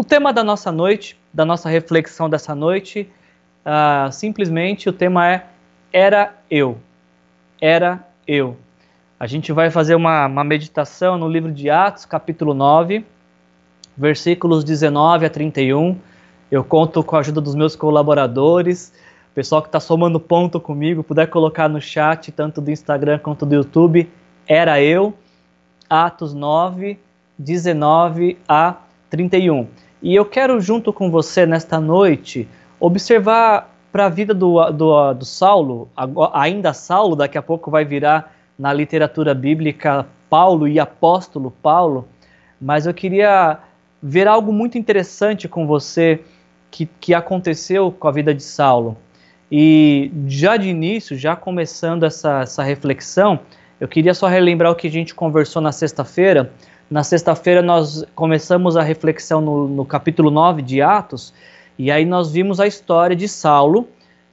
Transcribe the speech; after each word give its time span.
O 0.00 0.04
tema 0.04 0.32
da 0.32 0.44
nossa 0.44 0.70
noite, 0.70 1.18
da 1.34 1.44
nossa 1.44 1.68
reflexão 1.68 2.30
dessa 2.30 2.54
noite, 2.54 3.10
uh, 3.66 4.12
simplesmente 4.12 4.88
o 4.88 4.92
tema 4.92 5.28
é 5.28 5.46
Era 5.92 6.36
eu. 6.48 6.78
Era 7.60 8.06
eu. 8.24 8.56
A 9.18 9.26
gente 9.26 9.52
vai 9.52 9.72
fazer 9.72 9.96
uma, 9.96 10.26
uma 10.26 10.44
meditação 10.44 11.18
no 11.18 11.28
livro 11.28 11.50
de 11.50 11.68
Atos, 11.68 12.06
capítulo 12.06 12.54
9, 12.54 13.04
versículos 13.96 14.62
19 14.62 15.26
a 15.26 15.30
31. 15.30 15.98
Eu 16.48 16.62
conto 16.62 17.02
com 17.02 17.16
a 17.16 17.18
ajuda 17.18 17.40
dos 17.40 17.56
meus 17.56 17.74
colaboradores, 17.74 18.92
pessoal 19.34 19.60
que 19.60 19.66
está 19.66 19.80
somando 19.80 20.20
ponto 20.20 20.60
comigo, 20.60 21.02
puder 21.02 21.26
colocar 21.26 21.68
no 21.68 21.80
chat, 21.80 22.30
tanto 22.30 22.60
do 22.60 22.70
Instagram 22.70 23.18
quanto 23.18 23.44
do 23.44 23.56
YouTube, 23.56 24.08
era 24.46 24.80
eu, 24.80 25.12
Atos 25.90 26.32
9, 26.32 26.96
19 27.36 28.38
a 28.48 28.76
31. 29.10 29.66
E 30.02 30.14
eu 30.14 30.24
quero, 30.24 30.60
junto 30.60 30.92
com 30.92 31.10
você 31.10 31.44
nesta 31.44 31.80
noite, 31.80 32.48
observar 32.78 33.74
para 33.90 34.06
a 34.06 34.08
vida 34.08 34.32
do, 34.32 34.70
do, 34.70 35.14
do 35.14 35.24
Saulo, 35.24 35.88
ainda 36.32 36.72
Saulo, 36.72 37.16
daqui 37.16 37.36
a 37.36 37.42
pouco 37.42 37.70
vai 37.70 37.84
virar 37.84 38.34
na 38.58 38.72
literatura 38.72 39.34
bíblica 39.34 40.06
Paulo 40.28 40.68
e 40.68 40.78
apóstolo 40.78 41.50
Paulo, 41.50 42.06
mas 42.60 42.86
eu 42.86 42.94
queria 42.94 43.58
ver 44.02 44.28
algo 44.28 44.52
muito 44.52 44.78
interessante 44.78 45.48
com 45.48 45.66
você 45.66 46.20
que, 46.70 46.86
que 47.00 47.14
aconteceu 47.14 47.90
com 47.90 48.06
a 48.06 48.12
vida 48.12 48.34
de 48.34 48.42
Saulo. 48.42 48.96
E 49.50 50.12
já 50.26 50.56
de 50.56 50.68
início, 50.68 51.16
já 51.16 51.34
começando 51.34 52.04
essa, 52.04 52.42
essa 52.42 52.62
reflexão, 52.62 53.40
eu 53.80 53.88
queria 53.88 54.12
só 54.12 54.26
relembrar 54.26 54.70
o 54.72 54.74
que 54.74 54.88
a 54.88 54.90
gente 54.90 55.14
conversou 55.14 55.62
na 55.62 55.72
sexta-feira. 55.72 56.52
Na 56.90 57.02
sexta-feira 57.02 57.60
nós 57.60 58.02
começamos 58.14 58.74
a 58.74 58.82
reflexão 58.82 59.42
no, 59.42 59.68
no 59.68 59.84
capítulo 59.84 60.30
9 60.30 60.62
de 60.62 60.80
Atos, 60.80 61.34
e 61.78 61.90
aí 61.90 62.06
nós 62.06 62.32
vimos 62.32 62.60
a 62.60 62.66
história 62.66 63.14
de 63.14 63.28
Saulo, 63.28 63.86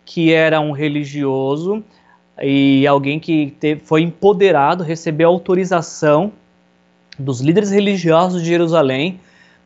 que 0.06 0.32
era 0.32 0.62
um 0.62 0.72
religioso 0.72 1.84
e 2.42 2.88
alguém 2.88 3.20
que 3.20 3.54
foi 3.84 4.04
empoderado, 4.04 4.86
recebeu 4.86 5.28
autorização 5.28 6.32
dos 7.20 7.42
líderes 7.42 7.72
religiosos 7.72 8.42
de 8.42 8.48
Jerusalém 8.48 9.20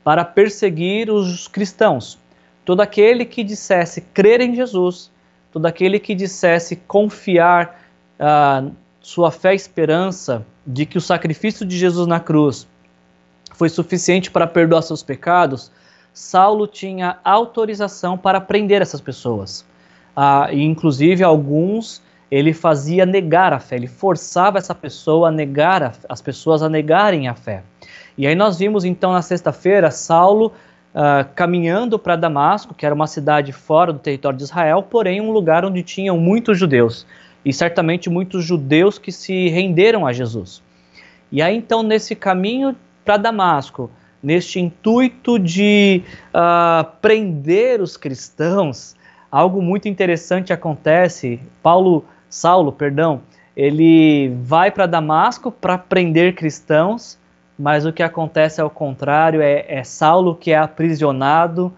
para 0.03 0.25
perseguir 0.25 1.11
os 1.11 1.47
cristãos. 1.47 2.17
Todo 2.65 2.81
aquele 2.81 3.23
que 3.23 3.43
dissesse 3.43 4.01
crer 4.01 4.41
em 4.41 4.55
Jesus, 4.55 5.11
todo 5.51 5.67
aquele 5.67 5.99
que 5.99 6.15
dissesse 6.15 6.75
confiar 6.75 7.79
uh, 8.19 8.71
sua 8.99 9.29
fé 9.29 9.53
e 9.53 9.55
esperança 9.55 10.43
de 10.65 10.87
que 10.87 10.97
o 10.97 11.01
sacrifício 11.01 11.63
de 11.65 11.77
Jesus 11.77 12.07
na 12.07 12.19
cruz 12.19 12.67
foi 13.59 13.67
suficiente 13.67 14.31
para 14.31 14.47
perdoar 14.47 14.81
seus 14.81 15.03
pecados, 15.03 15.69
Saulo 16.13 16.65
tinha 16.65 17.17
autorização 17.25 18.17
para 18.17 18.39
prender 18.39 18.81
essas 18.81 19.01
pessoas. 19.01 19.65
Uh, 20.15 20.53
e 20.53 20.63
inclusive 20.63 21.25
alguns 21.25 22.01
ele 22.31 22.53
fazia 22.53 23.05
negar 23.05 23.51
a 23.51 23.59
fé, 23.59 23.75
ele 23.75 23.87
forçava 23.87 24.57
essa 24.57 24.73
pessoa 24.73 25.27
a 25.27 25.31
negar 25.31 25.83
a, 25.83 25.91
as 26.07 26.21
pessoas 26.21 26.63
a 26.63 26.69
negarem 26.69 27.27
a 27.27 27.35
fé. 27.35 27.63
E 28.17 28.25
aí 28.25 28.33
nós 28.33 28.57
vimos 28.57 28.85
então 28.85 29.11
na 29.11 29.21
sexta-feira 29.21 29.91
Saulo 29.91 30.53
uh, 30.93 31.27
caminhando 31.35 31.99
para 31.99 32.15
Damasco, 32.15 32.73
que 32.73 32.85
era 32.85 32.95
uma 32.95 33.07
cidade 33.07 33.51
fora 33.51 33.91
do 33.91 33.99
território 33.99 34.37
de 34.37 34.45
Israel, 34.45 34.83
porém 34.83 35.19
um 35.19 35.31
lugar 35.31 35.65
onde 35.65 35.83
tinham 35.83 36.17
muitos 36.17 36.57
judeus 36.57 37.05
e 37.43 37.51
certamente 37.51 38.09
muitos 38.09 38.45
judeus 38.45 38.97
que 38.97 39.11
se 39.11 39.49
renderam 39.49 40.07
a 40.07 40.13
Jesus. 40.13 40.61
E 41.29 41.41
aí 41.41 41.57
então 41.57 41.83
nesse 41.83 42.15
caminho 42.15 42.73
para 43.03 43.17
Damasco, 43.17 43.89
neste 44.21 44.59
intuito 44.59 45.39
de 45.39 46.03
uh, 46.33 46.85
prender 47.01 47.81
os 47.81 47.97
cristãos, 47.97 48.95
algo 49.31 49.61
muito 49.61 49.87
interessante 49.87 50.51
acontece. 50.51 51.39
Paulo, 51.63 52.05
Saulo, 52.29 52.71
perdão, 52.71 53.21
ele 53.55 54.33
vai 54.43 54.71
para 54.71 54.85
Damasco 54.85 55.51
para 55.51 55.77
prender 55.77 56.35
cristãos 56.35 57.19
mas 57.59 57.85
o 57.85 57.91
que 57.91 58.01
acontece 58.01 58.61
ao 58.61 58.69
contrário 58.69 59.41
é, 59.41 59.65
é 59.67 59.83
Saulo 59.83 60.33
que 60.33 60.51
é 60.51 60.57
aprisionado 60.57 61.73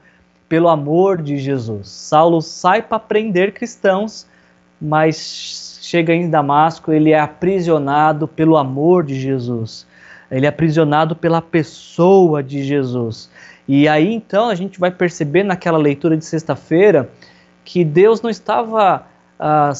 pelo 0.47 0.69
amor 0.69 1.19
de 1.19 1.39
Jesus. 1.39 1.89
Saulo 1.89 2.39
sai 2.39 2.83
para 2.83 2.99
prender 2.99 3.51
cristãos, 3.51 4.27
mas 4.79 5.79
chega 5.81 6.13
em 6.13 6.29
Damasco, 6.29 6.91
ele 6.91 7.11
é 7.11 7.19
aprisionado 7.19 8.27
pelo 8.27 8.57
amor 8.57 9.03
de 9.03 9.19
Jesus. 9.19 9.87
Ele 10.31 10.45
é 10.45 10.49
aprisionado 10.49 11.15
pela 11.15 11.41
pessoa 11.41 12.41
de 12.41 12.63
Jesus. 12.63 13.29
E 13.67 13.87
aí 13.87 14.13
então 14.13 14.49
a 14.49 14.55
gente 14.55 14.79
vai 14.79 14.89
perceber 14.89 15.43
naquela 15.43 15.77
leitura 15.77 16.15
de 16.15 16.25
sexta-feira 16.25 17.09
que 17.63 17.83
Deus 17.83 18.21
não 18.21 18.29
estava 18.29 19.05
ah, 19.39 19.71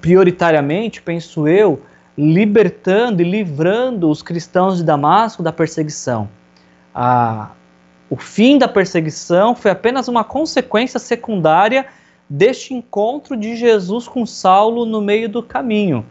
prioritariamente, 0.00 1.00
penso 1.00 1.48
eu, 1.48 1.82
libertando 2.16 3.22
e 3.22 3.24
livrando 3.24 4.10
os 4.10 4.22
cristãos 4.22 4.78
de 4.78 4.84
Damasco 4.84 5.42
da 5.42 5.52
perseguição. 5.52 6.28
O 8.10 8.16
fim 8.16 8.58
da 8.58 8.66
perseguição 8.66 9.54
foi 9.54 9.70
apenas 9.70 10.08
uma 10.08 10.24
consequência 10.24 10.98
secundária 10.98 11.86
deste 12.28 12.74
encontro 12.74 13.36
de 13.36 13.54
Jesus 13.56 14.08
com 14.08 14.26
Saulo 14.26 14.84
no 14.84 15.00
meio 15.00 15.28
do 15.28 15.42
caminho. 15.42 16.04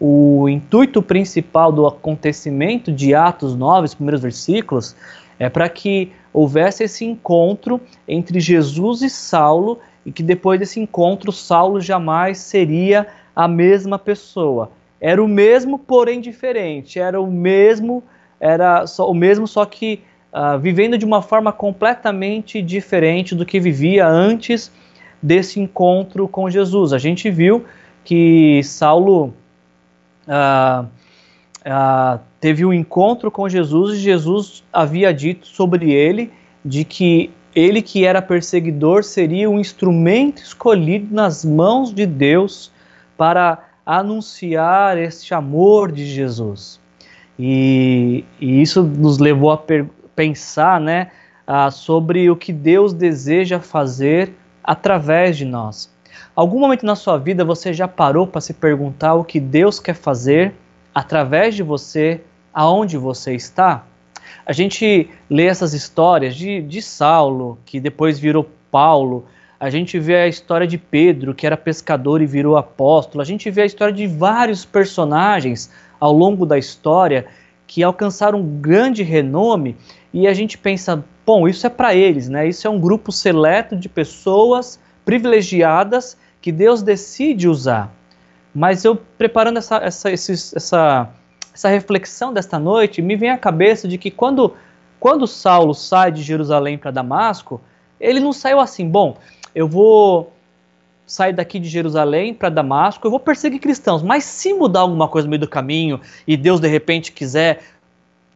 O 0.00 0.48
intuito 0.48 1.00
principal 1.00 1.70
do 1.70 1.86
acontecimento 1.86 2.92
de 2.92 3.14
Atos 3.14 3.54
9, 3.54 3.86
os 3.86 3.94
primeiros 3.94 4.20
versículos, 4.20 4.96
é 5.38 5.48
para 5.48 5.68
que 5.68 6.12
houvesse 6.32 6.84
esse 6.84 7.04
encontro 7.04 7.80
entre 8.06 8.40
Jesus 8.40 9.02
e 9.02 9.10
Saulo 9.10 9.78
e 10.04 10.12
que 10.12 10.22
depois 10.22 10.58
desse 10.58 10.80
encontro 10.80 11.32
Saulo 11.32 11.80
jamais 11.80 12.38
seria 12.38 13.06
a 13.34 13.48
mesma 13.48 13.98
pessoa 13.98 14.70
era 15.04 15.22
o 15.22 15.28
mesmo, 15.28 15.78
porém 15.78 16.18
diferente. 16.18 16.98
Era 16.98 17.20
o 17.20 17.30
mesmo, 17.30 18.02
era 18.40 18.86
só 18.86 19.10
o 19.10 19.12
mesmo, 19.12 19.46
só 19.46 19.66
que 19.66 20.00
uh, 20.32 20.58
vivendo 20.58 20.96
de 20.96 21.04
uma 21.04 21.20
forma 21.20 21.52
completamente 21.52 22.62
diferente 22.62 23.34
do 23.34 23.44
que 23.44 23.60
vivia 23.60 24.08
antes 24.08 24.72
desse 25.22 25.60
encontro 25.60 26.26
com 26.26 26.48
Jesus. 26.48 26.94
A 26.94 26.96
gente 26.96 27.30
viu 27.30 27.66
que 28.02 28.62
Saulo 28.62 29.34
uh, 30.28 30.84
uh, 30.84 32.20
teve 32.40 32.64
um 32.64 32.72
encontro 32.72 33.30
com 33.30 33.48
Jesus 33.48 33.96
e 33.96 34.00
Jesus 34.00 34.64
havia 34.72 35.12
dito 35.12 35.46
sobre 35.46 35.92
ele 35.92 36.32
de 36.64 36.84
que 36.84 37.30
ele 37.54 37.80
que 37.80 38.04
era 38.04 38.20
perseguidor 38.20 39.04
seria 39.04 39.48
um 39.48 39.60
instrumento 39.60 40.42
escolhido 40.42 41.14
nas 41.14 41.44
mãos 41.44 41.92
de 41.92 42.04
Deus 42.04 42.72
para 43.16 43.62
anunciar 43.86 44.98
este 44.98 45.34
amor 45.34 45.92
de 45.92 46.04
Jesus. 46.06 46.80
E, 47.38 48.24
e 48.40 48.60
isso 48.60 48.82
nos 48.82 49.18
levou 49.18 49.52
a 49.52 49.62
pensar 50.14 50.80
né, 50.80 51.10
ah, 51.46 51.70
sobre 51.70 52.30
o 52.30 52.36
que 52.36 52.52
Deus 52.52 52.92
deseja 52.92 53.60
fazer 53.60 54.32
através 54.62 55.36
de 55.36 55.44
nós. 55.44 55.93
Algum 56.36 56.58
momento 56.58 56.84
na 56.84 56.96
sua 56.96 57.16
vida 57.16 57.44
você 57.44 57.72
já 57.72 57.86
parou 57.86 58.26
para 58.26 58.40
se 58.40 58.52
perguntar 58.52 59.14
o 59.14 59.22
que 59.22 59.38
Deus 59.38 59.78
quer 59.78 59.94
fazer 59.94 60.52
através 60.92 61.54
de 61.54 61.62
você, 61.62 62.20
aonde 62.52 62.96
você 62.96 63.34
está? 63.34 63.86
A 64.44 64.52
gente 64.52 65.08
lê 65.30 65.46
essas 65.46 65.74
histórias 65.74 66.34
de, 66.34 66.60
de 66.60 66.82
Saulo, 66.82 67.56
que 67.64 67.78
depois 67.78 68.18
virou 68.18 68.48
Paulo, 68.68 69.26
a 69.60 69.70
gente 69.70 69.96
vê 70.00 70.16
a 70.16 70.26
história 70.26 70.66
de 70.66 70.76
Pedro, 70.76 71.34
que 71.34 71.46
era 71.46 71.56
pescador 71.56 72.20
e 72.20 72.26
virou 72.26 72.56
apóstolo. 72.56 73.22
A 73.22 73.24
gente 73.24 73.48
vê 73.48 73.62
a 73.62 73.66
história 73.66 73.94
de 73.94 74.06
vários 74.08 74.64
personagens 74.64 75.70
ao 76.00 76.12
longo 76.12 76.44
da 76.44 76.58
história 76.58 77.26
que 77.64 77.80
alcançaram 77.80 78.40
um 78.40 78.60
grande 78.60 79.04
renome 79.04 79.76
e 80.12 80.26
a 80.26 80.34
gente 80.34 80.58
pensa, 80.58 81.04
bom, 81.24 81.46
isso 81.46 81.64
é 81.64 81.70
para 81.70 81.94
eles, 81.94 82.28
né? 82.28 82.48
Isso 82.48 82.66
é 82.66 82.70
um 82.70 82.80
grupo 82.80 83.12
seleto 83.12 83.76
de 83.76 83.88
pessoas 83.88 84.80
privilegiadas 85.04 86.18
que 86.44 86.52
Deus 86.52 86.82
decide 86.82 87.48
usar. 87.48 87.90
Mas 88.54 88.84
eu 88.84 88.94
preparando 88.94 89.56
essa, 89.56 89.76
essa, 89.76 90.10
essa, 90.10 91.08
essa 91.54 91.68
reflexão 91.70 92.34
desta 92.34 92.58
noite, 92.58 93.00
me 93.00 93.16
vem 93.16 93.30
à 93.30 93.38
cabeça 93.38 93.88
de 93.88 93.96
que 93.96 94.10
quando, 94.10 94.52
quando 95.00 95.26
Saulo 95.26 95.72
sai 95.72 96.12
de 96.12 96.20
Jerusalém 96.20 96.76
para 96.76 96.90
Damasco, 96.90 97.62
ele 97.98 98.20
não 98.20 98.30
saiu 98.30 98.60
assim, 98.60 98.86
bom, 98.86 99.16
eu 99.54 99.66
vou 99.66 100.34
sair 101.06 101.32
daqui 101.32 101.58
de 101.58 101.66
Jerusalém 101.66 102.34
para 102.34 102.50
Damasco, 102.50 103.06
eu 103.06 103.10
vou 103.10 103.20
perseguir 103.20 103.58
cristãos, 103.58 104.02
mas 104.02 104.24
se 104.24 104.52
mudar 104.52 104.80
alguma 104.80 105.08
coisa 105.08 105.24
no 105.24 105.30
meio 105.30 105.40
do 105.40 105.48
caminho 105.48 105.98
e 106.26 106.36
Deus 106.36 106.60
de 106.60 106.68
repente 106.68 107.10
quiser 107.10 107.62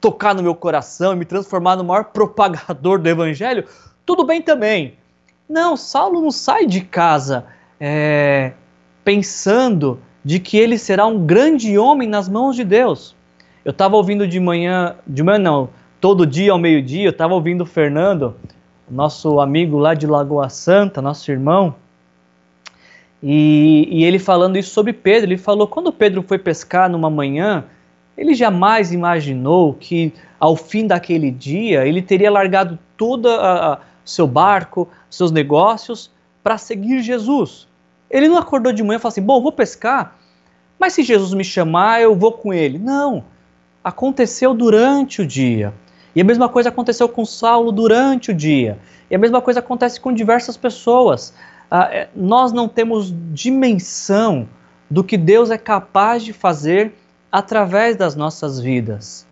tocar 0.01 0.35
no 0.35 0.43
meu 0.43 0.55
coração 0.55 1.13
e 1.13 1.17
me 1.17 1.27
transformar 1.27 1.77
no 1.77 1.85
maior 1.85 2.05
propagador 2.05 2.99
do 2.99 3.07
evangelho, 3.07 3.67
tudo 4.07 4.25
bem 4.25 4.41
também. 4.41 4.95
Não, 5.47 5.77
Saulo 5.77 6.23
não 6.23 6.31
sai 6.31 6.65
de 6.65 6.81
casa 6.81 7.45
é, 7.81 8.53
pensando 9.05 10.01
de 10.25 10.39
que 10.39 10.57
ele 10.57 10.79
será 10.79 11.07
um 11.07 11.25
grande 11.25 11.79
homem 11.79 12.09
nas 12.09 12.29
mãos 12.29 12.57
de 12.57 12.65
Deus. 12.65 13.15
Eu 13.65 13.71
estava 13.71 13.97
ouvindo 13.97 14.27
de 14.27 14.41
manhã, 14.41 14.97
de 15.07 15.23
manhã 15.23 15.39
não, 15.39 15.69
todo 16.01 16.27
dia 16.27 16.53
ao 16.53 16.59
meio-dia, 16.59 17.05
eu 17.05 17.11
estava 17.11 17.35
ouvindo 17.35 17.63
o 17.63 17.67
Fernando, 17.67 18.35
nosso 18.91 19.41
amigo 19.41 19.79
lá 19.79 19.95
de 19.95 20.07
Lagoa 20.07 20.49
Santa, 20.49 21.03
nosso 21.03 21.31
irmão, 21.31 21.75
e, 23.23 23.89
e, 23.91 24.05
ele 24.05 24.19
falando 24.19 24.57
isso 24.57 24.71
sobre 24.71 24.93
Pedro. 24.93 25.31
Ele 25.31 25.39
falou: 25.39 25.67
quando 25.67 25.93
Pedro 25.93 26.23
foi 26.23 26.39
pescar 26.39 26.89
numa 26.89 27.11
manhã, 27.11 27.65
ele 28.17 28.35
jamais 28.35 28.93
imaginou 28.93 29.75
que 29.75 30.13
ao 30.39 30.55
fim 30.55 30.87
daquele 30.87 31.31
dia 31.31 31.87
ele 31.87 32.01
teria 32.01 32.31
largado 32.31 32.79
todo 32.97 33.29
o 33.29 33.79
seu 34.05 34.27
barco, 34.27 34.89
seus 35.11 35.31
negócios, 35.31 36.11
para 36.43 36.59
seguir 36.59 37.03
Jesus. 37.03 37.67
Ele 38.11 38.29
não 38.29 38.39
acordou 38.39 38.73
de 38.73 38.83
manhã 38.83 38.97
e 38.97 39.01
falou 39.01 39.13
assim: 39.13 39.23
bom, 39.23 39.43
vou 39.43 39.53
pescar, 39.53 40.17
mas 40.79 40.93
se 40.93 41.03
Jesus 41.03 41.35
me 41.35 41.45
chamar, 41.45 42.01
eu 42.01 42.15
vou 42.15 42.33
com 42.33 42.53
ele. 42.55 42.79
Não. 42.79 43.25
Aconteceu 43.83 44.55
durante 44.55 45.23
o 45.23 45.27
dia. 45.27 45.75
E 46.15 46.21
a 46.21 46.25
mesma 46.25 46.49
coisa 46.49 46.69
aconteceu 46.69 47.09
com 47.09 47.25
Saulo 47.25 47.73
durante 47.73 48.31
o 48.31 48.35
dia. 48.35 48.79
E 49.11 49.15
a 49.15 49.19
mesma 49.19 49.41
coisa 49.41 49.61
acontece 49.61 50.01
com 50.01 50.13
diversas 50.13 50.57
pessoas. 50.57 51.35
Ah, 51.71 51.89
é, 51.91 52.09
nós 52.15 52.53
não 52.53 52.69
temos 52.69 53.13
dimensão 53.33 54.49
do 54.91 55.05
que 55.05 55.17
Deus 55.17 55.51
é 55.51 55.59
capaz 55.59 56.23
de 56.23 56.33
fazer 56.33 56.95
através 57.31 57.97
das 57.97 58.17
nossas 58.17 58.59
vidas. 58.59 59.27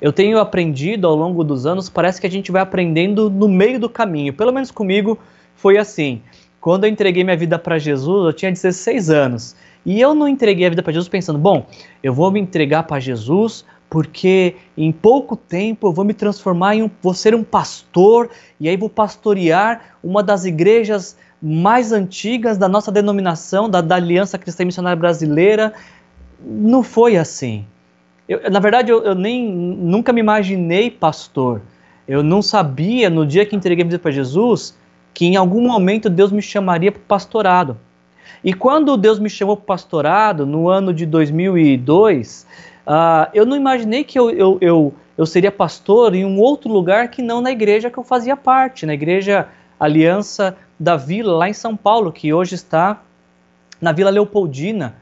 Eu 0.00 0.12
tenho 0.12 0.38
aprendido 0.38 1.06
ao 1.06 1.14
longo 1.14 1.44
dos 1.44 1.66
anos, 1.66 1.88
parece 1.88 2.20
que 2.20 2.26
a 2.26 2.30
gente 2.30 2.50
vai 2.50 2.62
aprendendo 2.62 3.30
no 3.30 3.48
meio 3.48 3.78
do 3.78 3.88
caminho. 3.88 4.32
Pelo 4.32 4.52
menos 4.52 4.70
comigo 4.70 5.18
foi 5.54 5.78
assim. 5.78 6.22
Quando 6.62 6.84
eu 6.84 6.90
entreguei 6.90 7.24
minha 7.24 7.36
vida 7.36 7.58
para 7.58 7.76
Jesus, 7.76 8.24
eu 8.24 8.32
tinha 8.32 8.52
16 8.52 9.10
anos. 9.10 9.56
E 9.84 10.00
eu 10.00 10.14
não 10.14 10.28
entreguei 10.28 10.64
a 10.64 10.70
vida 10.70 10.80
para 10.80 10.92
Jesus 10.92 11.08
pensando, 11.08 11.36
bom, 11.36 11.66
eu 12.04 12.14
vou 12.14 12.30
me 12.30 12.38
entregar 12.38 12.84
para 12.84 13.00
Jesus 13.00 13.64
porque 13.90 14.54
em 14.76 14.92
pouco 14.92 15.36
tempo 15.36 15.88
eu 15.88 15.92
vou 15.92 16.04
me 16.04 16.14
transformar 16.14 16.76
em 16.76 16.84
um, 16.84 16.90
vou 17.02 17.14
ser 17.14 17.34
um 17.34 17.42
pastor 17.42 18.30
e 18.60 18.68
aí 18.68 18.76
vou 18.76 18.88
pastorear 18.88 19.96
uma 20.04 20.22
das 20.22 20.44
igrejas 20.44 21.16
mais 21.42 21.90
antigas 21.90 22.56
da 22.56 22.68
nossa 22.68 22.92
denominação, 22.92 23.68
da, 23.68 23.80
da 23.80 23.96
Aliança 23.96 24.38
Cristã 24.38 24.64
Missionária 24.64 24.96
Brasileira. 24.96 25.72
Não 26.40 26.84
foi 26.84 27.16
assim. 27.16 27.66
Eu, 28.28 28.48
na 28.52 28.60
verdade, 28.60 28.92
eu, 28.92 29.02
eu, 29.02 29.16
nem 29.16 29.52
nunca 29.52 30.12
me 30.12 30.20
imaginei 30.20 30.92
pastor. 30.92 31.60
Eu 32.06 32.22
não 32.22 32.40
sabia 32.40 33.10
no 33.10 33.26
dia 33.26 33.44
que 33.44 33.56
entreguei 33.56 33.84
a 33.84 33.88
vida 33.88 33.98
para 33.98 34.12
Jesus 34.12 34.80
que 35.14 35.26
em 35.26 35.36
algum 35.36 35.60
momento 35.62 36.08
Deus 36.08 36.32
me 36.32 36.42
chamaria 36.42 36.92
para 36.92 37.00
o 37.00 37.04
pastorado. 37.04 37.76
E 38.44 38.52
quando 38.52 38.96
Deus 38.96 39.18
me 39.18 39.30
chamou 39.30 39.56
para 39.56 39.62
o 39.62 39.66
pastorado, 39.66 40.46
no 40.46 40.68
ano 40.68 40.92
de 40.92 41.06
2002, 41.06 42.46
Uh, 42.86 43.30
eu 43.32 43.46
não 43.46 43.56
imaginei 43.56 44.02
que 44.02 44.18
eu, 44.18 44.30
eu, 44.30 44.58
eu, 44.60 44.94
eu 45.16 45.24
seria 45.24 45.52
pastor 45.52 46.14
em 46.14 46.24
um 46.24 46.40
outro 46.40 46.70
lugar 46.70 47.08
que 47.08 47.22
não 47.22 47.40
na 47.40 47.50
igreja 47.50 47.90
que 47.90 47.98
eu 47.98 48.02
fazia 48.02 48.36
parte, 48.36 48.84
na 48.84 48.94
igreja 48.94 49.48
Aliança 49.78 50.56
da 50.78 50.96
Vila, 50.96 51.32
lá 51.32 51.48
em 51.48 51.52
São 51.52 51.76
Paulo, 51.76 52.12
que 52.12 52.32
hoje 52.32 52.56
está 52.56 53.02
na 53.80 53.92
Vila 53.92 54.10
Leopoldina. 54.10 54.96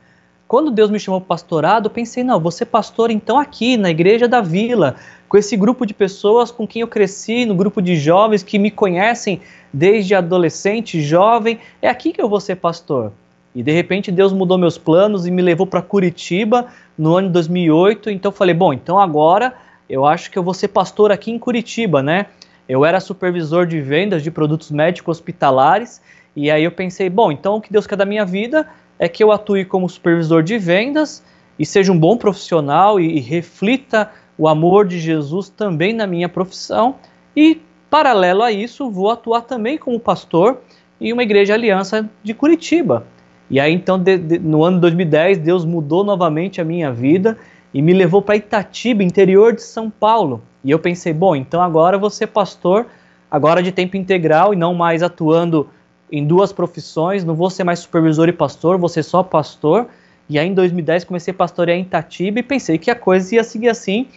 Quando 0.51 0.73
Deus 0.73 0.91
me 0.91 0.99
chamou 0.99 1.21
para 1.21 1.29
pastorado, 1.29 1.87
eu 1.87 1.91
pensei, 1.93 2.25
não, 2.25 2.51
ser 2.51 2.65
pastor 2.65 3.09
então 3.09 3.39
aqui, 3.39 3.77
na 3.77 3.89
igreja 3.89 4.27
da 4.27 4.41
Vila, 4.41 4.97
com 5.29 5.39
esse 5.39 5.57
grupo 5.57 5.87
de 5.87 5.95
pessoas 5.95 6.51
com 6.51 6.67
quem 6.67 6.83
eu 6.83 6.89
cresci, 6.89 7.47
no 7.47 7.55
grupo 7.55 7.81
de 7.81 7.95
jovens 7.95 8.43
que 8.43 8.59
me 8.59 8.69
conhecem 8.69 9.41
desde 9.73 10.13
adolescente, 10.13 11.01
jovem, 11.01 11.61
é 11.81 11.89
aqui 11.89 12.13
que 12.13 12.21
eu 12.21 12.29
vou 12.29 12.41
ser 12.41 12.57
pastor. 12.57 13.13
E 13.55 13.63
de 13.63 13.71
repente 13.71 14.11
Deus 14.11 14.33
mudou 14.33 14.59
meus 14.59 14.77
planos 14.77 15.25
e 15.25 15.31
me 15.31 15.41
levou 15.41 15.69
para 15.69 15.81
Curitiba 15.81 16.67
no 16.99 17.15
ano 17.15 17.29
de 17.29 17.35
2008. 17.35 18.11
Então 18.11 18.33
eu 18.33 18.37
falei, 18.37 18.53
bom, 18.53 18.73
então 18.73 18.99
agora 18.99 19.55
eu 19.89 20.05
acho 20.05 20.33
que 20.33 20.37
eu 20.37 20.43
vou 20.43 20.53
ser 20.53 20.67
pastor 20.67 21.13
aqui 21.13 21.31
em 21.31 21.39
Curitiba, 21.39 22.03
né? 22.03 22.27
Eu 22.69 22.85
era 22.85 22.99
supervisor 22.99 23.69
de 23.69 23.81
vendas 23.81 24.21
de 24.21 24.33
produtos 24.33 24.73
médicos 24.73 25.19
hospitalares 25.19 26.03
e 26.35 26.51
aí 26.51 26.65
eu 26.65 26.73
pensei, 26.73 27.09
bom, 27.09 27.31
então 27.31 27.55
o 27.55 27.61
que 27.61 27.73
Deus 27.73 27.87
quer 27.87 27.95
da 27.95 28.05
minha 28.05 28.25
vida 28.25 28.67
é 29.01 29.09
que 29.09 29.25
eu 29.25 29.33
atue 29.33 29.65
como 29.65 29.89
supervisor 29.89 30.43
de 30.43 30.59
vendas 30.59 31.25
e 31.59 31.65
seja 31.65 31.91
um 31.91 31.99
bom 31.99 32.19
profissional 32.19 33.01
e, 33.01 33.17
e 33.17 33.21
reflita 33.21 34.11
o 34.37 34.47
amor 34.47 34.87
de 34.87 34.99
Jesus 34.99 35.49
também 35.49 35.95
na 35.95 36.07
minha 36.07 36.29
profissão 36.29 36.97
e 37.35 37.63
paralelo 37.89 38.43
a 38.43 38.53
isso 38.53 38.91
vou 38.91 39.11
atuar 39.11 39.41
também 39.41 39.79
como 39.79 39.99
pastor 39.99 40.61
em 41.01 41.15
uma 41.15 41.23
igreja 41.23 41.55
aliança 41.55 42.09
de 42.23 42.35
Curitiba. 42.35 43.07
E 43.49 43.59
aí, 43.59 43.73
então, 43.73 43.99
de, 43.99 44.19
de, 44.19 44.39
no 44.39 44.63
ano 44.63 44.79
2010, 44.79 45.39
Deus 45.39 45.65
mudou 45.65 46.05
novamente 46.05 46.61
a 46.61 46.65
minha 46.65 46.93
vida 46.93 47.39
e 47.73 47.81
me 47.81 47.93
levou 47.93 48.21
para 48.21 48.37
Itatiba, 48.37 49.03
interior 49.03 49.55
de 49.55 49.63
São 49.63 49.91
Paulo. 49.91 50.43
E 50.63 50.71
eu 50.71 50.79
pensei, 50.79 51.13
bom, 51.13 51.35
então 51.35 51.63
agora 51.63 51.99
vou 51.99 52.11
ser 52.11 52.29
pastor, 52.29 52.87
agora 53.31 53.63
de 53.63 53.73
tempo 53.73 53.97
integral 53.97 54.53
e 54.53 54.57
não 54.57 54.75
mais 54.75 55.03
atuando 55.03 55.69
em 56.11 56.27
duas 56.27 56.53
profissões, 56.53 57.25
não 57.25 57.35
vou 57.35 57.51
ser 57.51 57.65
mais 57.65 57.81
supervisor 57.81 58.29
e 58.29 58.33
pastor, 58.33 58.79
vou 58.79 58.89
ser 58.89 59.03
só 59.03 59.23
pastor. 59.23 59.87
E 60.29 60.39
aí, 60.39 60.49
em 60.49 60.55
2010, 60.55 61.05
comecei 61.05 61.33
a 61.33 61.35
pastorear 61.35 61.79
em 61.79 61.83
Itatiba 61.83 62.39
e 62.39 62.43
pensei 62.43 62.79
que 62.79 62.91
a 62.91 62.95
coisa 62.95 63.35
ia 63.35 63.45
seguir 63.45 63.69
assim, 63.69 64.09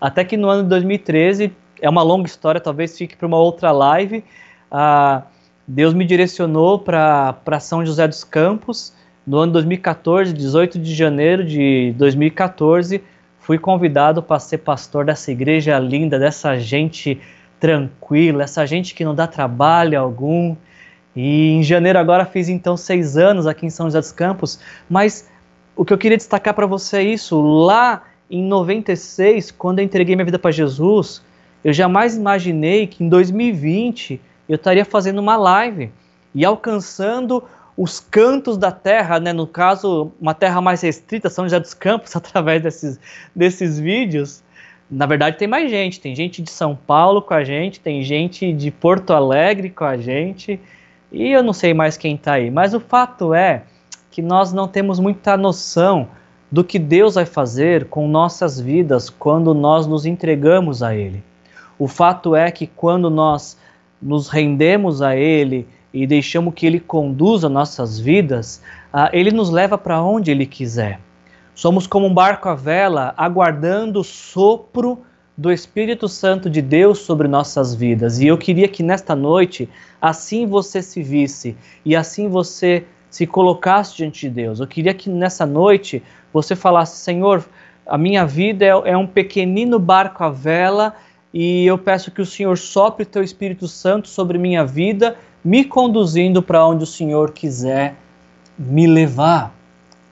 até 0.00 0.24
que 0.24 0.36
no 0.36 0.48
ano 0.48 0.62
de 0.62 0.68
2013, 0.68 1.52
é 1.80 1.88
uma 1.88 2.02
longa 2.02 2.26
história, 2.26 2.60
talvez 2.60 2.96
fique 2.96 3.16
para 3.16 3.26
uma 3.26 3.38
outra 3.38 3.70
live. 3.72 4.24
Uh, 4.70 5.22
Deus 5.66 5.94
me 5.94 6.04
direcionou 6.04 6.78
para 6.78 7.60
São 7.60 7.84
José 7.84 8.06
dos 8.06 8.24
Campos 8.24 8.92
no 9.26 9.38
ano 9.38 9.52
2014, 9.52 10.32
18 10.32 10.78
de 10.78 10.94
janeiro 10.94 11.44
de 11.44 11.94
2014. 11.96 13.02
Fui 13.38 13.58
convidado 13.58 14.22
para 14.22 14.38
ser 14.38 14.58
pastor 14.58 15.04
dessa 15.04 15.30
igreja 15.32 15.78
linda, 15.78 16.18
dessa 16.18 16.58
gente 16.58 17.20
tranquila, 17.58 18.44
essa 18.44 18.66
gente 18.66 18.94
que 18.94 19.04
não 19.04 19.14
dá 19.14 19.26
trabalho 19.26 19.98
algum. 19.98 20.54
E 21.14 21.52
em 21.52 21.62
janeiro 21.62 21.98
agora 21.98 22.24
fiz 22.24 22.48
então 22.48 22.76
seis 22.76 23.16
anos 23.16 23.46
aqui 23.46 23.66
em 23.66 23.70
São 23.70 23.86
José 23.86 24.00
dos 24.00 24.12
Campos. 24.12 24.58
Mas 24.88 25.28
o 25.76 25.84
que 25.84 25.92
eu 25.92 25.98
queria 25.98 26.16
destacar 26.16 26.54
para 26.54 26.66
você 26.66 26.98
é 26.98 27.02
isso. 27.02 27.40
Lá 27.40 28.02
em 28.30 28.42
96, 28.42 29.50
quando 29.52 29.78
eu 29.78 29.84
entreguei 29.84 30.16
minha 30.16 30.24
vida 30.24 30.38
para 30.38 30.50
Jesus, 30.50 31.22
eu 31.62 31.72
jamais 31.72 32.16
imaginei 32.16 32.86
que 32.86 33.04
em 33.04 33.08
2020 33.08 34.20
eu 34.48 34.56
estaria 34.56 34.84
fazendo 34.84 35.18
uma 35.18 35.36
live 35.36 35.90
e 36.34 36.44
alcançando 36.44 37.42
os 37.76 37.98
cantos 37.98 38.56
da 38.56 38.70
terra, 38.70 39.18
né? 39.18 39.32
no 39.32 39.46
caso, 39.46 40.12
uma 40.20 40.34
terra 40.34 40.60
mais 40.60 40.80
restrita, 40.82 41.28
São 41.28 41.44
José 41.44 41.58
dos 41.58 41.74
Campos, 41.74 42.14
através 42.16 42.62
desses, 42.62 43.00
desses 43.34 43.78
vídeos. 43.78 44.42
Na 44.90 45.06
verdade, 45.06 45.38
tem 45.38 45.48
mais 45.48 45.70
gente. 45.70 46.00
Tem 46.00 46.14
gente 46.14 46.42
de 46.42 46.50
São 46.50 46.76
Paulo 46.76 47.22
com 47.22 47.34
a 47.34 47.42
gente, 47.42 47.80
tem 47.80 48.02
gente 48.02 48.52
de 48.52 48.70
Porto 48.70 49.12
Alegre 49.12 49.70
com 49.70 49.84
a 49.84 49.96
gente, 49.96 50.60
e 51.14 51.30
eu 51.30 51.42
não 51.42 51.52
sei 51.52 51.72
mais 51.72 51.96
quem 51.96 52.16
está 52.16 52.32
aí. 52.32 52.50
Mas 52.50 52.74
o 52.74 52.80
fato 52.80 53.32
é 53.32 53.62
que 54.10 54.20
nós 54.20 54.52
não 54.52 54.66
temos 54.66 54.98
muita 54.98 55.36
noção 55.36 56.08
do 56.50 56.64
que 56.64 56.78
Deus 56.78 57.14
vai 57.14 57.24
fazer 57.24 57.86
com 57.86 58.08
nossas 58.08 58.58
vidas 58.60 59.10
quando 59.10 59.54
nós 59.54 59.86
nos 59.86 60.06
entregamos 60.06 60.82
a 60.82 60.94
Ele. 60.94 61.22
O 61.78 61.86
fato 61.86 62.34
é 62.34 62.50
que 62.50 62.66
quando 62.66 63.08
nós 63.08 63.56
nos 64.02 64.28
rendemos 64.28 65.02
a 65.02 65.16
Ele 65.16 65.68
e 65.92 66.06
deixamos 66.06 66.52
que 66.52 66.66
Ele 66.66 66.80
conduza 66.80 67.48
nossas 67.48 67.98
vidas, 67.98 68.60
uh, 68.92 69.08
Ele 69.12 69.30
nos 69.30 69.50
leva 69.50 69.78
para 69.78 70.02
onde 70.02 70.32
Ele 70.32 70.46
quiser. 70.46 71.00
Somos 71.54 71.86
como 71.86 72.06
um 72.06 72.14
barco 72.14 72.48
à 72.48 72.54
vela, 72.56 73.14
aguardando 73.16 74.00
o 74.00 74.04
sopro 74.04 75.02
do 75.36 75.52
Espírito 75.52 76.08
Santo 76.08 76.48
de 76.48 76.62
Deus 76.62 77.00
sobre 77.00 77.26
nossas 77.26 77.74
vidas. 77.74 78.20
E 78.20 78.26
eu 78.26 78.38
queria 78.38 78.68
que 78.68 78.82
nesta 78.82 79.16
noite, 79.16 79.68
assim 80.00 80.46
você 80.46 80.80
se 80.80 81.02
visse 81.02 81.56
e 81.84 81.96
assim 81.96 82.28
você 82.28 82.84
se 83.10 83.26
colocasse 83.26 83.96
diante 83.96 84.28
de 84.28 84.30
Deus. 84.30 84.60
Eu 84.60 84.66
queria 84.66 84.94
que 84.94 85.10
nessa 85.10 85.44
noite 85.44 86.02
você 86.32 86.54
falasse: 86.54 86.98
Senhor, 86.98 87.44
a 87.86 87.98
minha 87.98 88.24
vida 88.24 88.64
é, 88.64 88.68
é 88.68 88.96
um 88.96 89.06
pequenino 89.06 89.78
barco 89.78 90.22
à 90.22 90.30
vela 90.30 90.94
e 91.32 91.66
eu 91.66 91.76
peço 91.76 92.12
que 92.12 92.22
o 92.22 92.26
Senhor 92.26 92.56
sopre 92.56 93.04
teu 93.04 93.22
Espírito 93.22 93.66
Santo 93.66 94.08
sobre 94.08 94.38
minha 94.38 94.64
vida, 94.64 95.16
me 95.44 95.64
conduzindo 95.64 96.40
para 96.40 96.64
onde 96.64 96.84
o 96.84 96.86
Senhor 96.86 97.32
quiser 97.32 97.96
me 98.56 98.86
levar. 98.86 99.52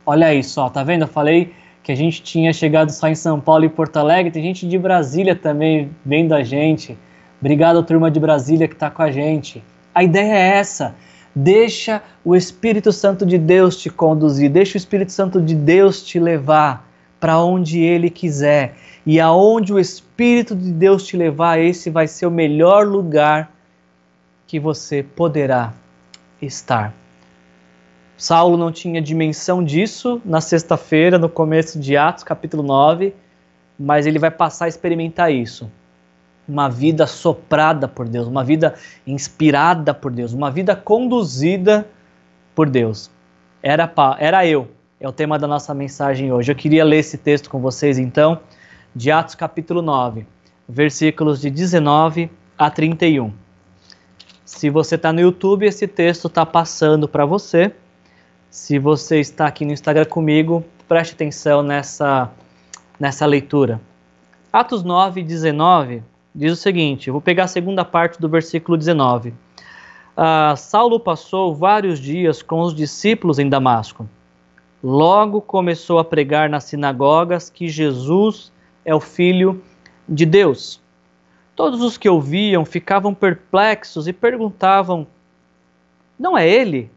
Olha 0.04 0.34
isso, 0.34 0.60
ó, 0.60 0.68
tá 0.68 0.82
vendo? 0.82 1.02
Eu 1.02 1.08
falei 1.08 1.54
que 1.82 1.90
a 1.90 1.94
gente 1.94 2.22
tinha 2.22 2.52
chegado 2.52 2.90
só 2.90 3.08
em 3.08 3.14
São 3.14 3.40
Paulo 3.40 3.64
e 3.64 3.68
Porto 3.68 3.96
Alegre, 3.96 4.30
tem 4.30 4.42
gente 4.42 4.66
de 4.68 4.78
Brasília 4.78 5.34
também 5.34 5.90
vendo 6.04 6.32
a 6.32 6.42
gente. 6.42 6.96
Obrigado, 7.40 7.82
turma 7.82 8.10
de 8.10 8.20
Brasília 8.20 8.68
que 8.68 8.74
está 8.74 8.88
com 8.88 9.02
a 9.02 9.10
gente. 9.10 9.62
A 9.94 10.04
ideia 10.04 10.32
é 10.32 10.58
essa. 10.58 10.94
Deixa 11.34 12.02
o 12.24 12.36
Espírito 12.36 12.92
Santo 12.92 13.26
de 13.26 13.36
Deus 13.36 13.76
te 13.76 13.90
conduzir, 13.90 14.50
deixa 14.50 14.74
o 14.74 14.78
Espírito 14.78 15.10
Santo 15.10 15.40
de 15.40 15.54
Deus 15.54 16.04
te 16.04 16.20
levar 16.20 16.86
para 17.18 17.42
onde 17.42 17.80
ele 17.80 18.10
quiser. 18.10 18.74
E 19.04 19.18
aonde 19.18 19.72
o 19.72 19.78
Espírito 19.78 20.54
de 20.54 20.70
Deus 20.70 21.04
te 21.04 21.16
levar, 21.16 21.58
esse 21.58 21.90
vai 21.90 22.06
ser 22.06 22.26
o 22.26 22.30
melhor 22.30 22.86
lugar 22.86 23.50
que 24.46 24.60
você 24.60 25.02
poderá 25.02 25.72
estar. 26.40 26.94
Saulo 28.16 28.56
não 28.56 28.70
tinha 28.70 29.00
dimensão 29.00 29.64
disso 29.64 30.20
na 30.24 30.40
sexta-feira, 30.40 31.18
no 31.18 31.28
começo 31.28 31.78
de 31.78 31.96
Atos, 31.96 32.22
capítulo 32.22 32.62
9, 32.62 33.14
mas 33.78 34.06
ele 34.06 34.18
vai 34.18 34.30
passar 34.30 34.66
a 34.66 34.68
experimentar 34.68 35.32
isso. 35.32 35.70
uma 36.48 36.68
vida 36.68 37.06
soprada 37.06 37.86
por 37.86 38.08
Deus, 38.08 38.26
uma 38.26 38.42
vida 38.42 38.74
inspirada 39.06 39.94
por 39.94 40.10
Deus, 40.10 40.32
uma 40.32 40.50
vida 40.50 40.74
conduzida 40.74 41.86
por 42.54 42.68
Deus. 42.68 43.10
Era, 43.62 43.90
era 44.18 44.44
eu, 44.46 44.68
é 45.00 45.08
o 45.08 45.12
tema 45.12 45.38
da 45.38 45.46
nossa 45.46 45.72
mensagem 45.72 46.32
hoje. 46.32 46.50
Eu 46.50 46.56
queria 46.56 46.84
ler 46.84 46.98
esse 46.98 47.16
texto 47.16 47.48
com 47.48 47.60
vocês 47.60 47.98
então, 47.98 48.40
de 48.94 49.10
Atos 49.10 49.34
capítulo 49.34 49.80
9, 49.82 50.26
versículos 50.68 51.40
de 51.40 51.48
19 51.48 52.30
a 52.58 52.70
31. 52.70 53.32
Se 54.44 54.68
você 54.68 54.96
está 54.96 55.12
no 55.12 55.20
YouTube, 55.20 55.64
esse 55.64 55.86
texto 55.88 56.26
está 56.26 56.44
passando 56.44 57.08
para 57.08 57.24
você. 57.24 57.72
Se 58.52 58.78
você 58.78 59.18
está 59.18 59.46
aqui 59.46 59.64
no 59.64 59.72
Instagram 59.72 60.04
comigo, 60.04 60.62
preste 60.86 61.14
atenção 61.14 61.62
nessa, 61.62 62.30
nessa 63.00 63.24
leitura. 63.24 63.80
Atos 64.52 64.84
9, 64.84 65.22
19 65.22 66.02
diz 66.34 66.52
o 66.52 66.56
seguinte: 66.56 67.10
vou 67.10 67.22
pegar 67.22 67.44
a 67.44 67.48
segunda 67.48 67.82
parte 67.82 68.20
do 68.20 68.28
versículo 68.28 68.76
19. 68.76 69.32
Ah, 70.14 70.52
Saulo 70.54 71.00
passou 71.00 71.54
vários 71.54 71.98
dias 71.98 72.42
com 72.42 72.60
os 72.60 72.74
discípulos 72.74 73.38
em 73.38 73.48
Damasco. 73.48 74.06
Logo 74.84 75.40
começou 75.40 75.98
a 75.98 76.04
pregar 76.04 76.50
nas 76.50 76.64
sinagogas 76.64 77.48
que 77.48 77.70
Jesus 77.70 78.52
é 78.84 78.94
o 78.94 79.00
Filho 79.00 79.62
de 80.06 80.26
Deus. 80.26 80.78
Todos 81.56 81.80
os 81.80 81.96
que 81.96 82.06
ouviam 82.06 82.66
ficavam 82.66 83.14
perplexos 83.14 84.06
e 84.06 84.12
perguntavam: 84.12 85.06
Não 86.18 86.36
é 86.36 86.46
ele, 86.46 86.90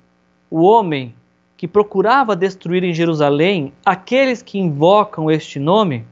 o 0.51 0.62
homem 0.62 1.15
que 1.57 1.67
procurava 1.67 2.35
destruir 2.35 2.83
em 2.83 2.93
Jerusalém 2.93 3.74
aqueles 3.85 4.41
que 4.41 4.59
invocam 4.59 5.31
este 5.31 5.59
nome? 5.59 6.05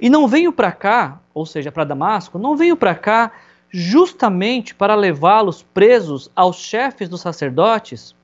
E 0.00 0.10
não 0.10 0.26
venho 0.26 0.52
para 0.52 0.72
cá, 0.72 1.20
ou 1.32 1.46
seja, 1.46 1.70
para 1.70 1.84
Damasco, 1.84 2.38
não 2.38 2.56
venho 2.56 2.76
para 2.76 2.94
cá 2.94 3.32
justamente 3.70 4.74
para 4.74 4.94
levá-los 4.94 5.62
presos 5.62 6.30
aos 6.34 6.56
chefes 6.56 7.08
dos 7.08 7.20
sacerdotes? 7.20 8.14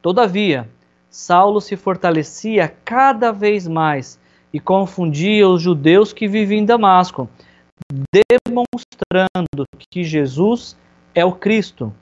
Todavia, 0.00 0.68
Saulo 1.08 1.60
se 1.60 1.76
fortalecia 1.76 2.74
cada 2.84 3.32
vez 3.32 3.68
mais 3.68 4.18
e 4.52 4.60
confundia 4.60 5.48
os 5.48 5.62
judeus 5.62 6.12
que 6.12 6.28
viviam 6.28 6.60
em 6.60 6.64
Damasco, 6.64 7.28
demonstrando 8.12 9.66
que 9.90 10.04
Jesus 10.04 10.76
é 11.14 11.24
o 11.24 11.32
Cristo. 11.32 11.92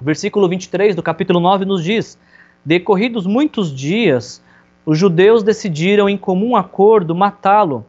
Versículo 0.00 0.48
23 0.48 0.96
do 0.96 1.02
capítulo 1.02 1.40
9 1.40 1.64
nos 1.64 1.84
diz: 1.84 2.18
Decorridos 2.64 3.26
muitos 3.26 3.74
dias, 3.74 4.42
os 4.84 4.98
judeus 4.98 5.42
decidiram 5.42 6.08
em 6.08 6.16
comum 6.16 6.54
acordo 6.54 7.14
matá-lo, 7.14 7.86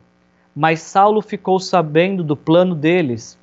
mas 0.56 0.82
Saulo 0.82 1.22
ficou 1.22 1.60
sabendo 1.60 2.24
do 2.24 2.36
plano 2.36 2.74
deles. 2.74 3.38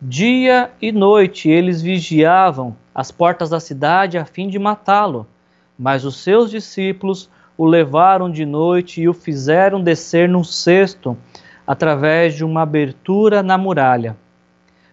Dia 0.00 0.70
e 0.80 0.92
noite 0.92 1.48
eles 1.48 1.82
vigiavam 1.82 2.76
as 2.94 3.10
portas 3.10 3.50
da 3.50 3.60
cidade 3.60 4.16
a 4.16 4.24
fim 4.24 4.48
de 4.48 4.58
matá-lo, 4.58 5.26
mas 5.78 6.04
os 6.04 6.22
seus 6.22 6.50
discípulos 6.50 7.28
o 7.56 7.66
levaram 7.66 8.30
de 8.30 8.46
noite 8.46 9.02
e 9.02 9.08
o 9.08 9.12
fizeram 9.12 9.82
descer 9.82 10.28
num 10.28 10.44
cesto 10.44 11.16
através 11.66 12.34
de 12.34 12.44
uma 12.44 12.62
abertura 12.62 13.42
na 13.42 13.58
muralha. 13.58 14.16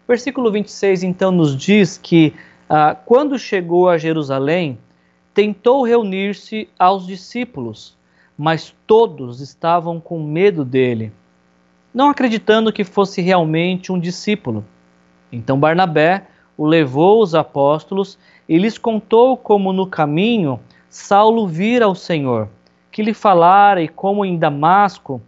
Versículo 0.07 0.51
26 0.51 1.03
então 1.03 1.31
nos 1.31 1.55
diz 1.55 1.97
que 1.97 2.33
ah, 2.69 2.95
quando 3.05 3.39
chegou 3.39 3.89
a 3.89 3.97
Jerusalém, 3.97 4.77
tentou 5.37 5.83
reunir-se 5.83 6.67
aos 6.79 7.05
discípulos, 7.05 7.95
mas 8.35 8.73
todos 8.87 9.39
estavam 9.39 9.99
com 9.99 10.23
medo 10.23 10.65
dele, 10.65 11.11
não 11.93 12.09
acreditando 12.09 12.73
que 12.73 12.83
fosse 12.83 13.21
realmente 13.21 13.91
um 13.91 13.99
discípulo. 13.99 14.65
Então 15.31 15.59
Barnabé 15.59 16.25
o 16.57 16.65
levou 16.65 17.19
aos 17.19 17.35
apóstolos 17.35 18.17
e 18.49 18.57
lhes 18.57 18.79
contou 18.79 19.37
como 19.37 19.71
no 19.71 19.85
caminho 19.85 20.59
Saulo 20.89 21.47
vira 21.47 21.87
o 21.87 21.93
Senhor 21.93 22.49
que 22.91 23.03
lhe 23.03 23.13
falara 23.13 23.79
e 23.79 23.87
como 23.87 24.25
em 24.25 24.39
Damasco 24.39 25.21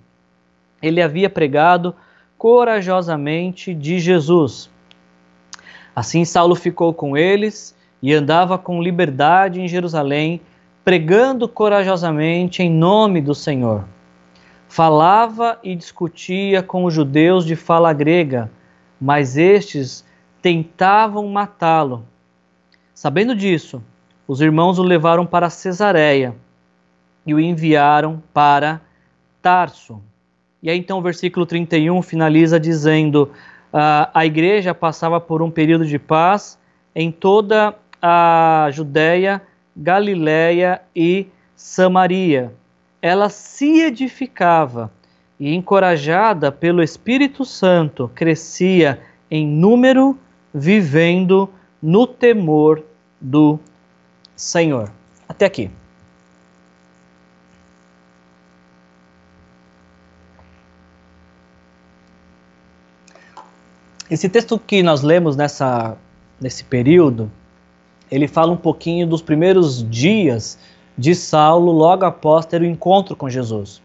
ele 0.82 1.04
havia 1.04 1.30
pregado 1.30 1.96
corajosamente 2.36 3.76
de 3.76 4.00
Jesus. 4.00 4.72
Assim 5.96 6.26
Saulo 6.26 6.56
ficou 6.56 6.96
com 6.96 7.16
eles 7.16 7.78
e 8.02 8.14
andava 8.14 8.58
com 8.58 8.82
liberdade 8.82 9.62
em 9.62 9.68
Jerusalém, 9.68 10.42
pregando 10.84 11.48
corajosamente 11.48 12.64
em 12.64 12.70
nome 12.70 13.22
do 13.22 13.36
Senhor. 13.36 13.84
Falava 14.68 15.60
e 15.64 15.76
discutia 15.76 16.62
com 16.62 16.86
os 16.86 16.94
judeus 16.94 17.46
de 17.46 17.56
fala 17.56 17.92
grega, 17.92 18.50
mas 19.00 19.38
estes 19.38 20.06
tentavam 20.42 21.28
matá-lo. 21.28 22.06
Sabendo 22.94 23.36
disso, 23.36 23.82
os 24.28 24.42
irmãos 24.42 24.78
o 24.78 24.84
levaram 24.84 25.26
para 25.26 25.50
Cesareia 25.50 26.36
e 27.26 27.34
o 27.34 27.40
enviaram 27.40 28.22
para 28.34 28.82
Tarso. 29.42 30.02
E 30.62 30.70
aí 30.70 30.78
então 30.78 31.00
o 31.00 31.02
versículo 31.02 31.46
31 31.46 32.02
finaliza 32.02 32.60
dizendo: 32.60 33.32
uh, 33.74 34.10
a 34.14 34.26
igreja 34.26 34.74
passava 34.74 35.20
por 35.20 35.42
um 35.42 35.50
período 35.50 35.86
de 35.86 35.98
paz 35.98 36.60
em 36.94 37.12
toda 37.12 37.76
a 38.02 38.70
Judéia, 38.72 39.42
Galiléia 39.76 40.82
e 40.96 41.28
Samaria. 41.56 42.54
Ela 43.02 43.30
se 43.30 43.82
edificava 43.82 44.92
e, 45.40 45.54
encorajada 45.54 46.52
pelo 46.52 46.84
Espírito 46.84 47.46
Santo, 47.46 48.12
crescia 48.14 49.02
em 49.32 49.48
número, 49.48 50.18
vivendo 50.54 51.50
no 51.82 52.06
temor 52.06 52.84
do 53.22 53.60
Senhor. 54.36 54.92
Até 55.28 55.46
aqui. 55.46 55.72
Esse 64.10 64.28
texto 64.28 64.58
que 64.58 64.82
nós 64.82 65.04
lemos 65.04 65.36
nessa, 65.36 65.96
nesse 66.42 66.64
período, 66.64 67.32
ele 68.12 68.28
fala 68.28 68.52
um 68.52 68.58
pouquinho 68.58 69.08
dos 69.08 69.22
primeiros 69.22 69.88
dias 69.90 70.58
de 70.98 71.16
Saulo 71.16 71.72
logo 71.72 72.06
após 72.06 72.46
ter 72.46 72.62
o 72.62 72.66
encontro 72.66 73.16
com 73.16 73.30
Jesus. 73.30 73.82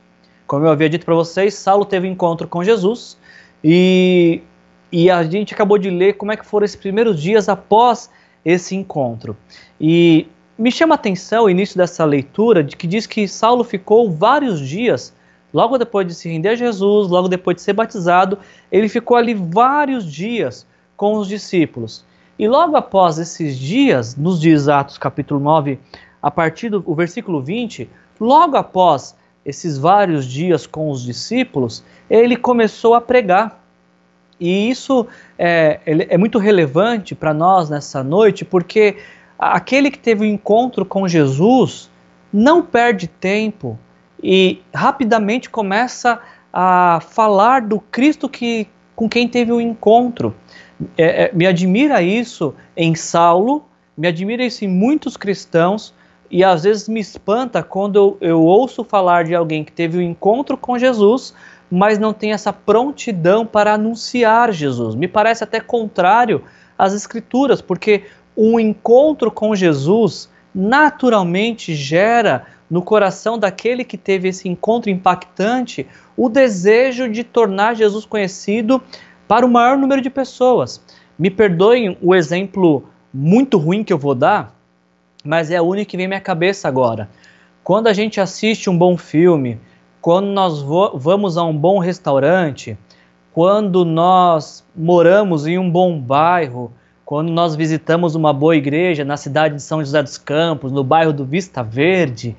Como 0.47 0.65
eu 0.65 0.71
havia 0.71 0.89
dito 0.89 1.05
para 1.05 1.15
vocês, 1.15 1.55
Saulo 1.55 1.85
teve 1.85 2.09
encontro 2.09 2.49
com 2.49 2.63
Jesus 2.63 3.17
e, 3.63 4.43
e 4.91 5.11
a 5.11 5.23
gente 5.23 5.55
acabou 5.55 5.79
de 5.79 5.91
ler 5.91 6.15
como 6.15 6.33
é 6.33 6.37
que 6.37 6.45
foram 6.45 6.65
esses 6.65 6.77
primeiros 6.77 7.21
dias 7.21 7.49
após 7.49 8.11
esse 8.45 8.75
encontro. 8.75 9.37
E 9.81 10.27
me 10.59 10.71
chama 10.71 10.95
a 10.95 10.97
atenção 10.97 11.45
o 11.45 11.51
início 11.51 11.77
dessa 11.77 12.05
leitura 12.05 12.63
de 12.63 12.77
que 12.77 12.87
diz 12.87 13.07
que 13.07 13.27
Saulo 13.27 13.65
ficou 13.65 14.11
vários 14.11 14.61
dias 14.61 15.15
Logo 15.55 15.79
depois 15.79 16.05
de 16.05 16.15
se 16.15 16.29
render 16.29 16.49
a 16.49 16.55
Jesus, 16.57 17.09
logo 17.09 17.29
depois 17.29 17.55
de 17.55 17.63
ser 17.63 17.75
batizado, 17.75 18.41
ele 18.73 18.89
ficou 18.89 19.17
ali 19.17 19.35
vários 19.35 20.05
dias 20.05 20.67
com 20.97 21.15
os 21.15 21.29
discípulos. 21.29 22.05
E 22.39 22.49
logo 22.49 22.77
após 22.77 23.19
esses 23.19 23.57
dias, 23.57 24.17
nos 24.17 24.41
diz 24.41 24.69
Atos 24.69 24.99
capítulo 24.99 25.39
9, 25.39 25.79
a 26.21 26.31
partir 26.31 26.69
do 26.69 26.95
versículo 26.95 27.41
20, 27.41 27.89
logo 28.21 28.57
após 28.57 29.15
esses 29.45 29.79
vários 29.79 30.25
dias 30.25 30.67
com 30.67 30.91
os 30.91 31.05
discípulos, 31.05 31.85
ele 32.09 32.37
começou 32.37 32.95
a 32.95 33.01
pregar. 33.01 33.63
E 34.41 34.69
isso 34.69 35.07
é, 35.39 35.81
é 35.87 36.19
muito 36.19 36.39
relevante 36.39 37.15
para 37.15 37.33
nós 37.33 37.71
nessa 37.71 38.03
noite, 38.03 38.45
porque 38.45 38.97
aquele 39.39 39.91
que 39.91 39.99
teve 39.99 40.25
o 40.25 40.29
um 40.29 40.33
encontro 40.33 40.85
com 40.85 41.07
Jesus 41.07 41.91
não 42.33 42.63
perde 42.63 43.07
tempo 43.07 43.79
e 44.21 44.61
rapidamente 44.75 45.49
começa 45.49 46.21
a 46.53 47.01
falar 47.11 47.63
do 47.63 47.79
Cristo 47.79 48.29
que, 48.29 48.67
com 48.97 49.09
quem 49.09 49.29
teve 49.29 49.53
o 49.53 49.57
um 49.57 49.61
encontro. 49.61 50.35
É, 50.97 51.25
é, 51.25 51.31
me 51.33 51.47
admira 51.47 52.03
isso 52.03 52.55
em 52.77 52.95
Saulo, 52.95 53.65
me 53.97 54.09
admira 54.09 54.45
isso 54.45 54.65
em 54.65 54.69
muitos 54.69 55.17
cristãos, 55.17 55.95
e 56.31 56.43
às 56.43 56.65
vezes 56.65 56.89
me 56.89 57.01
espanta 57.01 57.63
quando 57.63 57.97
eu, 57.97 58.17
eu 58.21 58.43
ouço 58.43 58.83
falar 58.83 59.25
de 59.25 59.35
alguém 59.35 59.63
que 59.63 59.71
teve 59.71 59.99
o 59.99 60.01
um 60.01 60.03
encontro 60.03 60.57
com 60.57 60.79
Jesus, 60.79 61.35
mas 61.71 61.99
não 61.99 62.13
tem 62.13 62.33
essa 62.33 62.53
prontidão 62.53 63.47
para 63.47 63.75
anunciar 63.75 64.53
Jesus. 64.53 64.95
Me 64.95 65.07
parece 65.07 65.45
até 65.45 65.61
contrário 65.61 66.43
às 66.77 66.93
Escrituras, 66.93 67.61
porque 67.63 68.05
um 68.37 68.59
encontro 68.59 69.31
com 69.31 69.55
Jesus 69.55 70.29
naturalmente 70.55 71.75
gera 71.75 72.47
no 72.71 72.83
coração 72.83 73.39
daquele 73.39 73.85
que 73.85 73.97
teve 73.97 74.29
esse 74.29 74.49
encontro 74.49 74.91
impactante 74.91 75.87
o 76.17 76.29
desejo 76.29 77.09
de 77.09 77.23
tornar 77.23 77.75
Jesus 77.75 78.05
conhecido 78.05 78.83
para 79.27 79.45
o 79.45 79.49
maior 79.49 79.77
número 79.77 80.01
de 80.01 80.11
pessoas. 80.11 80.81
Me 81.19 81.31
perdoem 81.31 81.97
o 82.01 82.15
exemplo 82.15 82.85
muito 83.13 83.59
ruim 83.59 83.85
que 83.85 83.93
eu 83.93 83.99
vou 83.99 84.15
dar, 84.15 84.55
mas 85.25 85.51
é 85.51 85.61
o 85.61 85.65
único 85.65 85.91
que 85.91 85.97
vem 85.97 86.07
à 86.07 86.09
minha 86.09 86.21
cabeça 86.21 86.69
agora. 86.69 87.09
Quando 87.63 87.87
a 87.87 87.93
gente 87.93 88.21
assiste 88.21 88.69
um 88.69 88.77
bom 88.77 88.97
filme, 88.97 89.59
quando 90.01 90.27
nós 90.27 90.61
vamos 90.95 91.39
a 91.39 91.45
um 91.45 91.57
bom 91.57 91.79
restaurante, 91.79 92.77
quando 93.33 93.85
nós 93.85 94.65
moramos 94.77 95.47
em 95.47 95.59
um 95.59 95.71
bom 95.71 95.99
bairro, 95.99 96.71
quando 97.05 97.31
nós 97.31 97.57
visitamos 97.57 98.15
uma 98.15 98.33
boa 98.33 98.57
igreja 98.57 99.05
na 99.05 99.17
cidade 99.17 99.57
de 99.57 99.63
São 99.63 99.81
José 99.81 100.03
dos 100.03 100.19
Campos, 100.19 100.73
no 100.73 100.85
bairro 100.85 101.13
do 101.13 101.25
Vista 101.25 101.63
Verde, 101.63 102.37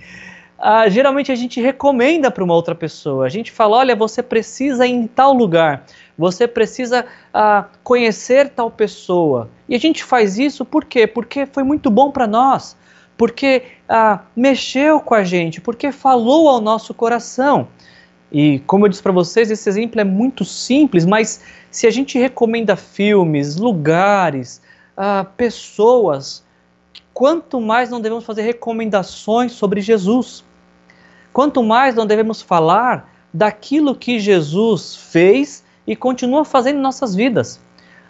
ah, 0.58 0.88
geralmente 0.88 1.32
a 1.32 1.36
gente 1.36 1.60
recomenda 1.62 2.32
para 2.32 2.44
uma 2.44 2.54
outra 2.54 2.74
pessoa. 2.74 3.26
A 3.26 3.30
gente 3.30 3.52
fala: 3.52 3.78
olha, 3.78 3.96
você 3.96 4.24
precisa 4.24 4.88
ir 4.88 4.92
em 4.92 5.08
tal 5.08 5.34
lugar, 5.34 5.86
você 6.18 6.48
precisa 6.48 7.06
ah, 7.34 7.66
conhecer 7.84 8.50
tal 8.50 8.72
pessoa. 8.72 9.50
E 9.68 9.76
a 9.76 9.80
gente 9.80 10.04
faz 10.04 10.38
isso 10.38 10.64
por 10.64 10.86
quê? 10.86 11.06
Porque 11.06 11.46
foi 11.46 11.64
muito 11.64 11.90
bom 11.90 12.10
para 12.10 12.26
nós, 12.26 12.78
porque 13.18 13.64
ah, 13.88 14.22
mexeu 14.36 15.00
com 15.00 15.14
a 15.14 15.24
gente, 15.24 15.60
porque 15.60 15.92
falou 15.92 16.48
ao 16.48 16.62
nosso 16.62 16.94
coração. 16.94 17.68
E 18.32 18.60
como 18.66 18.86
eu 18.86 18.90
disse 18.90 19.04
para 19.04 19.12
vocês, 19.12 19.52
esse 19.52 19.70
exemplo 19.70 20.00
é 20.02 20.04
muito 20.04 20.44
simples, 20.44 21.06
mas 21.06 21.42
se 21.70 21.86
a 21.86 21.92
gente 21.92 22.18
recomenda 22.18 22.76
filmes, 22.76 23.56
lugares, 23.56 24.62
pessoas, 25.38 26.45
quanto 27.16 27.62
mais 27.62 27.90
não 27.90 28.02
devemos 28.02 28.26
fazer 28.26 28.42
recomendações 28.42 29.54
sobre 29.54 29.80
Jesus. 29.80 30.44
Quanto 31.32 31.64
mais 31.64 31.96
não 31.96 32.06
devemos 32.06 32.42
falar 32.42 33.10
daquilo 33.34 33.96
que 33.96 34.20
Jesus 34.20 34.98
fez 34.98 35.64
e 35.88 35.96
continua 35.96 36.44
fazendo 36.44 36.80
em 36.80 36.82
nossas 36.82 37.16
vidas. 37.16 37.58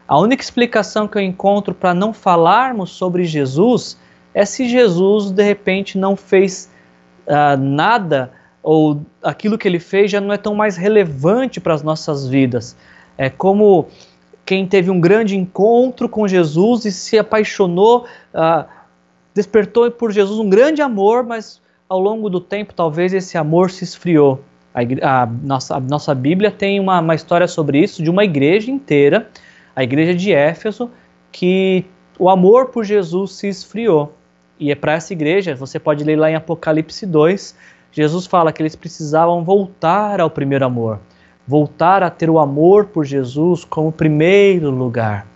A 0.07 0.19
única 0.19 0.41
explicação 0.41 1.07
que 1.07 1.19
eu 1.19 1.21
encontro 1.21 1.73
para 1.75 1.93
não 1.93 2.13
falarmos 2.13 2.89
sobre 2.89 3.25
Jesus 3.25 3.95
é 4.33 4.43
se 4.43 4.67
Jesus 4.67 5.29
de 5.29 5.43
repente 5.43 5.99
não 5.99 6.15
fez 6.15 6.71
uh, 7.27 7.55
nada 7.59 8.31
ou 8.63 9.01
aquilo 9.21 9.55
que 9.55 9.67
ele 9.67 9.79
fez 9.79 10.09
já 10.09 10.19
não 10.19 10.33
é 10.33 10.37
tão 10.37 10.55
mais 10.55 10.77
relevante 10.77 11.59
para 11.59 11.75
as 11.75 11.83
nossas 11.83 12.27
vidas. 12.27 12.75
É 13.19 13.29
como 13.29 13.87
quem 14.45 14.65
teve 14.67 14.89
um 14.89 14.99
grande 14.99 15.35
encontro 15.35 16.09
com 16.09 16.27
Jesus 16.27 16.85
e 16.85 16.91
se 16.91 17.17
apaixonou, 17.17 18.05
uh, 18.33 18.74
despertou 19.35 19.91
por 19.91 20.13
Jesus 20.13 20.39
um 20.39 20.49
grande 20.49 20.81
amor, 20.81 21.23
mas 21.23 21.61
ao 21.89 21.99
longo 21.99 22.29
do 22.29 22.39
tempo 22.39 22.73
talvez 22.73 23.13
esse 23.13 23.37
amor 23.37 23.69
se 23.69 23.83
esfriou. 23.83 24.41
A, 24.73 25.23
a, 25.23 25.25
nossa, 25.25 25.75
a 25.75 25.79
nossa 25.79 26.15
Bíblia 26.15 26.49
tem 26.49 26.79
uma, 26.79 27.01
uma 27.01 27.13
história 27.13 27.47
sobre 27.47 27.79
isso, 27.79 28.01
de 28.01 28.09
uma 28.09 28.23
igreja 28.23 28.71
inteira, 28.71 29.29
a 29.75 29.83
igreja 29.83 30.15
de 30.15 30.31
Éfeso, 30.31 30.89
que 31.33 31.85
o 32.17 32.29
amor 32.29 32.67
por 32.67 32.85
Jesus 32.85 33.33
se 33.33 33.49
esfriou. 33.49 34.13
E 34.57 34.71
é 34.71 34.75
para 34.75 34.93
essa 34.93 35.11
igreja, 35.11 35.53
você 35.53 35.77
pode 35.77 36.03
ler 36.05 36.15
lá 36.15 36.31
em 36.31 36.35
Apocalipse 36.35 37.05
2, 37.05 37.55
Jesus 37.91 38.25
fala 38.25 38.53
que 38.53 38.61
eles 38.61 38.75
precisavam 38.75 39.43
voltar 39.43 40.21
ao 40.21 40.29
primeiro 40.29 40.65
amor, 40.65 40.99
voltar 41.45 42.03
a 42.03 42.09
ter 42.09 42.29
o 42.29 42.39
amor 42.39 42.85
por 42.85 43.03
Jesus 43.03 43.65
como 43.65 43.91
primeiro 43.91 44.69
lugar. 44.69 45.27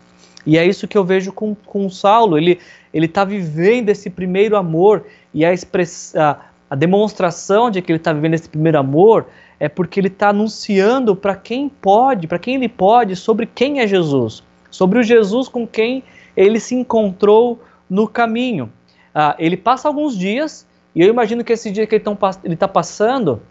E 0.45 0.57
é 0.57 0.65
isso 0.65 0.87
que 0.87 0.97
eu 0.97 1.03
vejo 1.03 1.31
com, 1.31 1.53
com 1.53 1.89
Saulo. 1.89 2.37
Ele 2.37 2.59
está 2.93 3.23
vivendo 3.23 3.89
esse 3.89 4.09
primeiro 4.09 4.57
amor 4.57 5.05
e 5.33 5.45
a, 5.45 5.51
a, 5.51 6.37
a 6.69 6.75
demonstração 6.75 7.69
de 7.69 7.81
que 7.81 7.91
ele 7.91 7.97
está 7.97 8.13
vivendo 8.13 8.33
esse 8.33 8.49
primeiro 8.49 8.79
amor 8.79 9.27
é 9.59 9.67
porque 9.67 9.99
ele 9.99 10.07
está 10.07 10.29
anunciando 10.29 11.15
para 11.15 11.35
quem 11.35 11.69
pode, 11.69 12.27
para 12.27 12.39
quem 12.39 12.55
ele 12.55 12.69
pode, 12.69 13.15
sobre 13.15 13.45
quem 13.45 13.81
é 13.81 13.87
Jesus, 13.87 14.43
sobre 14.71 14.99
o 14.99 15.03
Jesus 15.03 15.47
com 15.47 15.67
quem 15.67 16.03
ele 16.35 16.59
se 16.59 16.75
encontrou 16.75 17.61
no 17.89 18.07
caminho. 18.07 18.71
Ah, 19.13 19.35
ele 19.37 19.57
passa 19.57 19.87
alguns 19.87 20.17
dias 20.17 20.65
e 20.95 21.01
eu 21.01 21.09
imagino 21.09 21.43
que 21.43 21.53
esse 21.53 21.71
dia 21.71 21.85
que 21.85 21.95
ele 21.95 22.53
está 22.53 22.67
passando, 22.67 23.41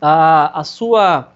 a, 0.00 0.60
a 0.60 0.64
sua 0.64 1.32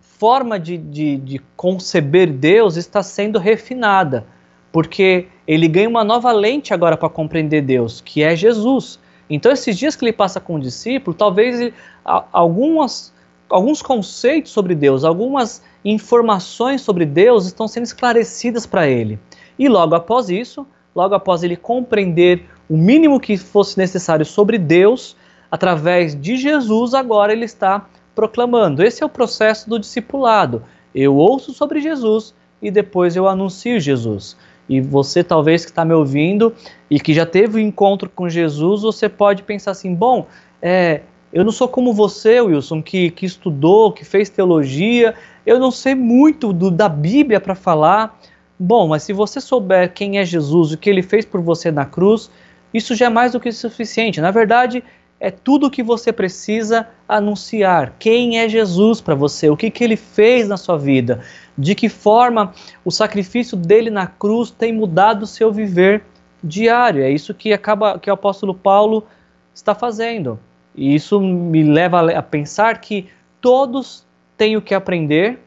forma 0.00 0.58
de, 0.58 0.78
de, 0.78 1.16
de 1.16 1.38
conceber 1.56 2.30
Deus 2.30 2.76
está 2.76 3.02
sendo 3.02 3.38
refinada, 3.38 4.24
porque 4.70 5.26
ele 5.52 5.68
ganha 5.68 5.88
uma 5.88 6.02
nova 6.02 6.32
lente 6.32 6.72
agora 6.72 6.96
para 6.96 7.08
compreender 7.08 7.60
Deus, 7.60 8.00
que 8.00 8.22
é 8.22 8.34
Jesus. 8.34 8.98
Então, 9.28 9.52
esses 9.52 9.76
dias 9.76 9.94
que 9.94 10.04
ele 10.04 10.12
passa 10.12 10.40
com 10.40 10.54
o 10.54 10.60
discípulo, 10.60 11.14
talvez 11.14 11.60
ele, 11.60 11.74
algumas, 12.04 13.12
alguns 13.50 13.82
conceitos 13.82 14.50
sobre 14.50 14.74
Deus, 14.74 15.04
algumas 15.04 15.62
informações 15.84 16.80
sobre 16.80 17.04
Deus 17.04 17.44
estão 17.46 17.68
sendo 17.68 17.84
esclarecidas 17.84 18.64
para 18.64 18.88
ele. 18.88 19.18
E 19.58 19.68
logo 19.68 19.94
após 19.94 20.30
isso, 20.30 20.66
logo 20.94 21.14
após 21.14 21.42
ele 21.42 21.56
compreender 21.56 22.46
o 22.68 22.76
mínimo 22.76 23.20
que 23.20 23.36
fosse 23.36 23.76
necessário 23.76 24.24
sobre 24.24 24.56
Deus, 24.56 25.14
através 25.50 26.18
de 26.18 26.38
Jesus, 26.38 26.94
agora 26.94 27.30
ele 27.30 27.44
está 27.44 27.86
proclamando. 28.14 28.82
Esse 28.82 29.02
é 29.02 29.06
o 29.06 29.10
processo 29.10 29.68
do 29.68 29.78
discipulado. 29.78 30.62
Eu 30.94 31.14
ouço 31.16 31.52
sobre 31.52 31.80
Jesus 31.80 32.34
e 32.62 32.70
depois 32.70 33.16
eu 33.16 33.28
anuncio 33.28 33.78
Jesus. 33.78 34.34
E 34.68 34.80
você, 34.80 35.22
talvez 35.24 35.64
que 35.64 35.70
está 35.70 35.84
me 35.84 35.92
ouvindo 35.92 36.54
e 36.90 37.00
que 37.00 37.12
já 37.12 37.26
teve 37.26 37.58
um 37.58 37.60
encontro 37.60 38.08
com 38.08 38.28
Jesus, 38.28 38.82
você 38.82 39.08
pode 39.08 39.42
pensar 39.42 39.72
assim: 39.72 39.94
bom, 39.94 40.26
é, 40.60 41.00
eu 41.32 41.44
não 41.44 41.52
sou 41.52 41.66
como 41.66 41.92
você, 41.92 42.40
Wilson, 42.40 42.82
que, 42.82 43.10
que 43.10 43.26
estudou, 43.26 43.92
que 43.92 44.04
fez 44.04 44.28
teologia, 44.28 45.14
eu 45.46 45.58
não 45.58 45.70
sei 45.70 45.94
muito 45.94 46.52
do, 46.52 46.70
da 46.70 46.88
Bíblia 46.88 47.40
para 47.40 47.54
falar. 47.54 48.18
Bom, 48.58 48.86
mas 48.86 49.02
se 49.02 49.12
você 49.12 49.40
souber 49.40 49.92
quem 49.92 50.18
é 50.18 50.24
Jesus, 50.24 50.72
o 50.72 50.78
que 50.78 50.88
ele 50.88 51.02
fez 51.02 51.24
por 51.24 51.40
você 51.40 51.72
na 51.72 51.84
cruz, 51.84 52.30
isso 52.72 52.94
já 52.94 53.06
é 53.06 53.08
mais 53.08 53.32
do 53.32 53.40
que 53.40 53.50
suficiente. 53.50 54.20
Na 54.20 54.30
verdade, 54.30 54.84
é 55.22 55.30
tudo 55.30 55.68
o 55.68 55.70
que 55.70 55.84
você 55.84 56.12
precisa 56.12 56.88
anunciar. 57.08 57.94
Quem 57.96 58.40
é 58.40 58.48
Jesus 58.48 59.00
para 59.00 59.14
você? 59.14 59.48
O 59.48 59.56
que, 59.56 59.70
que 59.70 59.84
ele 59.84 59.94
fez 59.94 60.48
na 60.48 60.56
sua 60.56 60.76
vida? 60.76 61.20
De 61.56 61.76
que 61.76 61.88
forma 61.88 62.52
o 62.84 62.90
sacrifício 62.90 63.56
dele 63.56 63.88
na 63.88 64.08
cruz 64.08 64.50
tem 64.50 64.72
mudado 64.72 65.22
o 65.22 65.26
seu 65.26 65.52
viver 65.52 66.02
diário? 66.42 67.04
É 67.04 67.08
isso 67.08 67.32
que 67.32 67.52
acaba 67.52 68.00
que 68.00 68.10
o 68.10 68.12
apóstolo 68.12 68.52
Paulo 68.52 69.06
está 69.54 69.76
fazendo. 69.76 70.40
E 70.74 70.92
isso 70.92 71.20
me 71.20 71.62
leva 71.62 72.10
a 72.10 72.22
pensar 72.22 72.80
que 72.80 73.06
todos 73.40 74.04
têm 74.36 74.56
o 74.56 74.62
que 74.62 74.74
aprender 74.74 75.38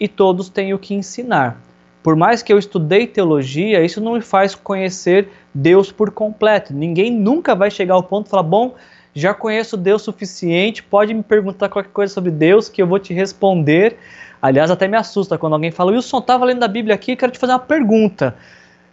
e 0.00 0.08
todos 0.08 0.48
têm 0.48 0.72
o 0.72 0.78
que 0.78 0.94
ensinar. 0.94 1.60
Por 2.02 2.16
mais 2.16 2.42
que 2.42 2.50
eu 2.50 2.58
estudei 2.58 3.06
teologia, 3.06 3.84
isso 3.84 4.00
não 4.00 4.14
me 4.14 4.22
faz 4.22 4.54
conhecer 4.54 5.28
Deus 5.52 5.92
por 5.92 6.10
completo. 6.10 6.72
Ninguém 6.72 7.10
nunca 7.10 7.54
vai 7.54 7.70
chegar 7.70 7.92
ao 7.92 8.02
ponto 8.02 8.24
de 8.24 8.30
falar: 8.30 8.44
bom, 8.44 8.74
já 9.14 9.34
conheço 9.34 9.76
Deus 9.76 10.02
suficiente, 10.02 10.82
pode 10.82 11.12
me 11.12 11.22
perguntar 11.22 11.68
qualquer 11.68 11.92
coisa 11.92 12.12
sobre 12.12 12.30
Deus 12.30 12.68
que 12.68 12.80
eu 12.80 12.86
vou 12.86 12.98
te 12.98 13.12
responder. 13.12 13.96
Aliás, 14.40 14.70
até 14.70 14.86
me 14.86 14.96
assusta 14.96 15.36
quando 15.36 15.54
alguém 15.54 15.70
fala: 15.70 15.92
Wilson, 15.92 16.18
estava 16.18 16.44
lendo 16.44 16.62
a 16.62 16.68
Bíblia 16.68 16.94
aqui, 16.94 17.16
quero 17.16 17.32
te 17.32 17.38
fazer 17.38 17.52
uma 17.52 17.58
pergunta. 17.58 18.34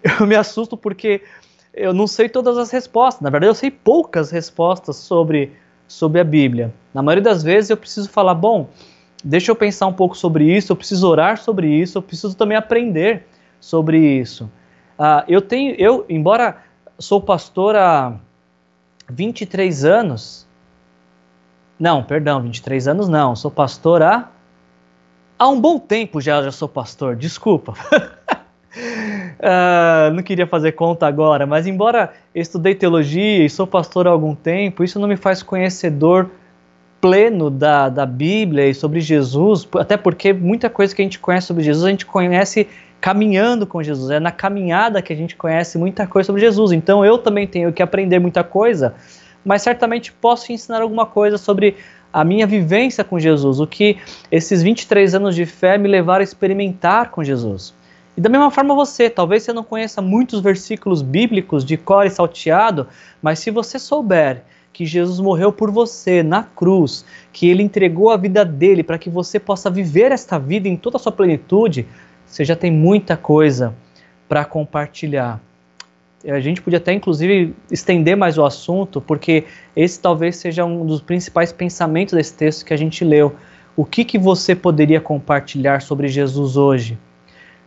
Eu 0.20 0.28
me 0.28 0.36
assusto 0.36 0.78
porque 0.78 1.22
eu 1.74 1.94
não 1.94 2.08
sei 2.08 2.28
todas 2.28 2.58
as 2.58 2.72
respostas. 2.72 3.22
Na 3.22 3.30
verdade, 3.30 3.52
eu 3.52 3.56
sei 3.56 3.70
poucas 3.70 4.32
respostas 4.32 4.96
sobre, 4.96 5.52
sobre 5.88 6.20
a 6.20 6.24
Bíblia. 6.24 6.74
Na 6.94 7.04
maioria 7.04 7.24
das 7.24 7.44
vezes 7.44 7.70
eu 7.70 7.78
preciso 7.78 8.10
falar: 8.10 8.34
bom, 8.34 8.70
deixa 9.24 9.52
eu 9.52 9.56
pensar 9.56 9.86
um 9.88 9.94
pouco 9.94 10.18
sobre 10.18 10.46
isso, 10.46 10.72
eu 10.72 10.76
preciso 10.76 11.08
orar 11.08 11.38
sobre 11.38 11.68
isso, 11.68 11.98
eu 11.98 12.02
preciso 12.02 12.36
também 12.36 12.58
aprender 12.58 13.28
sobre 13.60 14.00
isso. 14.00 14.46
Uh, 14.98 15.22
eu 15.28 15.42
tenho, 15.42 15.76
eu, 15.78 16.06
embora 16.10 16.58
sou 16.98 17.22
pastor 17.22 17.76
há 17.76 18.20
23 19.10 19.86
anos, 19.86 20.48
não, 21.80 22.04
perdão, 22.04 22.42
23 22.42 22.88
anos 22.88 23.08
não, 23.08 23.36
sou 23.36 23.52
pastor 23.52 24.02
há, 24.02 24.30
há 25.38 25.48
um 25.48 25.60
bom 25.60 25.80
tempo 25.80 26.20
já, 26.20 26.42
já 26.42 26.52
sou 26.52 26.68
pastor, 26.68 27.16
desculpa. 27.16 27.74
uh, 28.74 30.12
não 30.14 30.24
queria 30.24 30.48
fazer 30.48 30.74
conta 30.74 31.08
agora, 31.08 31.46
mas 31.46 31.68
embora 31.68 32.14
estudei 32.34 32.76
teologia 32.76 33.46
e 33.46 33.50
sou 33.50 33.68
pastor 33.68 34.08
há 34.08 34.10
algum 34.10 34.36
tempo, 34.36 34.84
isso 34.84 35.00
não 35.00 35.08
me 35.08 35.16
faz 35.16 35.42
conhecedor 35.44 36.30
pleno 37.00 37.50
da, 37.50 37.90
da 37.90 38.06
Bíblia 38.06 38.68
e 38.68 38.74
sobre 38.74 39.00
Jesus, 39.00 39.68
até 39.76 39.96
porque 39.96 40.34
muita 40.34 40.70
coisa 40.70 40.96
que 40.96 41.02
a 41.02 41.06
gente 41.06 41.20
conhece 41.20 41.48
sobre 41.48 41.64
Jesus 41.64 41.86
a 41.86 41.90
gente 41.90 42.06
conhece 42.06 42.68
caminhando 43.00 43.66
com 43.66 43.82
Jesus, 43.82 44.10
é 44.10 44.20
na 44.20 44.32
caminhada 44.32 45.02
que 45.02 45.14
a 45.14 45.16
gente 45.16 45.36
conhece 45.36 45.78
muita 45.78 46.08
coisa 46.08 46.28
sobre 46.28 46.42
Jesus. 46.42 46.72
Então 46.72 47.06
eu 47.06 47.18
também 47.18 47.48
tenho 47.48 47.72
que 47.72 47.82
aprender 47.82 48.20
muita 48.20 48.44
coisa, 48.44 48.96
mas 49.46 49.62
certamente 49.62 50.12
posso 50.12 50.52
ensinar 50.52 50.82
alguma 50.82 51.06
coisa 51.06 51.38
sobre 51.38 51.76
a 52.12 52.24
minha 52.24 52.48
vivência 52.48 53.04
com 53.04 53.20
Jesus, 53.20 53.60
o 53.60 53.68
que 53.68 53.98
esses 54.32 54.64
23 54.64 55.16
anos 55.16 55.36
de 55.36 55.46
fé 55.46 55.78
me 55.78 55.88
levaram 55.88 56.22
a 56.22 56.24
experimentar 56.24 57.12
com 57.12 57.24
Jesus. 57.24 57.74
E 58.16 58.22
da 58.22 58.30
mesma 58.30 58.50
forma 58.50 58.74
você, 58.74 59.10
talvez 59.10 59.44
você 59.44 59.54
não 59.54 59.64
conheça 59.64 60.02
muitos 60.02 60.40
versículos 60.40 61.04
bíblicos 61.04 61.64
de 61.64 61.78
cor 61.78 62.06
e 62.06 62.10
salteado, 62.10 62.88
mas 63.22 63.38
se 63.40 63.52
você 63.52 63.78
souber 63.78 64.42
que 64.74 64.86
Jesus 64.86 65.20
morreu 65.20 65.52
por 65.52 65.70
você 65.70 66.24
na 66.24 66.44
cruz, 66.44 67.06
que 67.32 67.48
ele 67.48 67.62
entregou 67.62 68.10
a 68.10 68.18
vida 68.18 68.44
dele 68.44 68.84
para 68.84 68.98
que 68.98 69.10
você 69.10 69.40
possa 69.40 69.70
viver 69.70 70.12
esta 70.12 70.40
vida 70.40 70.68
em 70.68 70.78
toda 70.78 70.98
a 70.98 71.00
sua 71.00 71.12
plenitude, 71.12 71.88
você 72.28 72.44
já 72.46 72.56
tem 72.56 72.72
muita 72.72 73.16
coisa 73.16 73.74
para 74.28 74.44
compartilhar. 74.46 75.40
A 76.26 76.40
gente 76.40 76.62
podia 76.62 76.78
até, 76.78 76.92
inclusive, 76.92 77.56
estender 77.72 78.18
mais 78.18 78.38
o 78.38 78.46
assunto, 78.46 79.00
porque 79.00 79.46
esse 79.76 80.00
talvez 80.00 80.36
seja 80.36 80.66
um 80.66 80.86
dos 80.86 81.02
principais 81.02 81.54
pensamentos 81.54 82.14
desse 82.14 82.34
texto 82.34 82.66
que 82.66 82.74
a 82.74 82.78
gente 82.78 83.04
leu. 83.06 83.36
o 83.76 83.86
que, 83.86 84.04
que 84.04 84.18
você 84.18 84.56
poderia 84.56 85.00
compartilhar 85.00 85.82
sobre 85.82 86.08
Jesus 86.08 86.58
hoje? 86.58 86.98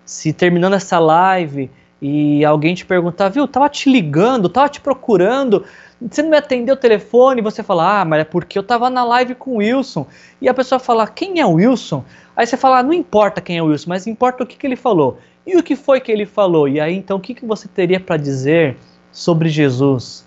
Se 0.05 0.33
terminando 0.33 0.75
essa 0.75 0.99
live 0.99 1.71
e 2.03 2.45
alguém 2.45 2.75
te 2.75 2.85
perguntar, 2.85 3.29
viu, 3.29 3.47
tava 3.47 3.69
te 3.69 3.91
ligando, 3.91 4.49
tava 4.49 4.69
te 4.69 4.81
procurando, 4.81 5.65
você 6.01 6.23
não 6.23 6.31
me 6.31 6.37
atendeu 6.37 6.75
o 6.75 6.79
telefone, 6.79 7.43
você 7.43 7.63
fala, 7.63 8.01
ah, 8.01 8.05
mas 8.05 8.21
é 8.21 8.25
porque 8.25 8.59
eu 8.59 8.63
tava 8.63 8.89
na 8.89 9.05
live 9.05 9.35
com 9.35 9.53
o 9.53 9.57
Wilson. 9.57 10.07
E 10.41 10.49
a 10.49 10.55
pessoa 10.55 10.79
fala, 10.79 11.07
quem 11.07 11.41
é 11.41 11.47
o 11.47 11.55
Wilson? 11.55 12.03
Aí 12.35 12.47
você 12.47 12.57
fala, 12.57 12.79
ah, 12.79 12.83
não 12.83 12.95
importa 12.95 13.41
quem 13.41 13.59
é 13.59 13.63
o 13.63 13.67
Wilson, 13.67 13.91
mas 13.91 14.07
importa 14.07 14.43
o 14.43 14.47
que, 14.47 14.57
que 14.57 14.67
ele 14.67 14.77
falou. 14.77 15.19
E 15.47 15.57
o 15.57 15.63
que 15.63 15.77
foi 15.77 16.01
que 16.01 16.11
ele 16.11 16.25
falou? 16.25 16.69
E 16.69 16.81
aí 16.81 16.97
então 16.97 17.19
o 17.19 17.21
que, 17.21 17.35
que 17.35 17.45
você 17.45 17.69
teria 17.69 18.01
para 18.01 18.17
dizer 18.17 18.77
sobre 19.13 19.49
Jesus? 19.49 20.25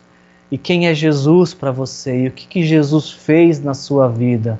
E 0.51 0.57
quem 0.57 0.88
é 0.88 0.93
Jesus 0.93 1.53
para 1.53 1.71
você? 1.71 2.25
E 2.25 2.27
o 2.27 2.31
que, 2.31 2.47
que 2.47 2.63
Jesus 2.63 3.09
fez 3.09 3.59
na 3.59 3.73
sua 3.73 4.07
vida? 4.07 4.59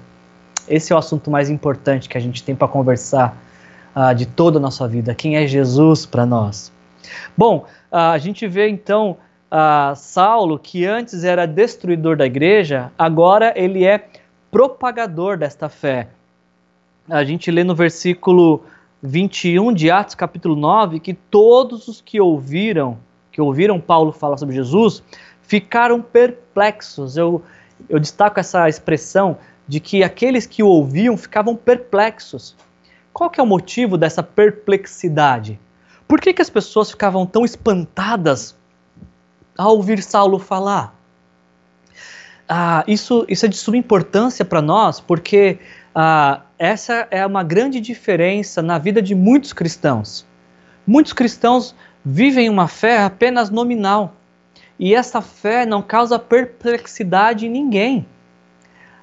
Esse 0.68 0.92
é 0.92 0.96
o 0.96 1.00
assunto 1.00 1.30
mais 1.30 1.50
importante 1.50 2.10
que 2.10 2.18
a 2.18 2.22
gente 2.22 2.44
tem 2.44 2.56
para 2.56 2.68
conversar 2.68 3.38
uh, 3.96 4.16
de 4.16 4.26
toda 4.26 4.58
a 4.58 4.62
nossa 4.62 4.88
vida. 4.88 5.14
Quem 5.14 5.36
é 5.36 5.46
Jesus 5.46 6.06
para 6.06 6.26
nós? 6.26 6.72
Bom, 7.38 7.66
uh, 7.92 7.96
a 7.96 8.18
gente 8.18 8.48
vê 8.48 8.70
então 8.70 9.18
uh, 9.54 9.96
Saulo, 9.96 10.58
que 10.58 10.86
antes 10.86 11.24
era 11.24 11.46
destruidor 11.46 12.18
da 12.18 12.26
igreja, 12.26 12.92
agora 12.98 13.54
ele 13.56 13.86
é 13.86 14.10
propagador 14.50 15.38
desta 15.38 15.70
fé. 15.70 16.08
A 17.08 17.24
gente 17.24 17.52
lê 17.52 17.64
no 17.64 17.76
versículo 17.76 18.64
21 19.04 19.74
de 19.74 19.92
Atos, 19.92 20.16
capítulo 20.16 20.56
9, 20.56 21.00
que 21.00 21.14
todos 21.14 21.88
os 21.88 22.02
que 22.02 22.20
ouviram, 22.20 22.98
que 23.32 23.42
ouviram 23.42 23.80
Paulo 23.80 24.12
falar 24.12 24.38
sobre 24.38 24.56
Jesus, 24.56 25.04
ficaram 25.42 26.02
perplexos. 26.02 27.18
Eu, 27.18 27.44
eu 27.88 28.00
destaco 28.00 28.40
essa 28.40 28.68
expressão 28.68 29.38
de 29.68 29.80
que 29.80 30.04
aqueles 30.04 30.46
que 30.46 30.64
o 30.64 30.68
ouviam 30.68 31.16
ficavam 31.16 31.56
perplexos. 31.56 32.56
Qual 33.12 33.30
que 33.30 33.40
é 33.40 33.44
o 33.44 33.48
motivo 33.48 33.98
dessa 33.98 34.24
perplexidade? 34.24 35.60
Por 36.08 36.20
que, 36.20 36.34
que 36.34 36.42
as 36.42 36.50
pessoas 36.50 36.90
ficavam 36.90 37.26
tão 37.26 37.46
espantadas 37.46 38.56
ao 39.58 39.76
ouvir 39.76 40.02
Saulo 40.02 40.40
falar? 40.40 40.94
Ah, 42.48 42.84
isso, 42.88 43.26
isso 43.28 43.46
é 43.46 43.50
de 43.50 43.56
suma 43.56 43.78
importância 43.78 44.44
para 44.44 44.62
nós, 44.62 45.00
porque 45.00 45.60
ah, 45.96 46.42
essa 46.58 47.08
é 47.10 47.26
uma 47.26 47.44
grande 47.44 47.80
diferença 47.80 48.62
na 48.62 48.78
vida 48.78 49.02
de 49.02 49.16
muitos 49.16 49.54
cristãos. 49.54 50.26
Muitos 50.86 51.14
cristãos 51.14 51.76
vivem 52.04 52.50
uma 52.50 52.68
fé 52.68 53.04
apenas 53.04 53.50
nominal, 53.50 54.16
e 54.78 54.94
essa 54.94 55.22
fé 55.22 55.66
não 55.66 55.82
causa 55.82 56.20
perplexidade 56.20 57.46
em 57.46 57.50
ninguém 57.50 58.06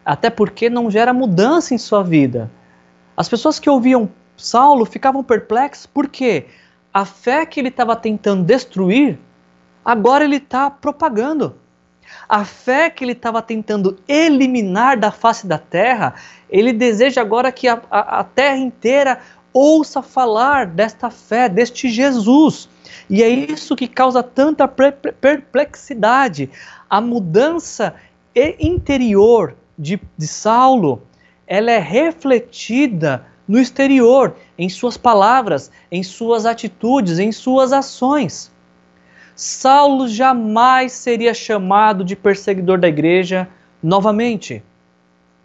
até 0.04 0.30
porque 0.30 0.70
não 0.70 0.90
gera 0.90 1.12
mudança 1.12 1.74
em 1.74 1.78
sua 1.78 2.02
vida. 2.02 2.50
As 3.16 3.28
pessoas 3.28 3.58
que 3.58 3.68
ouviam 3.68 4.10
Saulo 4.36 4.84
ficavam 4.84 5.22
perplexas 5.22 5.86
porque 5.86 6.46
a 6.92 7.04
fé 7.04 7.44
que 7.46 7.60
ele 7.60 7.68
estava 7.68 7.94
tentando 7.94 8.42
destruir, 8.42 9.18
agora 9.84 10.24
ele 10.24 10.36
está 10.36 10.70
propagando. 10.70 11.56
A 12.28 12.44
fé 12.44 12.90
que 12.90 13.04
ele 13.04 13.12
estava 13.12 13.40
tentando 13.40 13.96
eliminar 14.08 14.96
da 14.98 15.12
face 15.12 15.46
da 15.46 15.58
terra, 15.58 16.14
ele 16.48 16.72
deseja 16.72 17.20
agora 17.20 17.52
que 17.52 17.68
a, 17.68 17.80
a, 17.90 18.20
a 18.20 18.24
terra 18.24 18.56
inteira 18.56 19.20
ouça 19.52 20.02
falar 20.02 20.66
desta 20.66 21.10
fé, 21.10 21.48
deste 21.48 21.88
Jesus. 21.88 22.68
E 23.08 23.22
é 23.22 23.28
isso 23.28 23.76
que 23.76 23.88
causa 23.88 24.22
tanta 24.22 24.68
perplexidade. 24.68 26.50
A 26.88 27.00
mudança 27.00 27.94
interior 28.34 29.56
de, 29.78 30.00
de 30.16 30.26
Saulo, 30.26 31.02
ela 31.46 31.70
é 31.70 31.78
refletida 31.78 33.26
no 33.48 33.58
exterior, 33.58 34.36
em 34.56 34.68
suas 34.68 34.96
palavras, 34.96 35.72
em 35.90 36.04
suas 36.04 36.46
atitudes, 36.46 37.18
em 37.18 37.32
suas 37.32 37.72
ações. 37.72 38.52
Saulo 39.40 40.06
jamais 40.06 40.92
seria 40.92 41.32
chamado 41.32 42.04
de 42.04 42.14
perseguidor 42.14 42.78
da 42.78 42.86
igreja 42.86 43.48
novamente. 43.82 44.62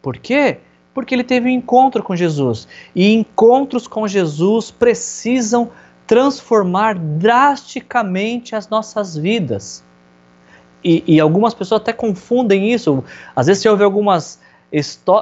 Por 0.02 0.18
quê? 0.18 0.58
Porque 0.94 1.16
ele 1.16 1.24
teve 1.24 1.48
um 1.48 1.52
encontro 1.52 2.04
com 2.04 2.14
Jesus. 2.14 2.68
E 2.94 3.14
encontros 3.14 3.88
com 3.88 4.06
Jesus 4.06 4.70
precisam 4.70 5.72
transformar 6.06 6.96
drasticamente 6.96 8.54
as 8.54 8.68
nossas 8.68 9.16
vidas 9.16 9.82
e, 10.84 11.02
e, 11.08 11.20
algumas 11.22 11.54
pessoas 11.54 11.80
até 11.80 11.94
confundem 11.94 12.74
isso. 12.74 13.02
Às 13.34 13.48
vezes 13.48 13.64
você 13.64 13.70
ouve 13.70 13.86
algumas 13.86 14.42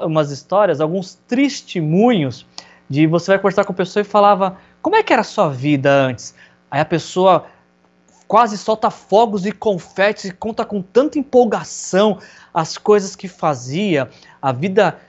umas 0.04 0.32
histórias, 0.32 0.82
alguns 0.82 1.14
testemunhos 1.28 2.44
de 2.90 3.06
você 3.06 3.34
vai 3.34 3.38
conversar 3.38 3.66
com 3.66 3.72
a 3.72 3.76
pessoa 3.76 4.02
e 4.02 4.04
falava 4.04 4.58
como 4.82 4.96
é 4.96 5.04
que 5.04 5.14
era 5.14 5.22
a 5.22 5.24
sua 5.24 5.50
vida 5.50 5.92
antes? 5.92 6.34
Aí 6.72 6.82
a 6.82 6.86
pessoa 6.86 7.46
quase 8.28 8.58
solta 8.58 8.90
fogos 8.90 9.46
e 9.46 9.52
confetes 9.52 10.26
e 10.26 10.32
conta 10.32 10.66
com 10.66 10.82
tanta 10.82 11.20
empolgação 11.20 12.20
as 12.54 12.78
coisas 12.78 13.16
que 13.16 13.28
fazia, 13.28 14.10
a 14.42 14.52
vida 14.52 15.00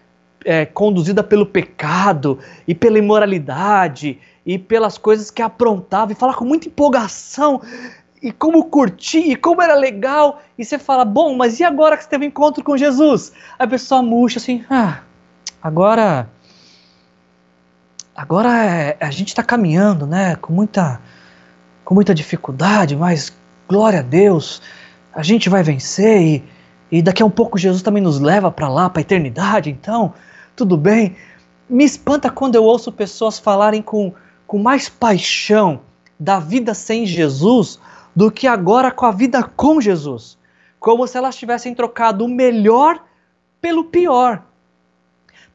é, 0.45 0.67
conduzida 0.67 1.23
pelo 1.23 1.47
pecado 1.47 2.39
e 2.67 2.75
pela 2.75 2.99
imoralidade 2.99 4.19
e 4.45 4.59
pelas 4.59 4.99
coisas 4.99 5.31
que 5.31 5.43
aprontava 5.43 6.13
e 6.13 6.15
fala 6.15 6.35
com 6.35 6.45
muita 6.45 6.69
empolgação 6.69 7.61
e 8.25 8.33
como 8.33 8.65
curtir, 8.65 9.31
e 9.31 9.37
como 9.37 9.61
era 9.61 9.75
legal. 9.75 10.41
E 10.57 10.65
você 10.65 10.79
fala, 10.79 11.05
bom, 11.05 11.37
mas 11.37 11.61
e 11.61 11.65
agora 11.65 11.95
que 11.95 12.05
você 12.05 12.09
teve 12.09 12.25
um 12.25 12.29
encontro 12.29 12.65
com 12.65 12.75
Jesus? 12.75 13.33
A 13.59 13.67
pessoa 13.67 14.03
murcha 14.03 14.39
assim, 14.39 14.65
ah, 14.71 15.01
agora. 15.63 16.29
Agora 18.17 18.65
é, 18.65 18.97
a 18.99 19.11
gente 19.11 19.29
está 19.29 19.43
caminhando, 19.43 20.07
né? 20.07 20.37
Com 20.37 20.55
muita, 20.55 21.03
com 21.85 21.95
muita 21.95 22.15
dificuldade, 22.15 22.97
mas 22.97 23.33
glória 23.69 24.01
a 24.01 24.03
Deus, 24.03 24.63
a 25.13 25.23
gente 25.23 25.49
vai 25.49 25.63
vencer 25.63 26.21
e, 26.23 26.45
e 26.91 27.03
daqui 27.03 27.23
a 27.23 27.27
um 27.27 27.31
pouco 27.31 27.59
Jesus 27.59 27.83
também 27.83 28.03
nos 28.03 28.21
leva 28.21 28.51
para 28.51 28.69
lá, 28.69 28.89
para 28.89 29.01
a 29.01 29.03
eternidade, 29.03 29.71
então, 29.71 30.15
tudo 30.57 30.77
bem. 30.77 31.17
Me 31.69 31.85
espanta 31.85 32.31
quando 32.31 32.55
eu 32.55 32.65
ouço 32.65 32.93
pessoas 32.93 33.39
falarem 33.39 33.83
com, 33.83 34.13
com 34.47 34.59
mais 34.59 34.89
paixão 34.89 35.81
da 36.19 36.39
vida 36.39 36.75
sem 36.75 37.07
Jesus 37.07 37.79
do 38.15 38.31
que 38.31 38.47
agora 38.47 38.91
com 38.91 39.07
a 39.07 39.11
vida 39.11 39.43
com 39.43 39.81
Jesus. 39.81 40.39
Como 40.79 41.07
se 41.07 41.17
elas 41.17 41.37
tivessem 41.37 41.75
trocado 41.75 42.25
o 42.25 42.29
melhor 42.29 43.03
pelo 43.61 43.85
pior. 43.85 44.43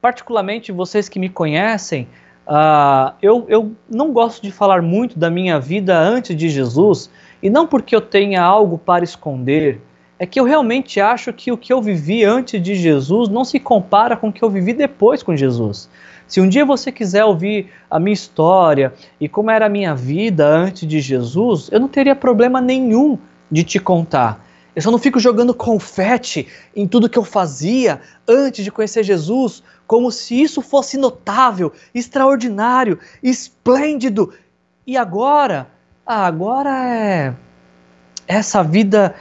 Particularmente 0.01 0.71
vocês 0.71 1.07
que 1.07 1.19
me 1.19 1.29
conhecem, 1.29 2.07
uh, 2.49 3.13
eu, 3.21 3.45
eu 3.47 3.71
não 3.89 4.11
gosto 4.11 4.41
de 4.41 4.51
falar 4.51 4.81
muito 4.81 5.19
da 5.19 5.29
minha 5.29 5.59
vida 5.59 5.97
antes 5.97 6.35
de 6.35 6.49
Jesus, 6.49 7.09
e 7.41 7.49
não 7.49 7.67
porque 7.67 7.95
eu 7.95 8.01
tenha 8.01 8.41
algo 8.41 8.77
para 8.77 9.03
esconder, 9.03 9.79
é 10.17 10.25
que 10.25 10.39
eu 10.39 10.43
realmente 10.43 10.99
acho 10.99 11.31
que 11.31 11.51
o 11.51 11.57
que 11.57 11.71
eu 11.71 11.81
vivi 11.81 12.25
antes 12.25 12.61
de 12.61 12.75
Jesus 12.75 13.29
não 13.29 13.45
se 13.45 13.59
compara 13.59 14.17
com 14.17 14.27
o 14.27 14.33
que 14.33 14.43
eu 14.43 14.49
vivi 14.49 14.73
depois 14.73 15.23
com 15.23 15.35
Jesus. 15.35 15.89
Se 16.27 16.41
um 16.41 16.49
dia 16.49 16.65
você 16.65 16.91
quiser 16.91 17.23
ouvir 17.23 17.69
a 17.89 17.99
minha 17.99 18.13
história 18.13 18.93
e 19.19 19.29
como 19.29 19.49
era 19.49 19.67
a 19.67 19.69
minha 19.69 19.95
vida 19.95 20.45
antes 20.45 20.87
de 20.87 20.99
Jesus, 20.99 21.69
eu 21.71 21.79
não 21.79 21.87
teria 21.87 22.15
problema 22.15 22.59
nenhum 22.59 23.17
de 23.49 23.63
te 23.63 23.79
contar. 23.79 24.45
Eu 24.79 24.83
só 24.83 24.91
não 24.91 24.97
fico 24.97 25.19
jogando 25.19 25.53
confete 25.53 26.47
em 26.73 26.87
tudo 26.87 27.09
que 27.09 27.19
eu 27.19 27.23
fazia 27.25 27.99
antes 28.25 28.63
de 28.63 28.71
conhecer 28.71 29.03
Jesus, 29.03 29.61
como 29.85 30.09
se 30.09 30.41
isso 30.41 30.61
fosse 30.61 30.97
notável, 30.97 31.73
extraordinário, 31.93 32.97
esplêndido. 33.21 34.33
E 34.87 34.95
agora? 34.95 35.67
Ah, 36.05 36.25
agora 36.25 36.69
é 36.69 37.35
essa 38.25 38.63
vida 38.63 39.13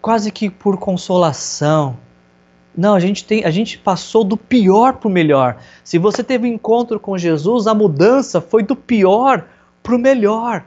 quase 0.00 0.32
que 0.32 0.48
por 0.48 0.78
consolação, 0.78 1.98
não, 2.74 2.94
a 2.94 3.00
gente 3.00 3.26
tem, 3.26 3.44
a 3.44 3.50
gente 3.50 3.76
passou 3.76 4.24
do 4.24 4.38
pior 4.38 4.94
para 4.94 5.08
o 5.08 5.12
melhor. 5.12 5.58
Se 5.84 5.98
você 5.98 6.24
teve 6.24 6.48
um 6.48 6.54
encontro 6.54 6.98
com 6.98 7.18
Jesus, 7.18 7.66
a 7.66 7.74
mudança 7.74 8.40
foi 8.40 8.62
do 8.62 8.74
pior 8.74 9.44
para 9.82 9.94
o 9.94 9.98
melhor. 9.98 10.64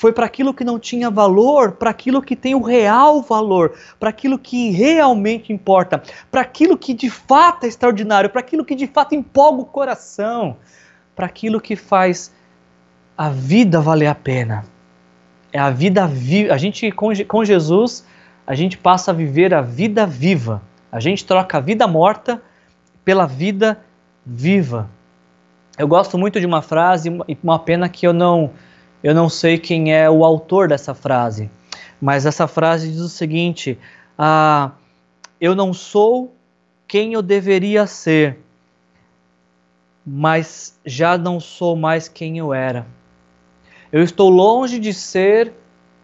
Foi 0.00 0.12
para 0.12 0.24
aquilo 0.24 0.54
que 0.54 0.64
não 0.64 0.78
tinha 0.78 1.10
valor, 1.10 1.72
para 1.72 1.90
aquilo 1.90 2.22
que 2.22 2.34
tem 2.34 2.54
o 2.54 2.62
real 2.62 3.20
valor, 3.20 3.74
para 3.98 4.08
aquilo 4.08 4.38
que 4.38 4.70
realmente 4.70 5.52
importa, 5.52 6.02
para 6.30 6.40
aquilo 6.40 6.76
que 6.76 6.94
de 6.94 7.10
fato 7.10 7.64
é 7.64 7.68
extraordinário, 7.68 8.30
para 8.30 8.40
aquilo 8.40 8.64
que 8.64 8.74
de 8.74 8.86
fato 8.86 9.14
empolga 9.14 9.62
o 9.62 9.66
coração, 9.66 10.56
para 11.14 11.26
aquilo 11.26 11.60
que 11.60 11.76
faz 11.76 12.32
a 13.16 13.28
vida 13.28 13.80
valer 13.80 14.06
a 14.06 14.14
pena. 14.14 14.64
É 15.52 15.58
a 15.58 15.68
vida 15.68 16.06
viva. 16.06 16.54
A 16.54 16.56
gente 16.56 16.90
com, 16.92 17.08
com 17.26 17.44
Jesus, 17.44 18.06
a 18.46 18.54
gente 18.54 18.78
passa 18.78 19.10
a 19.10 19.14
viver 19.14 19.52
a 19.52 19.60
vida 19.60 20.06
viva 20.06 20.62
a 20.92 20.98
gente 20.98 21.24
troca 21.24 21.58
a 21.58 21.60
vida 21.60 21.86
morta 21.86 22.42
pela 23.04 23.26
vida 23.26 23.78
viva. 24.26 24.88
Eu 25.78 25.86
gosto 25.86 26.18
muito 26.18 26.40
de 26.40 26.46
uma 26.46 26.60
frase 26.60 27.08
e 27.28 27.38
uma 27.42 27.58
pena 27.58 27.88
que 27.88 28.06
eu 28.06 28.12
não 28.12 28.50
eu 29.02 29.14
não 29.14 29.28
sei 29.28 29.58
quem 29.58 29.94
é 29.94 30.08
o 30.10 30.24
autor 30.24 30.68
dessa 30.68 30.94
frase, 30.94 31.50
mas 32.00 32.26
essa 32.26 32.46
frase 32.46 32.90
diz 32.90 33.00
o 33.00 33.08
seguinte: 33.08 33.78
ah, 34.18 34.72
eu 35.40 35.54
não 35.54 35.72
sou 35.72 36.34
quem 36.86 37.14
eu 37.14 37.22
deveria 37.22 37.86
ser, 37.86 38.38
mas 40.06 40.78
já 40.84 41.16
não 41.16 41.40
sou 41.40 41.76
mais 41.76 42.08
quem 42.08 42.38
eu 42.38 42.52
era. 42.52 42.86
Eu 43.92 44.02
estou 44.02 44.28
longe 44.28 44.78
de 44.78 44.92
ser 44.92 45.52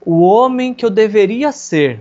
o 0.04 0.22
homem 0.22 0.72
que 0.72 0.84
eu 0.84 0.90
deveria 0.90 1.52
ser, 1.52 2.00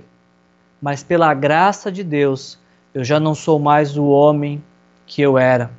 mas 0.81 1.03
pela 1.03 1.33
graça 1.33 1.91
de 1.91 2.03
Deus, 2.03 2.59
eu 2.93 3.03
já 3.03 3.19
não 3.19 3.35
sou 3.35 3.59
mais 3.59 3.97
o 3.97 4.05
homem 4.05 4.63
que 5.05 5.21
eu 5.21 5.37
era, 5.37 5.71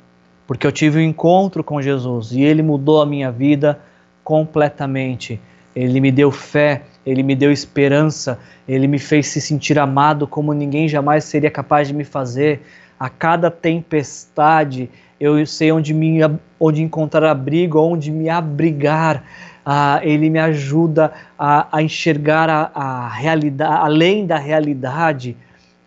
porque 0.45 0.67
eu 0.67 0.71
tive 0.71 0.99
um 0.99 1.01
encontro 1.01 1.63
com 1.63 1.81
Jesus 1.81 2.31
e 2.31 2.41
ele 2.41 2.61
mudou 2.61 3.01
a 3.01 3.05
minha 3.05 3.31
vida 3.31 3.81
completamente. 4.27 5.39
Ele 5.73 6.01
me 6.01 6.11
deu 6.11 6.33
fé, 6.33 6.81
ele 7.05 7.23
me 7.23 7.33
deu 7.33 7.49
esperança, 7.49 8.37
ele 8.67 8.85
me 8.85 8.99
fez 8.99 9.27
se 9.27 9.39
sentir 9.39 9.79
amado 9.79 10.27
como 10.27 10.51
ninguém 10.51 10.85
jamais 10.85 11.23
seria 11.23 11.49
capaz 11.49 11.87
de 11.87 11.93
me 11.93 12.03
fazer. 12.03 12.59
A 12.99 13.07
cada 13.07 13.49
tempestade, 13.49 14.89
eu 15.17 15.45
sei 15.45 15.71
onde, 15.71 15.93
me, 15.93 16.19
onde 16.59 16.83
encontrar 16.83 17.23
abrigo, 17.23 17.79
onde 17.79 18.11
me 18.11 18.27
abrigar. 18.27 19.23
Ah, 19.65 20.01
ele 20.03 20.29
me 20.29 20.39
ajuda 20.39 21.13
a, 21.39 21.77
a 21.77 21.81
enxergar 21.81 22.49
a, 22.49 22.69
a, 22.75 23.07
realidade, 23.07 23.79
além 23.81 24.25
da 24.25 24.37
realidade, 24.37 25.37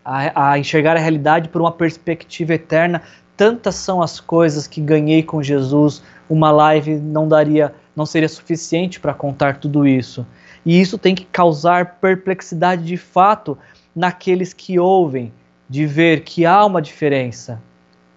a, 0.03 0.53
a 0.53 0.59
enxergar 0.59 0.97
a 0.97 1.01
realidade 1.01 1.51
por 1.51 1.61
uma 1.61 1.73
perspectiva 1.73 2.55
eterna. 2.55 3.03
Tantas 3.37 3.75
são 3.75 4.01
as 4.01 4.19
coisas 4.19 4.67
que 4.67 4.81
ganhei 4.81 5.23
com 5.23 5.43
Jesus. 5.43 6.03
Uma 6.31 6.51
live 6.51 6.95
não 6.97 7.29
daria, 7.29 7.75
não 7.95 8.07
seria 8.07 8.29
suficiente 8.29 8.99
para 8.99 9.13
contar 9.13 9.59
tudo 9.59 9.87
isso. 9.87 10.27
E 10.65 10.81
isso 10.81 10.97
tem 10.97 11.15
que 11.15 11.27
causar 11.27 11.99
perplexidade 12.01 12.85
de 12.85 12.97
fato 12.97 13.59
naqueles 13.95 14.55
que 14.55 14.79
ouvem, 14.79 15.31
de 15.69 15.85
ver 15.85 16.23
que 16.23 16.47
há 16.47 16.65
uma 16.65 16.81
diferença. 16.81 17.61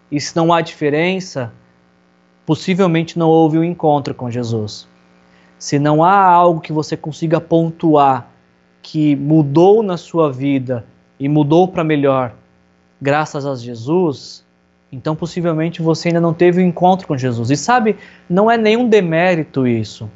E 0.10 0.22
se 0.22 0.34
não 0.36 0.54
há 0.54 0.62
diferença, 0.62 1.52
possivelmente 2.46 3.20
não 3.20 3.30
houve 3.30 3.58
um 3.58 3.64
encontro 3.64 4.14
com 4.14 4.32
Jesus 4.32 4.88
se 5.64 5.80
não 5.80 6.04
há 6.04 6.22
algo 6.22 6.60
que 6.60 6.74
você 6.74 6.98
consiga 6.98 7.40
pontuar 7.40 8.28
que 8.82 9.16
mudou 9.16 9.82
na 9.82 9.96
sua 9.96 10.30
vida 10.30 10.86
e 11.18 11.30
mudou 11.30 11.70
para 11.70 11.86
melhor, 11.86 12.34
graças 13.02 13.46
a 13.46 13.56
Jesus, 13.56 14.43
então 14.94 15.16
possivelmente 15.16 15.82
você 15.82 16.10
ainda 16.10 16.22
não 16.22 16.34
teve 16.34 16.62
o 16.62 16.64
um 16.64 16.68
encontro 16.68 17.08
com 17.08 17.18
Jesus. 17.18 17.50
E 17.50 17.58
sabe, 17.58 17.96
não 18.30 18.50
é 18.50 18.58
nenhum 18.58 18.88
demérito 18.88 19.66
isso. 19.66 20.10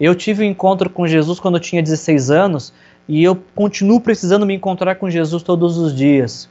Eu 0.00 0.14
tive 0.14 0.42
um 0.42 0.48
encontro 0.48 0.88
com 0.88 1.06
Jesus 1.06 1.38
quando 1.38 1.56
eu 1.56 1.60
tinha 1.60 1.82
16 1.82 2.30
anos 2.30 2.72
e 3.06 3.22
eu 3.22 3.36
continuo 3.54 4.00
precisando 4.00 4.46
me 4.46 4.54
encontrar 4.54 4.94
com 4.94 5.10
Jesus 5.10 5.42
todos 5.42 5.76
os 5.76 5.94
dias. 5.94 6.48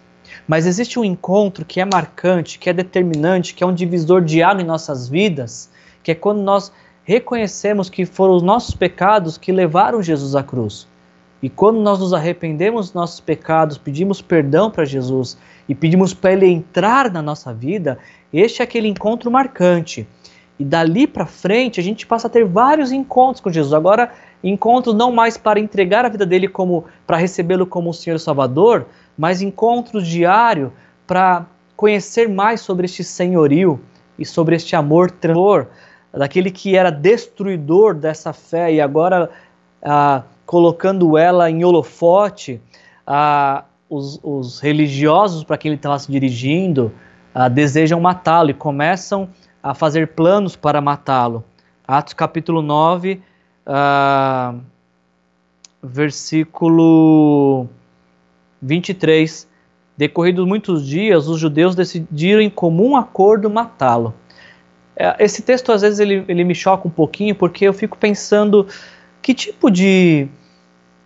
Mas 0.48 0.68
existe 0.68 1.00
um 1.00 1.04
encontro 1.04 1.66
que 1.66 1.82
é 1.82 1.86
marcante, 1.86 2.60
que 2.60 2.70
é 2.70 2.74
determinante, 2.74 3.54
que 3.54 3.64
é 3.64 3.68
um 3.68 3.74
divisor 3.74 4.22
de 4.22 4.44
água 4.44 4.62
em 4.62 4.66
nossas 4.66 5.10
vidas, 5.10 5.70
que 6.04 6.12
é 6.12 6.16
quando 6.16 6.42
nós 6.42 6.72
reconhecemos 7.04 7.90
que 7.90 8.06
foram 8.06 8.36
os 8.36 8.44
nossos 8.44 8.76
pecados 8.76 9.38
que 9.38 9.52
levaram 9.52 10.04
Jesus 10.04 10.36
à 10.36 10.44
cruz. 10.44 10.88
E 11.42 11.50
quando 11.50 11.80
nós 11.80 12.00
nos 12.00 12.14
arrependemos 12.14 12.88
dos 12.88 12.94
nossos 12.94 13.20
pecados, 13.20 13.78
pedimos 13.78 14.22
perdão 14.22 14.70
para 14.70 14.86
Jesus 14.86 15.38
e 15.68 15.74
pedimos 15.74 16.14
para 16.14 16.34
Ele 16.34 16.46
entrar 16.46 17.12
na 17.12 17.22
nossa 17.22 17.54
vida, 17.54 17.98
este 18.32 18.62
é 18.62 18.64
aquele 18.64 18.88
encontro 18.88 19.32
marcante. 19.32 20.08
E 20.60 20.64
dali 20.64 21.08
para 21.08 21.26
frente 21.26 21.80
a 21.80 21.84
gente 21.84 22.06
passa 22.06 22.28
a 22.28 22.30
ter 22.30 22.46
vários 22.46 22.92
encontros 22.92 23.42
com 23.42 23.52
Jesus. 23.52 23.74
Agora, 23.74 24.12
encontros 24.44 24.94
não 24.94 25.12
mais 25.12 25.36
para 25.36 25.60
entregar 25.60 26.06
a 26.06 26.10
vida 26.10 26.26
dele 26.26 26.48
como 26.48 26.86
para 27.08 27.18
recebê-lo 27.18 27.66
como 27.66 27.90
o 27.90 27.94
Senhor 27.94 28.20
Salvador, 28.20 28.86
mas 29.18 29.42
encontros 29.42 30.06
diários 30.06 30.72
para 31.08 31.48
conhecer 31.76 32.30
mais 32.30 32.62
sobre 32.62 32.86
este 32.86 33.04
senhorio 33.04 33.80
e 34.20 34.26
sobre 34.26 34.56
este 34.56 34.76
amor 34.76 35.10
transformador 35.10 35.68
daquele 36.14 36.52
que 36.52 36.76
era 36.76 36.92
destruidor 36.92 37.94
dessa 37.94 38.34
fé 38.34 38.74
e 38.74 38.82
agora 38.82 39.30
ah, 39.82 40.24
colocando 40.52 41.18
ela 41.18 41.50
em 41.50 41.64
holofote, 41.64 42.60
ah, 43.08 43.64
os, 43.90 44.20
os, 44.22 44.60
religiosos 44.60 45.46
para 45.46 45.58
quem 45.58 45.70
ele 45.70 45.78
estava 45.78 45.98
se 45.98 46.12
dirigindo 46.12 46.92
ah, 47.34 47.48
desejam 47.48 48.02
matá-lo 48.02 48.50
e 48.50 48.54
começam 48.54 49.30
a 49.64 49.74
fazer 49.74 50.10
planos 50.10 50.58
para 50.58 50.82
matá-lo. 50.82 51.42
Atos 51.88 52.14
capítulo 52.14 52.62
9, 52.62 53.22
ah, 53.66 54.56
versículo 55.82 57.70
23. 58.62 59.48
Decorridos 59.96 60.46
muitos 60.46 60.86
dias, 60.86 61.30
os 61.30 61.40
judeus 61.40 61.76
decidiram 61.76 62.42
em 62.42 62.50
comum 62.50 62.98
acordo 62.98 63.50
matá-lo. 63.50 64.14
É, 64.98 65.16
esse 65.18 65.44
texto 65.44 65.72
às 65.72 65.82
vezes 65.82 66.02
ele, 66.02 66.26
ele 66.28 66.44
me 66.44 66.54
choca 66.54 66.90
um 66.90 66.92
pouquinho 66.92 67.36
porque 67.36 67.64
eu 67.64 67.72
fico 67.72 67.98
pensando 67.98 68.68
que 69.22 69.34
tipo 69.34 69.70
de, 69.70 70.28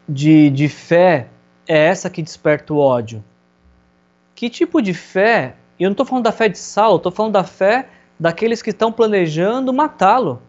de, 0.08 0.50
de 0.50 0.70
fé 0.70 1.28
é 1.68 1.88
essa 1.88 2.10
que 2.10 2.22
desperta 2.22 2.74
o 2.74 2.78
ódio? 2.78 3.24
Que 4.36 4.50
tipo 4.50 4.82
de 4.82 4.94
fé? 4.94 5.56
E 5.80 5.84
eu 5.84 5.90
não 5.90 5.94
estou 5.94 6.06
falando 6.06 6.26
da 6.26 6.32
fé 6.32 6.48
de 6.48 6.58
Saulo, 6.58 6.98
estou 6.98 7.12
falando 7.12 7.34
da 7.34 7.44
fé 7.44 7.90
daqueles 8.20 8.62
que 8.62 8.70
estão 8.70 8.92
planejando 8.92 9.74
matá-lo. 9.74 10.42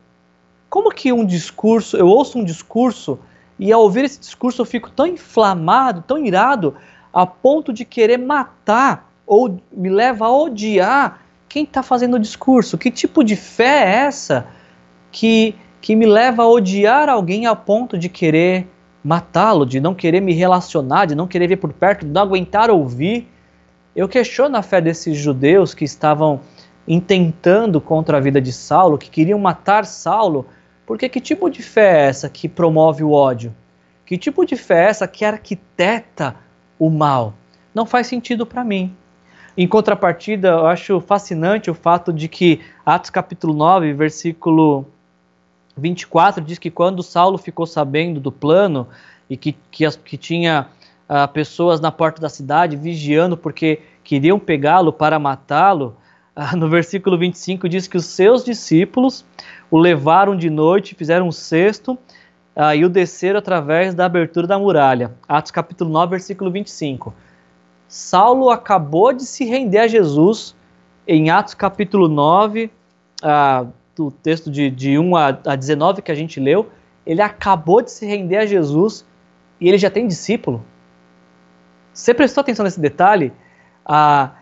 Como 0.69 0.91
que 0.91 1.13
um 1.13 1.25
discurso, 1.25 1.97
eu 1.97 2.07
ouço 2.07 2.39
um 2.39 2.45
discurso 2.45 3.19
e 3.59 3.73
ao 3.73 3.83
ouvir 3.83 4.05
esse 4.05 4.21
discurso 4.21 4.61
eu 4.61 4.67
fico 4.67 4.91
tão 4.91 5.07
inflamado, 5.07 6.03
tão 6.03 6.19
irado, 6.19 6.75
a 7.13 7.27
ponto 7.27 7.73
de 7.73 7.85
querer 7.85 8.19
matar 8.19 9.11
ou 9.27 9.61
me 9.73 9.89
leva 9.89 10.27
a 10.27 10.37
odiar 10.37 11.23
quem 11.49 11.65
está 11.65 11.83
fazendo 11.83 12.15
o 12.15 12.19
discurso? 12.19 12.77
Que 12.77 12.91
tipo 12.91 13.25
de 13.25 13.35
fé 13.35 13.85
é 13.85 13.91
essa 14.07 14.47
que, 15.11 15.55
que 15.81 15.97
me 15.97 16.05
leva 16.05 16.43
a 16.43 16.49
odiar 16.49 17.09
alguém 17.09 17.47
a 17.47 17.57
ponto 17.57 17.97
de 17.97 18.09
querer 18.09 18.69
matá-lo, 19.07 19.65
de 19.65 19.79
não 19.79 19.95
querer 19.95 20.21
me 20.21 20.33
relacionar, 20.33 21.05
de 21.05 21.15
não 21.15 21.29
querer 21.29 21.47
ver 21.47 21.59
por 21.59 21.73
perto, 21.73 22.05
de 22.05 22.11
não 22.11 22.23
aguentar 22.23 22.71
ouvir? 22.71 23.29
Eu 23.95 24.09
questiono 24.09 24.57
a 24.57 24.63
fé 24.63 24.81
desses 24.81 25.17
judeus 25.17 25.73
que 25.73 25.85
estavam 25.85 26.41
intentando 26.89 27.81
contra 27.81 28.17
a 28.17 28.21
vida 28.21 28.41
de 28.41 28.53
Saulo, 28.53 28.99
que 28.99 29.09
queriam 29.09 29.39
matar 29.39 29.87
Saulo, 29.87 30.45
porque 30.85 31.09
que 31.09 31.21
tipo 31.21 31.49
de 31.49 31.63
fé 31.63 32.01
é 32.01 32.09
essa 32.09 32.29
que 32.29 32.49
promove 32.49 33.05
o 33.05 33.13
ódio? 33.13 33.55
Que 34.05 34.19
tipo 34.19 34.45
de 34.45 34.57
fé 34.57 34.87
é 34.87 34.89
essa 34.89 35.07
que 35.07 35.25
arquiteta 35.25 36.35
o 36.77 36.91
mal? 36.91 37.33
Não 37.73 37.87
faz 37.87 38.09
sentido 38.09 38.45
para 38.45 38.65
mim. 38.65 38.93
Em 39.57 39.69
contrapartida, 39.69 40.49
eu 40.49 40.67
acho 40.67 41.01
fascinante 41.01 41.71
o 41.71 41.75
fato 41.75 42.13
de 42.13 42.27
que 42.27 42.61
Atos 42.85 43.11
capítulo 43.11 43.55
9, 43.55 43.93
versículo 43.93 44.85
24, 45.77 46.43
diz 46.43 46.59
que 46.59 46.71
quando 46.71 47.03
Saulo 47.03 47.37
ficou 47.37 47.67
sabendo 47.67 48.19
do 48.19 48.33
plano 48.33 48.89
e 49.29 49.37
que, 49.37 49.55
que, 49.71 49.85
as, 49.85 49.97
que 49.97 50.17
tinha 50.17 50.69
uh, 51.09 51.31
pessoas 51.33 51.81
na 51.81 51.93
porta 51.93 52.21
da 52.21 52.29
cidade 52.29 52.77
vigiando 52.77 53.37
porque 53.37 53.81
queriam 54.03 54.39
pegá-lo 54.39 54.93
para 54.93 55.19
matá-lo, 55.19 55.97
uh, 56.35 56.55
no 56.57 56.69
versículo 56.69 57.19
25 57.19 57.69
diz 57.69 57.87
que 57.87 57.97
os 57.97 58.07
seus 58.07 58.45
discípulos 58.45 59.25
o 59.71 59.79
levaram 59.79 60.37
de 60.37 60.49
noite, 60.49 60.95
fizeram 60.95 61.29
um 61.29 61.33
cesto 61.33 61.93
uh, 62.57 62.75
e 62.75 62.85
o 62.85 62.89
desceram 62.89 63.39
através 63.39 63.95
da 63.95 64.07
abertura 64.07 64.47
da 64.47 64.59
muralha. 64.59 65.13
Atos 65.29 65.51
capítulo 65.51 65.91
9, 65.91 66.11
versículo 66.11 66.51
25. 66.51 67.13
Saulo 67.89 68.51
acabou 68.51 69.13
de 69.13 69.25
se 69.25 69.45
render 69.45 69.79
a 69.79 69.87
Jesus 69.87 70.57
em 71.07 71.31
Atos 71.31 71.55
capítulo 71.55 72.09
9, 72.09 72.71
ah, 73.23 73.67
do 73.97 74.11
texto 74.11 74.51
de, 74.51 74.71
de 74.71 74.99
1 74.99 75.17
a, 75.17 75.29
a 75.47 75.57
19 75.57 76.03
que 76.03 76.13
a 76.13 76.15
gente 76.15 76.39
leu. 76.39 76.69
Ele 77.05 77.23
acabou 77.23 77.81
de 77.81 77.91
se 77.91 78.05
render 78.05 78.37
a 78.37 78.47
Jesus 78.47 79.05
e 79.61 79.69
ele 79.69 79.79
já 79.79 79.91
tem 79.91 80.07
discípulo. 80.07 80.63
Você 81.93 82.13
prestou 82.13 82.43
atenção 82.43 82.65
nesse 82.65 82.79
detalhe? 82.79 83.33
Ah, 83.85 84.33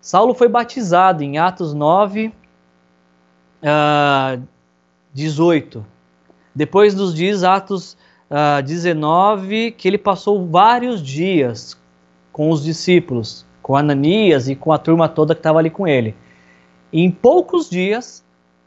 Saulo 0.00 0.34
foi 0.34 0.48
batizado 0.48 1.22
em 1.22 1.38
Atos 1.38 1.72
9, 1.72 2.32
ah, 3.62 4.38
18. 5.14 5.86
Depois 6.54 6.94
dos 6.94 7.14
dias 7.14 7.44
Atos 7.44 7.96
ah, 8.28 8.60
19, 8.60 9.72
que 9.72 9.88
ele 9.88 9.96
passou 9.96 10.46
vários 10.46 11.02
dias 11.02 11.80
com 12.30 12.50
os 12.50 12.62
discípulos, 12.62 13.46
com 13.62 13.74
Ananias 13.76 14.48
e 14.48 14.54
com 14.54 14.72
a 14.72 14.78
turma 14.78 15.08
toda 15.08 15.34
que 15.34 15.40
estava 15.40 15.60
ali 15.60 15.70
com 15.70 15.86
ele. 15.88 16.14
Em 16.92 17.10
poucos 17.10 17.70
dias, 17.70 18.22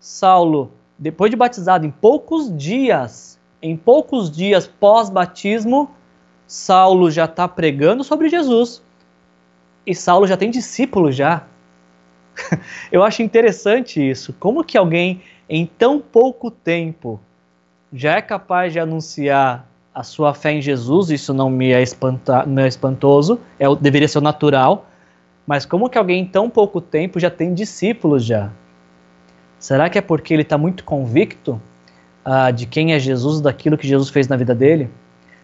Saulo, 0.06 0.72
depois 1.00 1.32
de 1.32 1.36
batizado, 1.36 1.84
em 1.84 1.90
poucos 1.90 2.56
dias, 2.56 3.40
em 3.60 3.76
poucos 3.76 4.30
dias 4.30 4.68
pós-batismo, 4.68 5.90
Saulo 6.46 7.10
já 7.10 7.26
está 7.26 7.48
pregando 7.48 8.04
sobre 8.04 8.30
Jesus. 8.30 8.84
E 9.84 9.96
Saulo 9.96 10.28
já 10.28 10.38
tem 10.38 10.52
discípulos 10.52 11.16
já. 11.16 11.48
Eu 12.92 13.02
acho 13.02 13.24
interessante 13.24 14.00
isso. 14.00 14.32
Como 14.40 14.64
que 14.64 14.78
alguém 14.78 15.24
em 15.50 15.66
tão 15.66 16.00
pouco 16.00 16.52
tempo 16.52 17.20
já 17.92 18.18
é 18.18 18.22
capaz 18.22 18.74
de 18.74 18.80
anunciar 18.80 19.68
a 19.92 20.04
sua 20.04 20.36
fé 20.36 20.52
em 20.52 20.62
Jesus, 20.62 21.10
isso 21.10 21.34
não 21.34 21.50
me 21.50 21.72
é, 21.72 21.82
espanta, 21.82 22.46
não 22.46 22.62
é 22.62 22.68
espantoso, 22.68 23.40
é, 23.58 23.66
deveria 23.78 24.08
ser 24.08 24.22
natural, 24.22 24.86
mas 25.48 25.66
como 25.66 25.90
que 25.90 25.98
alguém 25.98 26.22
em 26.22 26.28
tão 26.28 26.48
pouco 26.48 26.80
tempo 26.80 27.20
já 27.20 27.32
tem 27.32 27.56
discípulos 27.56 28.24
já? 28.24 28.52
Será 29.66 29.90
que 29.90 29.98
é 29.98 30.02
porque 30.02 30.32
ele 30.32 30.44
está 30.44 30.60
muito 30.60 30.84
convicto 30.84 31.60
uh, 32.24 32.54
de 32.54 32.68
quem 32.68 32.94
é 32.94 33.00
Jesus, 33.00 33.42
daquilo 33.42 33.76
que 33.76 33.88
Jesus 33.88 34.12
fez 34.12 34.28
na 34.28 34.38
vida 34.38 34.54
dele? 34.54 34.92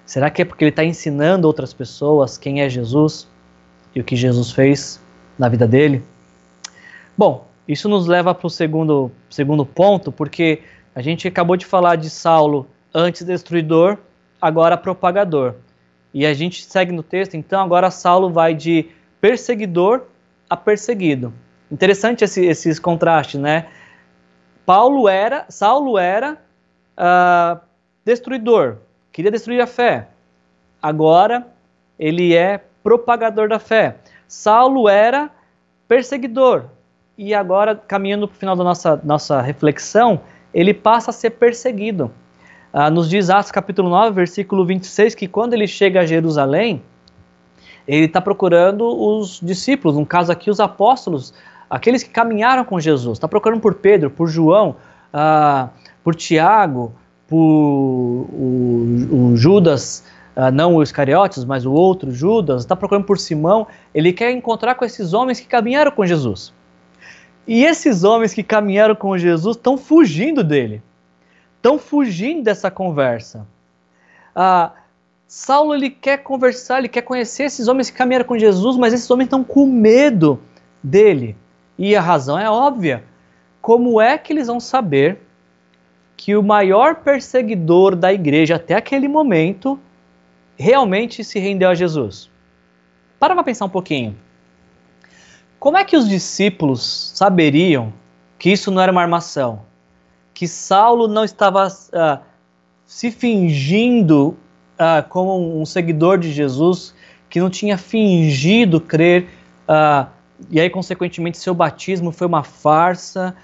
Será 0.06 0.30
que 0.30 0.44
é 0.44 0.46
porque 0.46 0.64
ele 0.64 0.70
está 0.70 0.84
ensinando 0.84 1.48
outras 1.48 1.74
pessoas 1.74 2.38
quem 2.38 2.62
é 2.62 2.70
Jesus 2.70 3.28
e 3.96 4.00
o 4.00 4.04
que 4.04 4.16
Jesus 4.16 4.52
fez 4.52 5.02
na 5.40 5.50
vida 5.50 5.68
dele? 5.68 6.04
Bom, 7.18 7.48
isso 7.68 7.90
nos 7.90 8.06
leva 8.06 8.36
para 8.36 8.46
o 8.46 8.50
segundo, 8.52 9.12
segundo 9.28 9.66
ponto, 9.66 10.12
porque 10.12 10.62
a 10.94 11.02
gente 11.02 11.28
acabou 11.28 11.58
de 11.58 11.66
falar 11.66 11.96
de 11.96 12.08
Saulo 12.08 12.68
antes 12.94 13.24
destruidor, 13.24 13.98
agora 14.40 14.78
propagador. 14.78 15.56
E 16.14 16.28
a 16.28 16.34
gente 16.36 16.64
segue 16.64 16.92
no 16.92 17.02
texto, 17.02 17.34
então 17.34 17.60
agora 17.60 17.90
Saulo 17.90 18.30
vai 18.30 18.54
de 18.54 18.86
perseguidor 19.20 20.04
a 20.48 20.56
perseguido. 20.56 21.34
Interessante 21.72 22.24
esse, 22.24 22.46
esses 22.46 22.78
contrastes, 22.78 23.42
né? 23.42 23.66
Paulo 24.72 25.10
era, 25.10 25.44
Saulo 25.50 25.98
era 25.98 26.38
uh, 26.98 27.60
destruidor, 28.06 28.78
queria 29.12 29.30
destruir 29.30 29.60
a 29.60 29.68
fé. 29.68 30.08
Agora 30.82 31.46
ele 32.00 32.34
é 32.34 32.64
propagador 32.82 33.50
da 33.50 33.60
fé. 33.60 33.98
Saulo 34.30 34.88
era 34.88 35.30
perseguidor 35.90 36.68
e 37.18 37.34
agora 37.34 37.76
caminhando 37.76 38.30
para 38.30 38.36
o 38.36 38.38
final 38.38 38.56
da 38.56 38.64
nossa 38.64 39.02
nossa 39.04 39.42
reflexão, 39.42 40.22
ele 40.54 40.74
passa 40.74 41.10
a 41.10 41.14
ser 41.14 41.32
perseguido. 41.32 42.10
Uh, 42.74 42.90
nos 42.90 43.10
diz 43.10 43.30
Atos 43.30 43.52
capítulo 43.52 43.90
9, 43.90 44.16
versículo 44.16 44.66
26, 44.66 45.16
que 45.16 45.28
quando 45.28 45.54
ele 45.54 45.68
chega 45.68 46.00
a 46.00 46.06
Jerusalém, 46.06 46.82
ele 47.86 48.06
está 48.06 48.22
procurando 48.22 48.88
os 48.88 49.42
discípulos, 49.44 49.98
no 49.98 50.06
caso 50.06 50.32
aqui 50.32 50.50
os 50.50 50.62
apóstolos, 50.62 51.34
aqueles 51.72 52.04
que 52.04 52.10
caminharam 52.10 52.66
com 52.66 52.78
Jesus. 52.82 53.18
Está 53.18 53.30
procurando 53.30 53.62
por 53.62 53.76
Pedro, 53.76 54.10
por 54.10 54.28
João, 54.28 54.76
uh, 55.14 55.70
por 56.04 56.14
Tiago, 56.14 56.94
por 57.30 57.38
o, 57.38 59.08
o 59.10 59.38
Judas, 59.38 60.04
uh, 60.36 60.52
não 60.52 60.76
o 60.76 60.84
Iscariotes, 60.84 61.46
mas 61.46 61.66
o 61.66 61.72
outro 61.72 62.12
Judas. 62.12 62.64
Está 62.64 62.76
procurando 62.76 63.06
por 63.06 63.18
Simão. 63.18 63.66
Ele 63.96 64.12
quer 64.12 64.32
encontrar 64.32 64.76
com 64.76 64.84
esses 64.84 65.14
homens 65.14 65.40
que 65.40 65.48
caminharam 65.48 65.92
com 65.92 66.06
Jesus. 66.06 66.54
E 67.48 67.64
esses 67.64 68.04
homens 68.04 68.34
que 68.34 68.44
caminharam 68.44 68.94
com 68.94 69.18
Jesus 69.18 69.56
estão 69.56 69.78
fugindo 69.78 70.44
dele, 70.44 70.84
estão 71.56 71.80
fugindo 71.80 72.44
dessa 72.44 72.70
conversa. 72.70 73.48
Ah, 74.36 74.72
Saulo 75.26 75.74
ele 75.74 75.90
quer 75.90 76.18
conversar, 76.18 76.80
ele 76.80 76.88
quer 76.88 77.02
conhecer 77.02 77.44
esses 77.44 77.68
homens 77.68 77.90
que 77.90 77.98
caminharam 77.98 78.26
com 78.26 78.38
Jesus, 78.38 78.78
mas 78.78 78.94
esses 78.94 79.10
homens 79.10 79.26
estão 79.26 79.44
com 79.44 79.66
medo 79.66 80.40
dele. 80.84 81.36
E 81.78 81.96
a 81.96 82.02
razão 82.02 82.38
é 82.38 82.50
óbvia. 82.50 83.04
Como 83.62 84.02
é 84.02 84.18
que 84.18 84.34
eles 84.34 84.48
vão 84.48 84.60
saber 84.60 85.20
que 86.18 86.36
o 86.36 86.44
maior 86.44 86.96
perseguidor 86.96 87.96
da 87.96 88.14
igreja 88.14 88.56
até 88.56 88.76
aquele 88.76 89.08
momento 89.08 89.80
realmente 90.58 91.24
se 91.24 91.40
rendeu 91.40 91.70
a 91.70 91.76
Jesus? 91.76 92.30
Para 93.20 93.34
para 93.34 93.44
pensar 93.44 93.66
um 93.66 93.70
pouquinho. 93.70 94.16
Como 95.60 95.78
é 95.78 95.84
que 95.84 95.96
os 95.96 96.10
discípulos 96.10 97.12
saberiam 97.14 97.94
que 98.40 98.50
isso 98.50 98.72
não 98.72 98.82
era 98.82 98.92
uma 98.92 99.02
armação? 99.02 99.62
Que 100.34 100.48
Saulo 100.48 101.08
não 101.08 101.24
estava 101.24 101.68
uh, 101.68 102.20
se 102.84 103.12
fingindo 103.12 104.36
uh, 104.80 105.08
como 105.08 105.62
um 105.62 105.66
seguidor 105.66 106.18
de 106.18 106.32
Jesus, 106.32 106.96
que 107.30 107.40
não 107.40 107.50
tinha 107.50 107.78
fingido 107.78 108.82
crer, 108.82 109.30
uh, 109.70 110.10
e 110.50 110.60
aí, 110.60 110.70
consequentemente, 110.70 111.38
seu 111.38 111.54
batismo 111.54 112.12
foi 112.12 112.28
uma 112.28 112.44
farsa, 112.44 113.36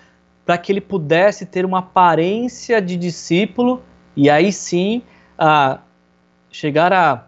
para 0.45 0.57
que 0.57 0.71
ele 0.71 0.81
pudesse 0.81 1.45
ter 1.45 1.65
uma 1.65 1.79
aparência 1.79 2.81
de 2.81 2.95
discípulo, 2.95 3.81
e 4.15 4.29
aí 4.29 4.51
sim 4.51 5.01
chegar 6.49 6.93
a 6.93 7.27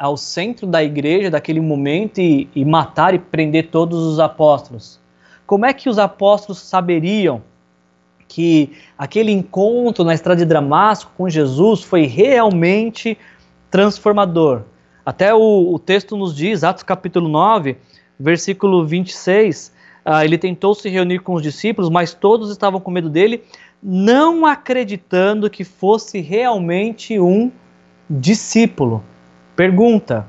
ao 0.00 0.16
centro 0.16 0.66
da 0.66 0.82
igreja 0.82 1.30
daquele 1.30 1.60
momento 1.60 2.22
e, 2.22 2.48
e 2.54 2.64
matar 2.64 3.12
e 3.12 3.18
prender 3.18 3.68
todos 3.68 4.02
os 4.02 4.18
apóstolos. 4.18 4.98
Como 5.46 5.66
é 5.66 5.74
que 5.74 5.90
os 5.90 5.98
apóstolos 5.98 6.58
saberiam 6.58 7.42
que 8.26 8.72
aquele 8.96 9.30
encontro 9.30 10.02
na 10.02 10.14
estrada 10.14 10.42
de 10.42 10.50
Damasco 10.50 11.12
com 11.18 11.28
Jesus 11.28 11.82
foi 11.82 12.06
realmente 12.06 13.18
transformador? 13.70 14.62
Até 15.04 15.34
o, 15.34 15.74
o 15.74 15.78
texto 15.78 16.16
nos 16.16 16.34
diz, 16.34 16.64
Atos 16.64 16.82
capítulo 16.82 17.28
9, 17.28 17.76
versículo 18.20 18.86
26, 18.86 19.68
uh, 19.68 19.72
ah, 20.04 20.24
ele 20.24 20.36
tentou 20.36 20.74
se 20.74 20.90
reunir 20.90 21.20
com 21.20 21.32
os 21.32 21.42
discípulos, 21.42 21.90
mas 21.90 22.12
todos 22.12 22.50
estavam 22.50 22.78
com 22.78 22.90
medo 22.90 23.08
dele, 23.08 23.42
não 23.82 24.44
acreditando 24.44 25.48
que 25.48 25.64
fosse 25.64 26.20
realmente 26.20 27.18
um 27.18 27.50
discípulo. 28.08 29.02
Pergunta: 29.56 30.28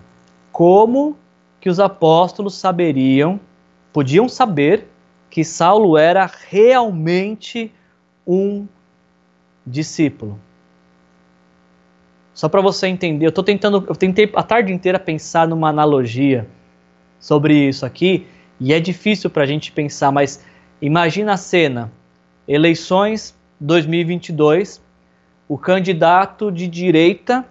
como 0.53 1.17
que 1.59 1.69
os 1.69 1.79
apóstolos 1.79 2.55
saberiam, 2.55 3.39
podiam 3.91 4.29
saber 4.29 4.87
que 5.29 5.43
Saulo 5.43 5.97
era 5.97 6.29
realmente 6.49 7.71
um 8.25 8.65
discípulo? 9.67 10.39
Só 12.33 12.47
para 12.47 12.61
você 12.61 12.87
entender, 12.87 13.25
eu 13.25 13.29
estou 13.29 13.43
tentando, 13.43 13.83
eu 13.87 13.95
tentei 13.95 14.31
a 14.33 14.41
tarde 14.41 14.71
inteira 14.71 14.97
pensar 14.97 15.45
numa 15.45 15.67
analogia 15.67 16.47
sobre 17.21 17.53
isso 17.53 17.85
aqui 17.85 18.27
e 18.63 18.73
é 18.73 18.79
difícil 18.79 19.27
para 19.29 19.41
a 19.41 19.47
gente 19.47 19.71
pensar, 19.71 20.11
mas 20.11 20.43
imagina 20.79 21.33
a 21.33 21.37
cena: 21.37 21.91
eleições 22.47 23.35
2022, 23.59 24.79
o 25.49 25.57
candidato 25.57 26.51
de 26.51 26.67
direita 26.67 27.43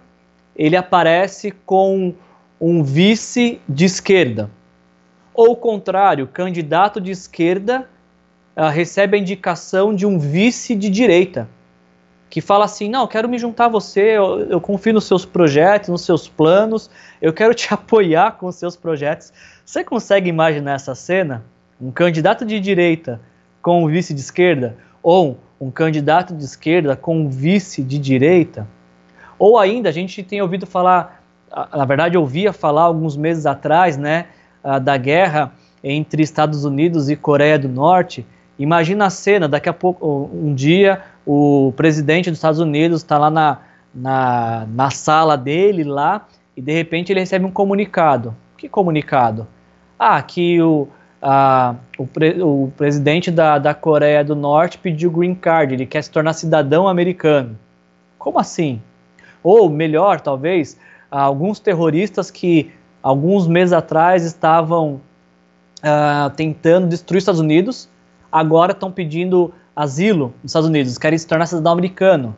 ele 0.55 0.77
aparece 0.77 1.51
com 1.65 2.13
um 2.59 2.81
vice 2.81 3.59
de 3.67 3.85
esquerda. 3.85 4.49
Ou 5.33 5.51
o 5.51 5.55
contrário, 5.55 6.27
candidato 6.27 7.01
de 7.01 7.11
esquerda 7.11 7.89
uh, 8.55 8.69
recebe 8.69 9.17
a 9.17 9.19
indicação 9.19 9.93
de 9.93 10.05
um 10.05 10.17
vice 10.17 10.75
de 10.75 10.89
direita, 10.89 11.49
que 12.31 12.39
fala 12.39 12.63
assim: 12.63 12.89
Não, 12.89 13.05
quero 13.05 13.27
me 13.27 13.37
juntar 13.37 13.65
a 13.65 13.67
você, 13.67 14.17
eu, 14.17 14.39
eu 14.49 14.61
confio 14.61 14.93
nos 14.93 15.03
seus 15.03 15.25
projetos, 15.25 15.89
nos 15.89 16.03
seus 16.03 16.29
planos, 16.29 16.89
eu 17.21 17.33
quero 17.33 17.53
te 17.53 17.71
apoiar 17.71 18.37
com 18.37 18.47
os 18.47 18.55
seus 18.55 18.75
projetos. 18.75 19.31
Você 19.63 19.83
consegue 19.83 20.29
imaginar 20.29 20.73
essa 20.73 20.95
cena? 20.95 21.43
Um 21.79 21.91
candidato 21.91 22.45
de 22.45 22.59
direita 22.59 23.19
com 23.61 23.83
um 23.83 23.87
vice 23.87 24.13
de 24.13 24.21
esquerda? 24.21 24.77
Ou 25.03 25.37
um 25.59 25.69
candidato 25.69 26.33
de 26.33 26.45
esquerda 26.45 26.95
com 26.95 27.17
um 27.17 27.29
vice 27.29 27.83
de 27.83 27.99
direita? 27.99 28.65
Ou 29.37 29.59
ainda, 29.59 29.89
a 29.89 29.91
gente 29.91 30.23
tem 30.23 30.41
ouvido 30.41 30.65
falar, 30.65 31.23
na 31.73 31.83
verdade, 31.83 32.17
ouvia 32.17 32.53
falar 32.53 32.83
alguns 32.83 33.17
meses 33.17 33.45
atrás, 33.45 33.97
né, 33.97 34.27
da 34.83 34.95
guerra 34.95 35.51
entre 35.83 36.21
Estados 36.21 36.63
Unidos 36.63 37.09
e 37.09 37.15
Coreia 37.15 37.57
do 37.57 37.67
Norte. 37.67 38.25
Imagina 38.59 39.07
a 39.07 39.09
cena, 39.09 39.47
daqui 39.47 39.67
a 39.67 39.73
pouco, 39.73 40.29
um 40.31 40.53
dia, 40.53 41.01
o 41.25 41.73
presidente 41.75 42.29
dos 42.29 42.37
Estados 42.37 42.59
Unidos 42.59 43.01
está 43.01 43.17
lá 43.17 43.29
na, 43.29 43.59
na, 43.93 44.67
na 44.73 44.89
sala 44.89 45.37
dele, 45.37 45.83
lá, 45.83 46.27
e 46.55 46.61
de 46.61 46.73
repente 46.73 47.11
ele 47.11 47.19
recebe 47.19 47.45
um 47.45 47.51
comunicado. 47.51 48.35
Que 48.57 48.67
comunicado? 48.67 49.47
Ah, 49.97 50.21
que 50.21 50.61
o, 50.61 50.87
a, 51.21 51.75
o, 51.97 52.07
pre, 52.07 52.41
o 52.41 52.71
presidente 52.75 53.29
da, 53.31 53.57
da 53.59 53.73
Coreia 53.73 54.23
do 54.23 54.35
Norte 54.35 54.77
pediu 54.77 55.11
green 55.11 55.35
card, 55.35 55.73
ele 55.73 55.85
quer 55.85 56.03
se 56.03 56.11
tornar 56.11 56.33
cidadão 56.33 56.87
americano. 56.87 57.57
Como 58.17 58.39
assim? 58.39 58.81
Ou 59.43 59.69
melhor, 59.69 60.21
talvez, 60.21 60.77
alguns 61.09 61.59
terroristas 61.59 62.29
que 62.29 62.71
alguns 63.01 63.47
meses 63.47 63.73
atrás 63.73 64.23
estavam 64.23 65.01
uh, 65.79 66.29
tentando 66.35 66.87
destruir 66.87 67.17
os 67.17 67.23
Estados 67.23 67.41
Unidos, 67.41 67.89
agora 68.31 68.71
estão 68.71 68.91
pedindo 68.91 69.53
asilo 69.75 70.33
nos 70.41 70.51
Estados 70.51 70.69
Unidos, 70.69 70.97
querem 70.97 71.17
se 71.17 71.27
tornar 71.27 71.45
cidadão 71.45 71.73
americano. 71.73 72.35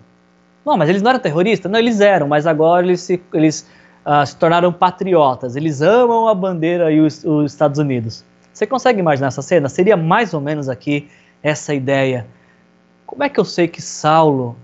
Não, 0.65 0.77
mas 0.77 0.89
eles 0.89 1.01
não 1.01 1.11
eram 1.11 1.19
terroristas? 1.19 1.71
Não, 1.71 1.79
eles 1.79 1.99
eram, 1.99 2.27
mas 2.27 2.47
agora 2.47 2.85
eles 2.85 3.01
se, 3.01 3.21
eles, 3.33 3.67
uh, 4.05 4.25
se 4.25 4.35
tornaram 4.37 4.71
patriotas. 4.71 5.55
Eles 5.55 5.81
amam 5.81 6.27
a 6.27 6.33
bandeira 6.33 6.91
e 6.91 7.01
os, 7.01 7.23
os 7.23 7.51
Estados 7.51 7.79
Unidos. 7.79 8.23
Você 8.53 8.65
consegue 8.65 8.99
imaginar 8.99 9.27
essa 9.27 9.41
cena? 9.41 9.67
Seria 9.67 9.97
mais 9.97 10.33
ou 10.33 10.39
menos 10.39 10.69
aqui 10.69 11.09
essa 11.41 11.73
ideia. 11.73 12.25
Como 13.05 13.23
é 13.23 13.29
que 13.29 13.39
eu 13.39 13.45
sei 13.45 13.67
que 13.67 13.81
Saulo 13.81 14.55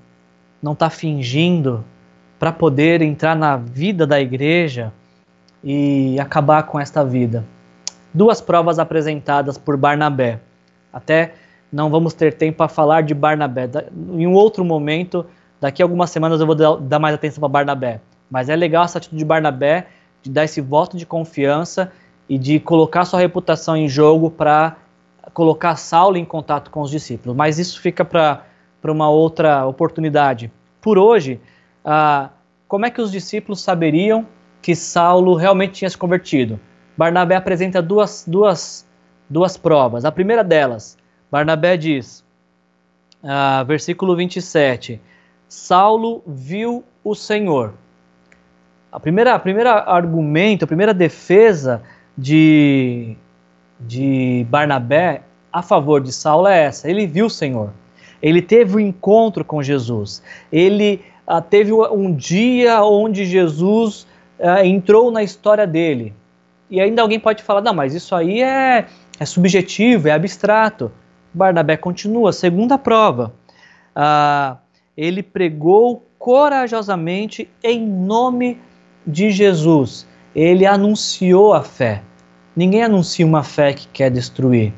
não 0.61 0.73
está 0.73 0.89
fingindo 0.89 1.83
para 2.37 2.51
poder 2.51 3.01
entrar 3.01 3.35
na 3.35 3.57
vida 3.57 4.07
da 4.07 4.19
igreja 4.19 4.93
e 5.63 6.17
acabar 6.19 6.63
com 6.63 6.79
esta 6.79 7.03
vida. 7.03 7.43
Duas 8.13 8.39
provas 8.39 8.79
apresentadas 8.79 9.57
por 9.57 9.75
Barnabé. 9.75 10.39
Até 10.91 11.33
não 11.71 11.89
vamos 11.89 12.13
ter 12.13 12.33
tempo 12.33 12.57
para 12.57 12.67
falar 12.67 13.01
de 13.01 13.13
Barnabé. 13.13 13.69
Em 14.11 14.25
um 14.25 14.33
outro 14.33 14.65
momento, 14.65 15.25
daqui 15.61 15.81
a 15.81 15.85
algumas 15.85 16.09
semanas 16.09 16.41
eu 16.41 16.47
vou 16.47 16.55
dar 16.55 16.99
mais 16.99 17.15
atenção 17.15 17.39
para 17.41 17.49
Barnabé. 17.49 18.01
Mas 18.29 18.49
é 18.49 18.55
legal 18.55 18.85
essa 18.85 18.97
atitude 18.97 19.19
de 19.19 19.25
Barnabé 19.25 19.87
de 20.21 20.29
dar 20.29 20.43
esse 20.43 20.61
voto 20.61 20.97
de 20.97 21.05
confiança 21.05 21.91
e 22.27 22.37
de 22.37 22.59
colocar 22.59 23.05
sua 23.05 23.19
reputação 23.19 23.75
em 23.75 23.87
jogo 23.87 24.29
para 24.29 24.75
colocar 25.33 25.75
Saulo 25.75 26.17
em 26.17 26.25
contato 26.25 26.69
com 26.71 26.81
os 26.81 26.91
discípulos, 26.91 27.35
mas 27.35 27.59
isso 27.59 27.79
fica 27.81 28.03
para 28.03 28.43
uma 28.83 29.09
outra 29.09 29.65
oportunidade. 29.65 30.51
Por 30.81 30.97
hoje, 30.97 31.39
ah, 31.83 32.29
como 32.67 32.85
é 32.85 32.89
que 32.89 33.01
os 33.01 33.11
discípulos 33.11 33.61
saberiam 33.61 34.25
que 34.61 34.75
Saulo 34.75 35.35
realmente 35.35 35.73
tinha 35.73 35.89
se 35.89 35.97
convertido? 35.97 36.59
Barnabé 36.97 37.35
apresenta 37.35 37.81
duas, 37.81 38.25
duas, 38.27 38.85
duas 39.29 39.55
provas. 39.55 40.05
A 40.05 40.11
primeira 40.11 40.43
delas, 40.43 40.97
Barnabé 41.31 41.77
diz, 41.77 42.23
ah, 43.23 43.63
versículo 43.63 44.15
27, 44.15 44.99
Saulo 45.47 46.23
viu 46.25 46.83
o 47.03 47.13
Senhor. 47.13 47.73
A 48.91 48.99
primeira, 48.99 49.35
a 49.35 49.39
primeira 49.39 49.71
argumento, 49.71 50.63
a 50.65 50.67
primeira 50.67 50.93
defesa 50.93 51.83
de, 52.17 53.15
de 53.79 54.45
Barnabé 54.49 55.21
a 55.51 55.61
favor 55.61 56.01
de 56.01 56.11
Saulo 56.11 56.47
é 56.47 56.63
essa: 56.65 56.89
ele 56.89 57.05
viu 57.05 57.27
o 57.27 57.29
Senhor, 57.29 57.71
ele 58.21 58.41
teve 58.41 58.75
o 58.75 58.77
um 58.77 58.79
encontro 58.79 59.45
com 59.45 59.61
Jesus, 59.61 60.23
ele 60.51 61.03
ah, 61.25 61.41
teve 61.41 61.71
um 61.71 62.13
dia 62.13 62.83
onde 62.83 63.25
Jesus 63.25 64.07
ah, 64.39 64.65
entrou 64.65 65.11
na 65.11 65.21
história 65.21 65.67
dele. 65.67 66.13
E 66.69 66.79
ainda 66.79 67.01
alguém 67.01 67.19
pode 67.19 67.41
falar, 67.41 67.61
não, 67.61 67.73
mas 67.73 67.95
isso 67.95 68.15
aí 68.15 68.43
é, 68.43 68.85
é 69.19 69.25
subjetivo, 69.25 70.07
é 70.07 70.11
abstrato. 70.11 70.91
Barnabé 71.33 71.75
continua, 71.77 72.31
segunda 72.31 72.77
prova. 72.77 73.33
Ah, 73.95 74.57
ele 74.95 75.21
pregou 75.21 76.05
corajosamente 76.17 77.49
em 77.63 77.85
nome 77.85 78.59
de 79.05 79.29
Jesus. 79.29 80.07
Ele 80.33 80.65
anunciou 80.65 81.53
a 81.53 81.61
fé. 81.61 82.01
Ninguém 82.55 82.83
anuncia 82.83 83.25
uma 83.25 83.43
fé 83.43 83.73
que 83.73 83.87
quer 83.87 84.09
destruir. 84.09 84.73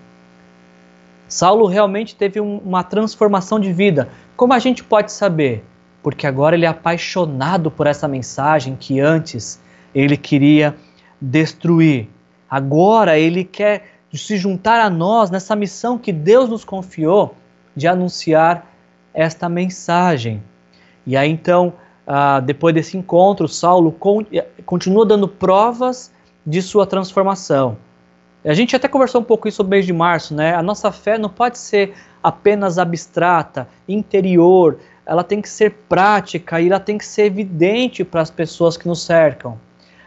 Saulo 1.27 1.65
realmente 1.65 2.15
teve 2.15 2.41
um, 2.41 2.57
uma 2.57 2.83
transformação 2.83 3.59
de 3.59 3.71
vida. 3.71 4.09
Como 4.35 4.53
a 4.53 4.59
gente 4.59 4.83
pode 4.83 5.11
saber? 5.11 5.63
Porque 6.03 6.27
agora 6.27 6.55
ele 6.55 6.65
é 6.65 6.67
apaixonado 6.67 7.71
por 7.71 7.87
essa 7.87 8.07
mensagem 8.07 8.75
que 8.77 8.99
antes 8.99 9.61
ele 9.95 10.17
queria 10.17 10.75
destruir. 11.21 12.09
Agora 12.49 13.17
ele 13.17 13.43
quer 13.43 14.01
se 14.18 14.38
juntar 14.38 14.82
a 14.82 14.89
nós 14.89 15.30
nessa 15.30 15.55
missão 15.55 15.97
que 15.97 16.12
Deus 16.12 16.49
nos 16.49 16.66
confiou 16.66 17.36
de 17.76 17.88
anunciar 17.88 18.66
esta 19.14 19.47
mensagem. 19.47 20.43
E 21.05 21.16
aí 21.16 21.30
então, 21.30 21.74
ah, 22.05 22.39
depois 22.39 22.74
desse 22.74 22.97
encontro, 22.97 23.47
Saulo 23.47 23.95
continua 24.66 25.05
dando 25.05 25.28
provas 25.28 26.12
de 26.45 26.62
sua 26.62 26.86
transformação. 26.86 27.78
A 28.43 28.53
gente 28.53 28.76
até 28.76 28.88
conversou 28.88 29.22
um 29.22 29.24
pouco 29.24 29.47
isso 29.47 29.62
no 29.64 29.70
mês 29.70 29.86
de 29.86 29.93
março, 29.93 30.34
né? 30.34 30.55
A 30.55 30.64
nossa 30.64 30.91
fé 30.91 31.18
não 31.18 31.30
pode 31.30 31.59
ser 31.59 31.93
apenas 32.24 32.80
abstrata, 32.80 33.68
interior, 33.88 34.80
ela 35.05 35.24
tem 35.24 35.41
que 35.41 35.49
ser 35.49 35.72
prática 35.88 36.59
e 36.59 36.68
ela 36.68 36.80
tem 36.80 36.97
que 36.97 37.05
ser 37.05 37.24
evidente 37.24 38.03
para 38.03 38.22
as 38.22 38.32
pessoas 38.32 38.78
que 38.78 38.88
nos 38.88 39.03
cercam. 39.03 39.59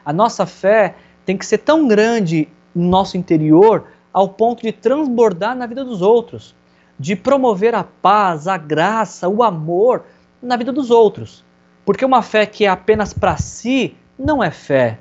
A 0.04 0.12
nossa 0.12 0.46
fé 0.46 0.94
tem 1.24 1.36
que 1.36 1.46
ser 1.46 1.58
tão 1.58 1.86
grande 1.86 2.48
no 2.74 2.88
nosso 2.88 3.16
interior 3.16 3.84
ao 4.14 4.28
ponto 4.28 4.62
de 4.62 4.70
transbordar 4.70 5.56
na 5.56 5.66
vida 5.66 5.84
dos 5.84 6.00
outros, 6.00 6.54
de 6.96 7.16
promover 7.16 7.74
a 7.74 7.82
paz, 7.82 8.46
a 8.46 8.56
graça, 8.56 9.28
o 9.28 9.42
amor 9.42 10.04
na 10.40 10.56
vida 10.56 10.72
dos 10.72 10.88
outros. 10.88 11.44
Porque 11.84 12.04
uma 12.04 12.22
fé 12.22 12.46
que 12.46 12.64
é 12.64 12.68
apenas 12.68 13.12
para 13.12 13.36
si 13.36 13.96
não 14.16 14.42
é 14.42 14.52
fé. 14.52 15.00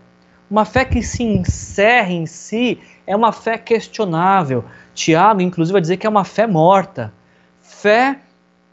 Uma 0.49 0.65
fé 0.65 0.83
que 0.83 1.03
se 1.03 1.23
encerra 1.23 2.11
em 2.11 2.25
si 2.25 2.79
é 3.05 3.15
uma 3.15 3.31
fé 3.31 3.57
questionável. 3.57 4.65
Tiago, 4.95 5.41
inclusive, 5.41 5.73
vai 5.73 5.81
dizer 5.81 5.97
que 5.97 6.07
é 6.07 6.09
uma 6.09 6.23
fé 6.23 6.47
morta. 6.47 7.13
Fé 7.61 8.19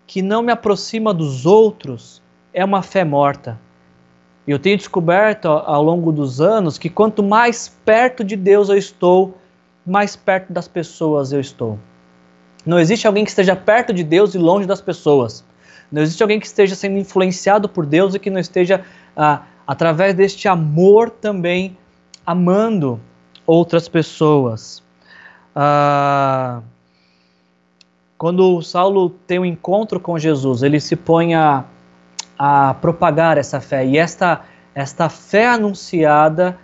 que 0.07 0.23
não 0.23 0.43
me 0.43 0.51
aproxima 0.51 1.13
dos 1.13 1.45
outros 1.45 2.23
é 2.53 2.65
uma 2.65 2.83
fé 2.83 3.05
morta. 3.05 3.61
Eu 4.47 4.59
tenho 4.59 4.77
descoberto 4.77 5.47
ao 5.47 5.83
longo 5.83 6.11
dos 6.11 6.41
anos 6.41 6.79
que 6.79 6.89
quanto 6.89 7.23
mais 7.23 7.69
perto 7.85 8.25
de 8.25 8.35
Deus 8.35 8.69
eu 8.69 8.77
estou, 8.77 9.39
mais 9.87 10.17
perto 10.17 10.53
das 10.53 10.69
pessoas 10.69 11.33
eu 11.33 11.41
estou. 11.41 11.79
Não 12.65 12.79
existe 12.79 13.07
alguém 13.07 13.25
que 13.25 13.31
esteja 13.31 13.57
perto 13.57 13.93
de 13.93 14.05
Deus 14.05 14.35
e 14.35 14.39
longe 14.39 14.67
das 14.67 14.81
pessoas. 14.81 15.45
Não 15.91 16.03
existe 16.03 16.23
alguém 16.23 16.39
que 16.39 16.47
esteja 16.47 16.75
sendo 16.75 16.99
influenciado 16.99 17.69
por 17.69 17.85
Deus 17.87 18.15
e 18.15 18.19
que 18.19 18.31
não 18.31 18.39
esteja, 18.39 18.85
ah, 19.17 19.43
através 19.67 20.15
deste 20.15 20.47
amor, 20.47 21.11
também 21.11 21.77
amando 22.25 23.01
outras 23.47 23.89
pessoas. 23.89 24.83
Ah, 25.55 26.61
quando 28.17 28.61
Saulo 28.61 29.11
tem 29.27 29.39
um 29.39 29.45
encontro 29.45 29.99
com 29.99 30.19
Jesus, 30.19 30.63
ele 30.63 30.79
se 30.79 30.95
põe 30.95 31.35
a, 31.35 31.65
a 32.39 32.75
propagar 32.75 33.39
essa 33.39 33.61
fé. 33.61 33.85
E 33.87 33.97
esta, 33.97 34.43
esta 34.75 35.09
fé 35.09 35.49
anunciada 35.49 36.59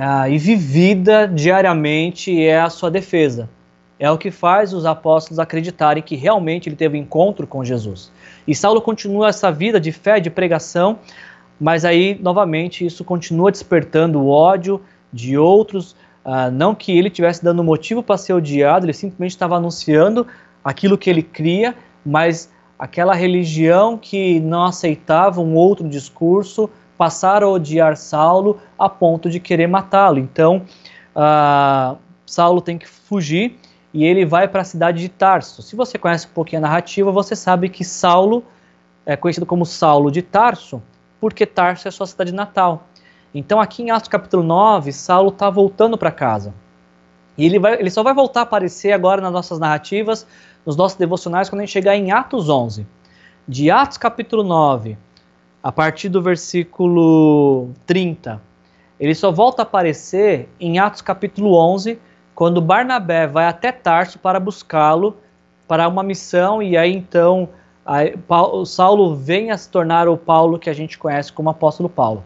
ah, 0.00 0.28
e 0.28 0.38
vivida 0.38 1.26
diariamente 1.26 2.40
é 2.40 2.60
a 2.60 2.70
sua 2.70 2.88
defesa. 2.88 3.50
É 3.98 4.08
o 4.08 4.16
que 4.16 4.30
faz 4.30 4.72
os 4.72 4.86
apóstolos 4.86 5.40
acreditarem 5.40 6.00
que 6.00 6.14
realmente 6.14 6.68
ele 6.68 6.76
teve 6.76 6.96
encontro 6.96 7.48
com 7.48 7.64
Jesus. 7.64 8.12
E 8.46 8.54
Saulo 8.54 8.80
continua 8.80 9.28
essa 9.28 9.50
vida 9.50 9.80
de 9.80 9.90
fé, 9.90 10.20
de 10.20 10.30
pregação, 10.30 11.00
mas 11.58 11.84
aí, 11.84 12.16
novamente, 12.22 12.86
isso 12.86 13.02
continua 13.02 13.50
despertando 13.50 14.20
o 14.20 14.28
ódio 14.28 14.80
de 15.12 15.36
outros. 15.36 15.96
Uh, 16.24 16.48
não 16.52 16.76
que 16.76 16.96
ele 16.96 17.10
tivesse 17.10 17.42
dando 17.42 17.64
motivo 17.64 18.00
para 18.00 18.16
ser 18.16 18.34
odiado, 18.34 18.86
ele 18.86 18.92
simplesmente 18.92 19.32
estava 19.32 19.56
anunciando 19.56 20.24
aquilo 20.62 20.96
que 20.96 21.10
ele 21.10 21.24
cria, 21.24 21.74
mas 22.06 22.52
aquela 22.78 23.14
religião 23.14 23.98
que 23.98 24.38
não 24.38 24.64
aceitava 24.64 25.40
um 25.40 25.56
outro 25.56 25.88
discurso 25.88 26.70
passaram 26.98 27.48
a 27.48 27.52
odiar 27.52 27.96
Saulo 27.96 28.60
a 28.76 28.88
ponto 28.88 29.30
de 29.30 29.38
querer 29.38 29.68
matá-lo. 29.68 30.18
Então, 30.18 30.62
uh, 31.14 31.96
Saulo 32.26 32.60
tem 32.60 32.76
que 32.76 32.88
fugir 32.88 33.56
e 33.94 34.04
ele 34.04 34.26
vai 34.26 34.48
para 34.48 34.62
a 34.62 34.64
cidade 34.64 35.00
de 35.00 35.08
Tarso. 35.08 35.62
Se 35.62 35.76
você 35.76 35.96
conhece 35.96 36.26
um 36.26 36.30
pouquinho 36.30 36.58
a 36.58 36.62
narrativa, 36.62 37.12
você 37.12 37.36
sabe 37.36 37.68
que 37.68 37.84
Saulo 37.84 38.44
é 39.06 39.16
conhecido 39.16 39.46
como 39.46 39.64
Saulo 39.64 40.10
de 40.10 40.20
Tarso, 40.20 40.82
porque 41.20 41.46
Tarso 41.46 41.86
é 41.88 41.90
sua 41.90 42.06
cidade 42.06 42.34
natal. 42.34 42.88
Então, 43.32 43.60
aqui 43.60 43.82
em 43.82 43.90
Atos 43.90 44.08
capítulo 44.08 44.42
9, 44.42 44.92
Saulo 44.92 45.28
está 45.28 45.48
voltando 45.48 45.96
para 45.96 46.10
casa. 46.10 46.52
E 47.36 47.46
ele, 47.46 47.58
vai, 47.58 47.74
ele 47.74 47.90
só 47.90 48.02
vai 48.02 48.12
voltar 48.12 48.40
a 48.40 48.42
aparecer 48.42 48.92
agora 48.92 49.22
nas 49.22 49.32
nossas 49.32 49.60
narrativas, 49.60 50.26
nos 50.66 50.76
nossos 50.76 50.98
devocionais, 50.98 51.48
quando 51.48 51.60
a 51.60 51.64
gente 51.64 51.72
chegar 51.72 51.94
em 51.94 52.10
Atos 52.10 52.48
11. 52.48 52.84
De 53.46 53.70
Atos 53.70 53.96
capítulo 53.96 54.42
9, 54.42 54.98
a 55.62 55.72
partir 55.72 56.08
do 56.08 56.22
versículo 56.22 57.70
30, 57.86 58.40
ele 58.98 59.14
só 59.14 59.30
volta 59.30 59.62
a 59.62 59.64
aparecer 59.64 60.48
em 60.60 60.78
Atos 60.78 61.02
capítulo 61.02 61.54
11, 61.54 61.98
quando 62.34 62.60
Barnabé 62.60 63.26
vai 63.26 63.46
até 63.46 63.72
Tarso 63.72 64.18
para 64.18 64.38
buscá-lo 64.38 65.16
para 65.66 65.88
uma 65.88 66.02
missão, 66.02 66.62
e 66.62 66.76
aí 66.76 66.94
então 66.94 67.48
Paulo, 68.26 68.66
Saulo 68.66 69.14
vem 69.16 69.50
a 69.50 69.56
se 69.56 69.70
tornar 69.70 70.08
o 70.08 70.16
Paulo 70.16 70.58
que 70.58 70.68
a 70.68 70.72
gente 70.72 70.98
conhece 70.98 71.32
como 71.32 71.48
apóstolo 71.48 71.88
Paulo. 71.88 72.22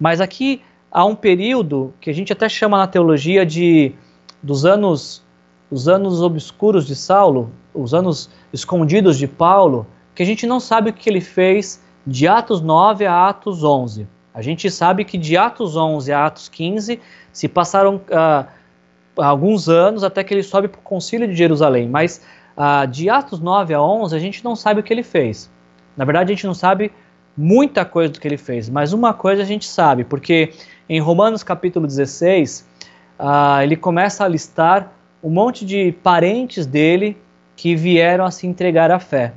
Mas 0.00 0.20
aqui 0.20 0.62
há 0.90 1.04
um 1.04 1.14
período 1.14 1.94
que 2.00 2.10
a 2.10 2.12
gente 2.12 2.32
até 2.32 2.48
chama 2.48 2.76
na 2.76 2.86
teologia 2.86 3.46
de 3.46 3.92
dos 4.42 4.64
anos 4.64 5.24
os 5.70 5.88
anos 5.88 6.22
obscuros 6.22 6.86
de 6.86 6.94
Saulo, 6.94 7.50
os 7.74 7.92
anos 7.92 8.30
escondidos 8.52 9.18
de 9.18 9.26
Paulo, 9.26 9.86
que 10.14 10.22
a 10.22 10.26
gente 10.26 10.46
não 10.46 10.60
sabe 10.60 10.90
o 10.90 10.92
que 10.92 11.10
ele 11.10 11.20
fez 11.20 11.82
de 12.06 12.28
Atos 12.28 12.60
9 12.60 13.06
a 13.06 13.28
Atos 13.28 13.64
11. 13.64 14.06
A 14.32 14.42
gente 14.42 14.70
sabe 14.70 15.04
que 15.04 15.16
de 15.18 15.36
Atos 15.36 15.76
11 15.76 16.12
a 16.12 16.26
Atos 16.26 16.48
15 16.48 17.00
se 17.32 17.48
passaram 17.48 17.96
uh, 17.96 18.46
alguns 19.16 19.68
anos 19.68 20.04
até 20.04 20.22
que 20.22 20.32
ele 20.32 20.42
sobe 20.42 20.68
para 20.68 20.78
o 20.78 20.82
concílio 20.82 21.26
de 21.26 21.34
Jerusalém. 21.34 21.88
Mas 21.88 22.22
ah, 22.56 22.86
de 22.86 23.10
Atos 23.10 23.40
9 23.40 23.74
a 23.74 23.82
11 23.82 24.16
a 24.16 24.18
gente 24.18 24.42
não 24.42 24.56
sabe 24.56 24.80
o 24.80 24.82
que 24.82 24.92
ele 24.92 25.02
fez. 25.02 25.50
Na 25.96 26.04
verdade, 26.04 26.32
a 26.32 26.34
gente 26.34 26.46
não 26.46 26.54
sabe 26.54 26.90
muita 27.36 27.84
coisa 27.84 28.12
do 28.12 28.20
que 28.20 28.26
ele 28.26 28.38
fez, 28.38 28.68
mas 28.70 28.92
uma 28.92 29.12
coisa 29.12 29.42
a 29.42 29.44
gente 29.44 29.66
sabe, 29.66 30.04
porque 30.04 30.54
em 30.88 30.98
Romanos 30.98 31.42
capítulo 31.42 31.86
16, 31.86 32.66
ah, 33.18 33.62
ele 33.62 33.76
começa 33.76 34.24
a 34.24 34.28
listar 34.28 34.92
um 35.22 35.28
monte 35.28 35.66
de 35.66 35.92
parentes 36.02 36.64
dele 36.64 37.16
que 37.56 37.74
vieram 37.74 38.24
a 38.24 38.30
se 38.30 38.46
entregar 38.46 38.90
à 38.90 38.98
fé. 38.98 39.34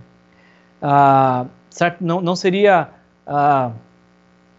Ah, 0.82 1.45
certo? 1.80 2.04
Não, 2.04 2.20
não 2.20 2.36
seria 2.36 2.90
ah, 3.26 3.72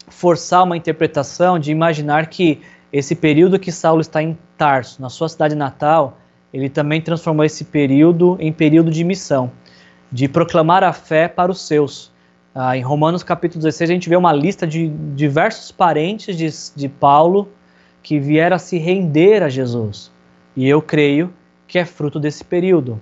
forçar 0.08 0.64
uma 0.64 0.76
interpretação 0.76 1.58
de 1.58 1.70
imaginar 1.70 2.26
que 2.28 2.62
esse 2.90 3.14
período 3.14 3.58
que 3.58 3.70
Saulo 3.70 4.00
está 4.00 4.22
em 4.22 4.36
Tarso, 4.56 5.00
na 5.00 5.10
sua 5.10 5.28
cidade 5.28 5.54
natal, 5.54 6.18
ele 6.52 6.68
também 6.68 7.00
transformou 7.00 7.44
esse 7.44 7.64
período 7.64 8.36
em 8.40 8.50
período 8.50 8.90
de 8.90 9.04
missão, 9.04 9.52
de 10.10 10.28
proclamar 10.28 10.82
a 10.82 10.92
fé 10.92 11.28
para 11.28 11.52
os 11.52 11.60
seus. 11.60 12.10
Ah, 12.54 12.76
em 12.76 12.82
Romanos 12.82 13.22
capítulo 13.22 13.62
16 13.62 13.90
a 13.90 13.92
gente 13.92 14.08
vê 14.08 14.16
uma 14.16 14.32
lista 14.32 14.66
de 14.66 14.88
diversos 15.14 15.70
parentes 15.70 16.34
de, 16.34 16.48
de 16.74 16.88
Paulo 16.88 17.48
que 18.02 18.18
vieram 18.18 18.56
a 18.56 18.58
se 18.58 18.78
render 18.78 19.42
a 19.42 19.48
Jesus. 19.50 20.10
E 20.56 20.66
eu 20.66 20.80
creio 20.80 21.32
que 21.68 21.78
é 21.78 21.84
fruto 21.84 22.18
desse 22.18 22.42
período, 22.42 22.98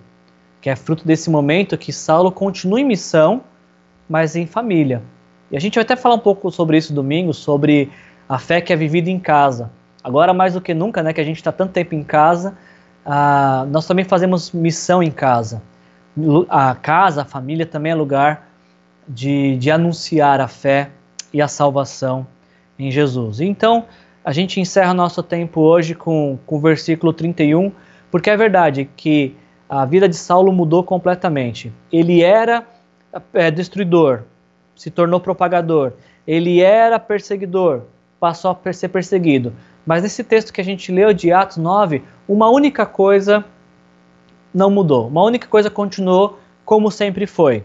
que 0.61 0.69
é 0.69 0.75
fruto 0.75 1.07
desse 1.07 1.31
momento 1.31 1.79
que 1.79 1.93
Saulo 1.93 2.33
continua 2.33 2.81
em 2.81 2.85
missão, 2.85 3.43
mas 4.09 4.37
em 4.37 4.47
família. 4.47 5.03
E 5.51 5.57
a 5.57 5.61
gente 5.61 5.75
vai 5.75 5.83
até 5.83 5.97
falar 5.97 6.15
um 6.15 6.21
pouco 6.21 6.51
sobre 6.51 6.77
isso 6.77 6.93
domingo, 6.93 7.33
sobre 7.33 7.91
a 8.29 8.39
fé 8.39 8.61
que 8.61 8.73
é 8.73 8.77
vivida 8.77 9.11
em 9.11 9.19
casa. 9.19 9.71
Agora 10.03 10.33
mais 10.33 10.55
do 10.55 10.61
que 10.61 10.75
nunca, 10.75 11.03
né, 11.03 11.13
que 11.13 11.21
a 11.21 11.25
gente 11.25 11.37
está 11.37 11.51
tanto 11.51 11.73
tempo 11.73 11.95
em 11.95 12.03
casa, 12.03 12.57
ah, 13.05 13.67
nós 13.71 13.87
também 13.87 14.05
fazemos 14.05 14.53
missão 14.53 15.03
em 15.03 15.11
casa. 15.11 15.63
A 16.49 16.75
casa, 16.75 17.23
a 17.23 17.25
família 17.25 17.65
também 17.65 17.93
é 17.93 17.95
lugar 17.95 18.49
de, 19.07 19.57
de 19.57 19.71
anunciar 19.71 20.41
a 20.41 20.49
fé 20.49 20.91
e 21.33 21.41
a 21.41 21.49
salvação 21.49 22.27
em 22.79 22.91
Jesus. 22.91 23.41
Então, 23.41 23.85
a 24.25 24.33
gente 24.33 24.61
encerra 24.61 24.93
nosso 24.93 25.23
tempo 25.23 25.61
hoje 25.61 25.95
com, 25.95 26.39
com 26.45 26.57
o 26.57 26.61
versículo 26.61 27.13
31, 27.13 27.73
porque 28.11 28.29
é 28.29 28.37
verdade 28.37 28.89
que 28.97 29.35
a 29.69 29.85
vida 29.85 30.09
de 30.09 30.17
Saulo 30.17 30.53
mudou 30.53 30.83
completamente. 30.83 31.73
Ele 31.93 32.23
era 32.23 32.67
é, 33.33 33.51
destruidor, 33.51 34.23
se 34.75 34.91
tornou 34.91 35.21
propagador. 35.21 35.93
Ele 36.27 36.61
era 36.61 36.99
perseguidor, 36.99 37.83
passou 38.21 38.57
a 38.65 38.73
ser 38.73 38.89
perseguido. 38.89 39.53
Mas 39.87 40.03
nesse 40.03 40.23
texto 40.23 40.53
que 40.53 40.61
a 40.61 40.65
gente 40.65 40.93
leu 40.93 41.13
de 41.13 41.33
Atos 41.33 41.57
9, 41.57 42.03
uma 42.29 42.51
única 42.51 42.85
coisa 42.85 43.45
não 44.53 44.71
mudou, 44.71 45.09
uma 45.09 45.23
única 45.23 45.47
coisa 45.47 45.71
continuou 45.71 46.39
como 46.65 46.91
sempre 46.91 47.27
foi. 47.27 47.65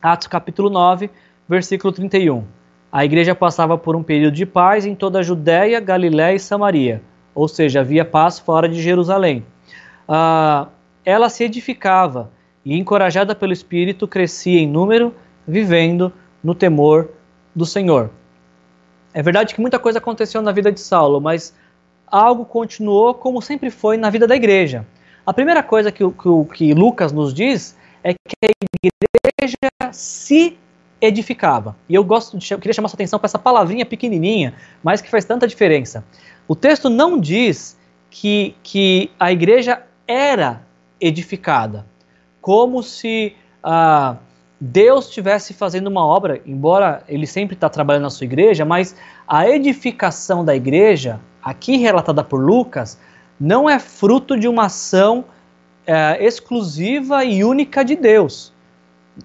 Atos 0.00 0.28
capítulo 0.28 0.70
9, 0.70 1.10
versículo 1.48 1.92
31. 1.92 2.44
A 2.92 3.04
igreja 3.04 3.34
passava 3.34 3.76
por 3.76 3.96
um 3.96 4.02
período 4.02 4.34
de 4.34 4.46
paz 4.46 4.86
em 4.86 4.94
toda 4.94 5.18
a 5.18 5.22
Judéia, 5.22 5.80
Galiléia 5.80 6.36
e 6.36 6.38
Samaria, 6.38 7.02
ou 7.34 7.48
seja, 7.48 7.80
havia 7.80 8.04
paz 8.04 8.38
fora 8.38 8.68
de 8.68 8.80
Jerusalém. 8.80 9.44
Ah, 10.08 10.68
ela 11.04 11.28
se 11.28 11.42
edificava 11.42 12.30
e, 12.64 12.76
encorajada 12.76 13.34
pelo 13.34 13.52
Espírito, 13.52 14.08
crescia 14.08 14.60
em 14.60 14.66
número, 14.66 15.14
vivendo 15.46 16.12
no 16.42 16.54
temor 16.54 17.10
do 17.54 17.66
Senhor. 17.66 18.10
É 19.12 19.22
verdade 19.22 19.54
que 19.54 19.60
muita 19.60 19.78
coisa 19.78 19.98
aconteceu 19.98 20.42
na 20.42 20.50
vida 20.50 20.72
de 20.72 20.80
Saulo, 20.80 21.20
mas 21.20 21.54
algo 22.06 22.44
continuou 22.44 23.14
como 23.14 23.40
sempre 23.40 23.70
foi 23.70 23.96
na 23.96 24.10
vida 24.10 24.26
da 24.26 24.34
igreja. 24.34 24.86
A 25.26 25.32
primeira 25.32 25.62
coisa 25.62 25.92
que, 25.92 26.04
que, 26.04 26.54
que 26.54 26.74
Lucas 26.74 27.12
nos 27.12 27.32
diz 27.32 27.76
é 28.02 28.12
que 28.12 28.36
a 28.42 28.50
igreja 29.40 29.92
se 29.92 30.58
edificava. 31.00 31.76
E 31.88 31.94
eu 31.94 32.04
gosto 32.04 32.36
de, 32.36 32.46
queria 32.56 32.72
chamar 32.72 32.88
sua 32.88 32.96
atenção 32.96 33.18
para 33.18 33.26
essa 33.26 33.38
palavrinha 33.38 33.86
pequenininha, 33.86 34.54
mas 34.82 35.00
que 35.00 35.10
faz 35.10 35.24
tanta 35.24 35.46
diferença. 35.46 36.04
O 36.48 36.54
texto 36.54 36.90
não 36.90 37.18
diz 37.18 37.78
que, 38.10 38.54
que 38.62 39.10
a 39.18 39.32
igreja 39.32 39.82
era 40.06 40.62
edificada, 41.00 41.86
como 42.44 42.82
se 42.82 43.34
ah, 43.62 44.16
Deus 44.60 45.06
estivesse 45.06 45.54
fazendo 45.54 45.86
uma 45.86 46.04
obra, 46.04 46.42
embora 46.44 47.02
ele 47.08 47.26
sempre 47.26 47.54
está 47.54 47.70
trabalhando 47.70 48.02
na 48.02 48.10
sua 48.10 48.26
igreja, 48.26 48.66
mas 48.66 48.94
a 49.26 49.48
edificação 49.48 50.44
da 50.44 50.54
igreja, 50.54 51.18
aqui 51.42 51.78
relatada 51.78 52.22
por 52.22 52.38
Lucas, 52.38 53.00
não 53.40 53.66
é 53.66 53.78
fruto 53.78 54.38
de 54.38 54.46
uma 54.46 54.66
ação 54.66 55.24
é, 55.86 56.22
exclusiva 56.22 57.24
e 57.24 57.42
única 57.42 57.82
de 57.82 57.96
Deus. 57.96 58.52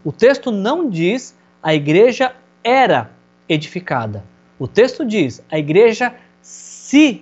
O 0.05 0.13
texto 0.13 0.49
não 0.49 0.89
diz 0.89 1.37
a 1.61 1.75
igreja 1.75 2.33
era 2.63 3.11
edificada. 3.49 4.23
O 4.57 4.65
texto 4.65 5.03
diz 5.03 5.43
a 5.51 5.59
igreja 5.59 6.15
se 6.41 7.21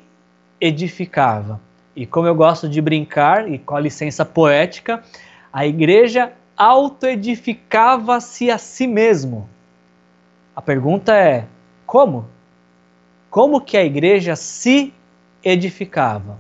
edificava. 0.62 1.60
E 1.96 2.06
como 2.06 2.28
eu 2.28 2.36
gosto 2.36 2.70
de 2.70 2.80
brincar, 2.82 3.52
e 3.52 3.58
com 3.58 3.76
a 3.76 3.80
licença 3.80 4.24
poética, 4.24 5.04
a 5.58 5.66
igreja 5.66 6.34
autoedificava-se 6.56 8.52
a 8.52 8.60
si 8.60 8.86
mesmo. 8.86 9.50
A 10.56 10.62
pergunta 10.62 11.16
é: 11.16 11.48
como? 11.84 12.28
Como 13.32 13.60
que 13.60 13.76
a 13.76 13.84
igreja 13.84 14.36
se 14.36 14.94
edificava? 15.44 16.38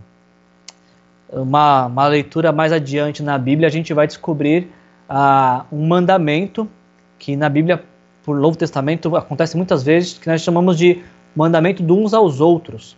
Uma, 1.27 1.87
uma 1.87 2.07
leitura 2.07 2.51
mais 2.51 2.71
adiante 2.71 3.23
na 3.23 3.39
Bíblia, 3.39 3.67
a 3.67 3.71
gente 3.71 3.91
vai 3.91 4.05
descobrir 4.05 4.67
uh, 5.09 5.65
um 5.71 5.87
mandamento 5.87 6.69
que 7.17 7.35
na 7.35 7.49
Bíblia, 7.49 7.83
por 8.23 8.37
Novo 8.39 8.55
Testamento, 8.55 9.15
acontece 9.15 9.57
muitas 9.57 9.81
vezes, 9.81 10.19
que 10.19 10.27
nós 10.29 10.41
chamamos 10.41 10.77
de 10.77 11.03
mandamento 11.35 11.81
de 11.81 11.91
uns 11.91 12.13
aos 12.13 12.39
outros. 12.39 12.95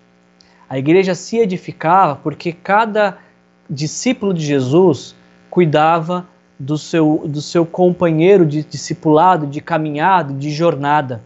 A 0.69 0.77
igreja 0.77 1.15
se 1.15 1.37
edificava 1.37 2.17
porque 2.17 2.51
cada 2.51 3.19
discípulo 3.69 4.33
de 4.33 4.41
Jesus 4.45 5.15
cuidava 5.49 6.27
do 6.59 6.77
seu, 6.77 7.23
do 7.25 7.41
seu 7.41 7.65
companheiro 7.65 8.45
de 8.45 8.63
discipulado, 8.63 9.47
de 9.47 9.61
caminhada, 9.61 10.33
de 10.33 10.49
jornada. 10.51 11.23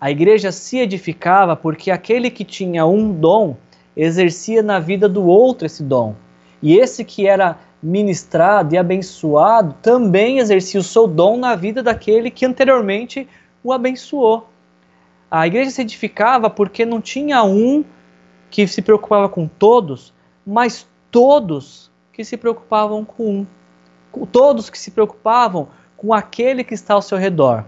A 0.00 0.10
igreja 0.10 0.52
se 0.52 0.78
edificava 0.78 1.56
porque 1.56 1.90
aquele 1.90 2.30
que 2.30 2.44
tinha 2.44 2.86
um 2.86 3.12
dom 3.12 3.56
exercia 3.96 4.62
na 4.62 4.78
vida 4.78 5.08
do 5.08 5.24
outro 5.24 5.66
esse 5.66 5.82
dom. 5.82 6.14
E 6.62 6.76
esse 6.76 7.04
que 7.04 7.26
era 7.26 7.58
ministrado 7.82 8.74
e 8.74 8.78
abençoado 8.78 9.74
também 9.82 10.38
exercia 10.38 10.80
o 10.80 10.84
seu 10.84 11.06
dom 11.06 11.36
na 11.36 11.54
vida 11.54 11.82
daquele 11.82 12.30
que 12.30 12.46
anteriormente 12.46 13.28
o 13.62 13.72
abençoou. 13.72 14.48
A 15.30 15.46
igreja 15.46 15.70
se 15.70 15.82
edificava 15.82 16.48
porque 16.48 16.86
não 16.86 17.00
tinha 17.00 17.42
um 17.42 17.84
que 18.50 18.66
se 18.66 18.80
preocupava 18.80 19.28
com 19.28 19.48
todos, 19.48 20.14
mas 20.46 20.86
todos 21.10 21.90
que 22.14 22.24
se 22.24 22.36
preocupavam 22.36 23.04
com 23.04 23.44
um 24.16 24.26
todos 24.26 24.70
que 24.70 24.78
se 24.78 24.92
preocupavam 24.92 25.68
com 25.96 26.14
aquele 26.14 26.62
que 26.62 26.72
está 26.72 26.94
ao 26.94 27.02
seu 27.02 27.18
redor. 27.18 27.64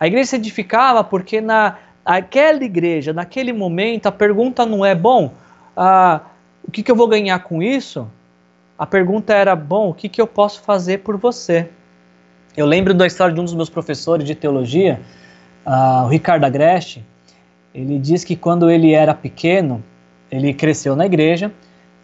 A 0.00 0.06
igreja 0.06 0.30
se 0.30 0.36
edificava 0.36 1.04
porque 1.04 1.40
na 1.40 1.76
aquela 2.02 2.64
igreja, 2.64 3.12
naquele 3.12 3.52
momento, 3.52 4.06
a 4.06 4.12
pergunta 4.12 4.64
não 4.64 4.84
é 4.84 4.94
bom, 4.94 5.32
ah, 5.76 6.20
o 6.66 6.70
que, 6.70 6.82
que, 6.82 6.90
eu 6.90 6.96
vou 6.96 7.08
ganhar 7.08 7.38
com 7.40 7.62
isso? 7.62 8.08
A 8.78 8.86
pergunta 8.86 9.34
era 9.34 9.54
bom, 9.54 9.90
o 9.90 9.94
que, 9.94 10.08
que 10.08 10.20
eu 10.20 10.26
posso 10.26 10.62
fazer 10.62 10.98
por 10.98 11.16
você? 11.16 11.68
Eu 12.56 12.64
lembro 12.64 12.94
da 12.94 13.06
história 13.06 13.34
de 13.34 13.40
um 13.40 13.44
dos 13.44 13.54
meus 13.54 13.68
professores 13.68 14.26
de 14.26 14.34
teologia, 14.34 15.00
ah, 15.64 16.04
o 16.06 16.08
Ricardo 16.08 16.44
Agreste. 16.44 17.04
Ele 17.74 17.98
diz 17.98 18.24
que 18.24 18.36
quando 18.36 18.70
ele 18.70 18.92
era 18.92 19.12
pequeno, 19.12 19.84
ele 20.30 20.54
cresceu 20.54 20.96
na 20.96 21.04
igreja 21.04 21.52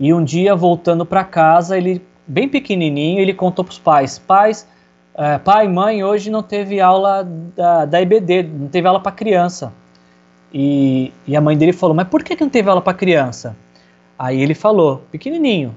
e 0.03 0.13
um 0.13 0.25
dia 0.25 0.57
voltando 0.57 1.07
para 1.07 1.23
casa 1.23 1.79
ele 1.79 2.03
bem 2.27 2.49
pequenininho, 2.49 3.21
ele 3.21 3.33
contou 3.33 3.65
para 3.65 3.71
os 3.71 3.79
pais: 3.79 4.19
pais, 4.19 4.67
é, 5.15 5.39
pai, 5.39 5.69
mãe, 5.69 6.03
hoje 6.03 6.29
não 6.29 6.43
teve 6.43 6.81
aula 6.81 7.23
da, 7.57 7.85
da 7.85 8.03
EBD, 8.03 8.43
não 8.43 8.67
teve 8.67 8.89
aula 8.89 8.99
para 8.99 9.13
criança. 9.13 9.73
E, 10.53 11.13
e, 11.25 11.37
a 11.37 11.41
mãe 11.41 11.57
dele 11.57 11.73
falou: 11.73 11.95
mas 11.95 12.09
por 12.09 12.25
que, 12.25 12.35
que 12.35 12.43
não 12.43 12.51
teve 12.51 12.69
aula 12.69 12.83
para 12.83 12.95
criança? 12.95 13.57
Aí 14.19 14.43
ele 14.43 14.55
falou, 14.55 15.05
pequenininho, 15.13 15.73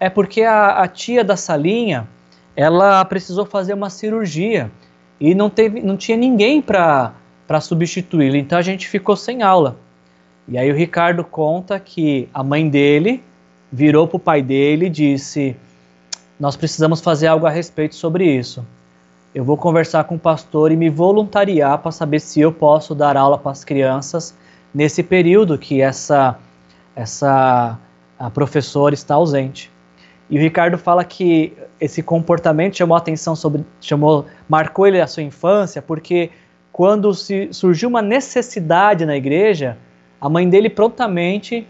é 0.00 0.08
porque 0.08 0.40
a, 0.40 0.78
a 0.78 0.88
tia 0.88 1.22
da 1.22 1.36
salinha 1.36 2.08
ela 2.56 3.04
precisou 3.04 3.44
fazer 3.44 3.74
uma 3.74 3.90
cirurgia 3.90 4.70
e 5.20 5.34
não 5.34 5.50
teve, 5.50 5.82
não 5.82 5.98
tinha 5.98 6.16
ninguém 6.16 6.62
para 6.62 7.12
substituí-lo, 7.60 8.36
então 8.36 8.58
a 8.58 8.62
gente 8.62 8.88
ficou 8.88 9.16
sem 9.16 9.42
aula. 9.42 9.76
E 10.48 10.56
aí 10.56 10.72
o 10.72 10.74
Ricardo 10.74 11.22
conta 11.22 11.78
que 11.78 12.26
a 12.32 12.42
mãe 12.42 12.70
dele 12.70 13.22
virou 13.70 14.06
para 14.06 14.16
o 14.16 14.20
pai 14.20 14.42
dele 14.42 14.86
e 14.86 14.90
disse: 14.90 15.56
nós 16.38 16.56
precisamos 16.56 17.00
fazer 17.00 17.26
algo 17.26 17.46
a 17.46 17.50
respeito 17.50 17.94
sobre 17.94 18.24
isso. 18.24 18.64
Eu 19.34 19.44
vou 19.44 19.56
conversar 19.56 20.04
com 20.04 20.14
o 20.14 20.18
pastor 20.18 20.72
e 20.72 20.76
me 20.76 20.88
voluntariar 20.88 21.78
para 21.78 21.92
saber 21.92 22.20
se 22.20 22.40
eu 22.40 22.52
posso 22.52 22.94
dar 22.94 23.16
aula 23.16 23.36
para 23.36 23.52
as 23.52 23.64
crianças 23.64 24.34
nesse 24.72 25.02
período 25.02 25.58
que 25.58 25.80
essa 25.80 26.38
essa 26.94 27.78
professora 28.32 28.94
está 28.94 29.14
ausente. 29.14 29.70
E 30.30 30.38
o 30.38 30.40
Ricardo 30.40 30.78
fala 30.78 31.04
que 31.04 31.52
esse 31.80 32.02
comportamento 32.02 32.76
chamou 32.76 32.96
atenção 32.96 33.36
sobre, 33.36 33.64
chamou, 33.80 34.24
marcou 34.48 34.86
ele 34.86 35.00
a 35.00 35.06
sua 35.06 35.22
infância, 35.22 35.82
porque 35.82 36.30
quando 36.72 37.14
se, 37.14 37.48
surgiu 37.52 37.88
uma 37.88 38.02
necessidade 38.02 39.04
na 39.04 39.16
igreja, 39.16 39.76
a 40.20 40.28
mãe 40.28 40.48
dele 40.48 40.70
prontamente 40.70 41.66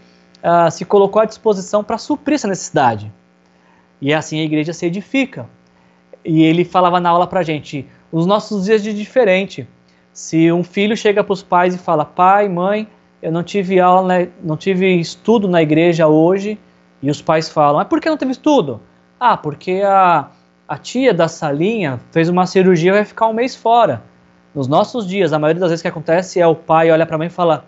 uh, 0.47 0.71
se 0.71 0.85
colocou 0.85 1.21
à 1.21 1.25
disposição 1.25 1.83
para 1.83 1.97
suprir 1.97 2.35
essa 2.35 2.47
necessidade. 2.47 3.11
E 3.99 4.13
assim 4.13 4.39
a 4.39 4.43
igreja 4.43 4.71
se 4.71 4.85
edifica. 4.85 5.49
E 6.23 6.43
ele 6.43 6.63
falava 6.63 6.99
na 6.99 7.09
aula 7.09 7.27
pra 7.27 7.43
gente, 7.43 7.85
os 8.11 8.25
nossos 8.25 8.65
dias 8.65 8.81
de 8.81 8.93
diferente. 8.93 9.67
Se 10.13 10.51
um 10.51 10.63
filho 10.63 10.95
chega 10.95 11.23
para 11.23 11.33
os 11.33 11.43
pais 11.43 11.75
e 11.75 11.77
fala: 11.77 12.05
"Pai, 12.05 12.47
mãe, 12.47 12.87
eu 13.21 13.31
não 13.31 13.43
tive 13.43 13.79
aula, 13.79 14.27
não 14.43 14.55
tive 14.55 14.99
estudo 14.99 15.47
na 15.47 15.61
igreja 15.61 16.07
hoje", 16.07 16.57
e 17.01 17.09
os 17.09 17.21
pais 17.21 17.49
falam: 17.49 17.77
"Mas 17.77 17.87
por 17.87 17.99
que 17.99 18.09
não 18.09 18.17
teve 18.17 18.31
estudo?" 18.31 18.81
"Ah, 19.19 19.35
porque 19.37 19.81
a 19.85 20.29
a 20.67 20.77
tia 20.77 21.13
da 21.13 21.29
salinha 21.29 21.97
fez 22.11 22.27
uma 22.27 22.45
cirurgia 22.45 22.89
e 22.91 22.93
vai 22.93 23.05
ficar 23.05 23.27
um 23.27 23.33
mês 23.33 23.55
fora." 23.55 24.03
Nos 24.53 24.67
nossos 24.67 25.07
dias, 25.07 25.33
a 25.33 25.39
maioria 25.39 25.59
das 25.59 25.69
vezes 25.69 25.81
que 25.81 25.87
acontece 25.87 26.39
é 26.39 26.47
o 26.47 26.55
pai 26.55 26.89
olha 26.89 27.05
para 27.05 27.15
a 27.15 27.19
mãe 27.19 27.27
e 27.27 27.29
fala: 27.29 27.65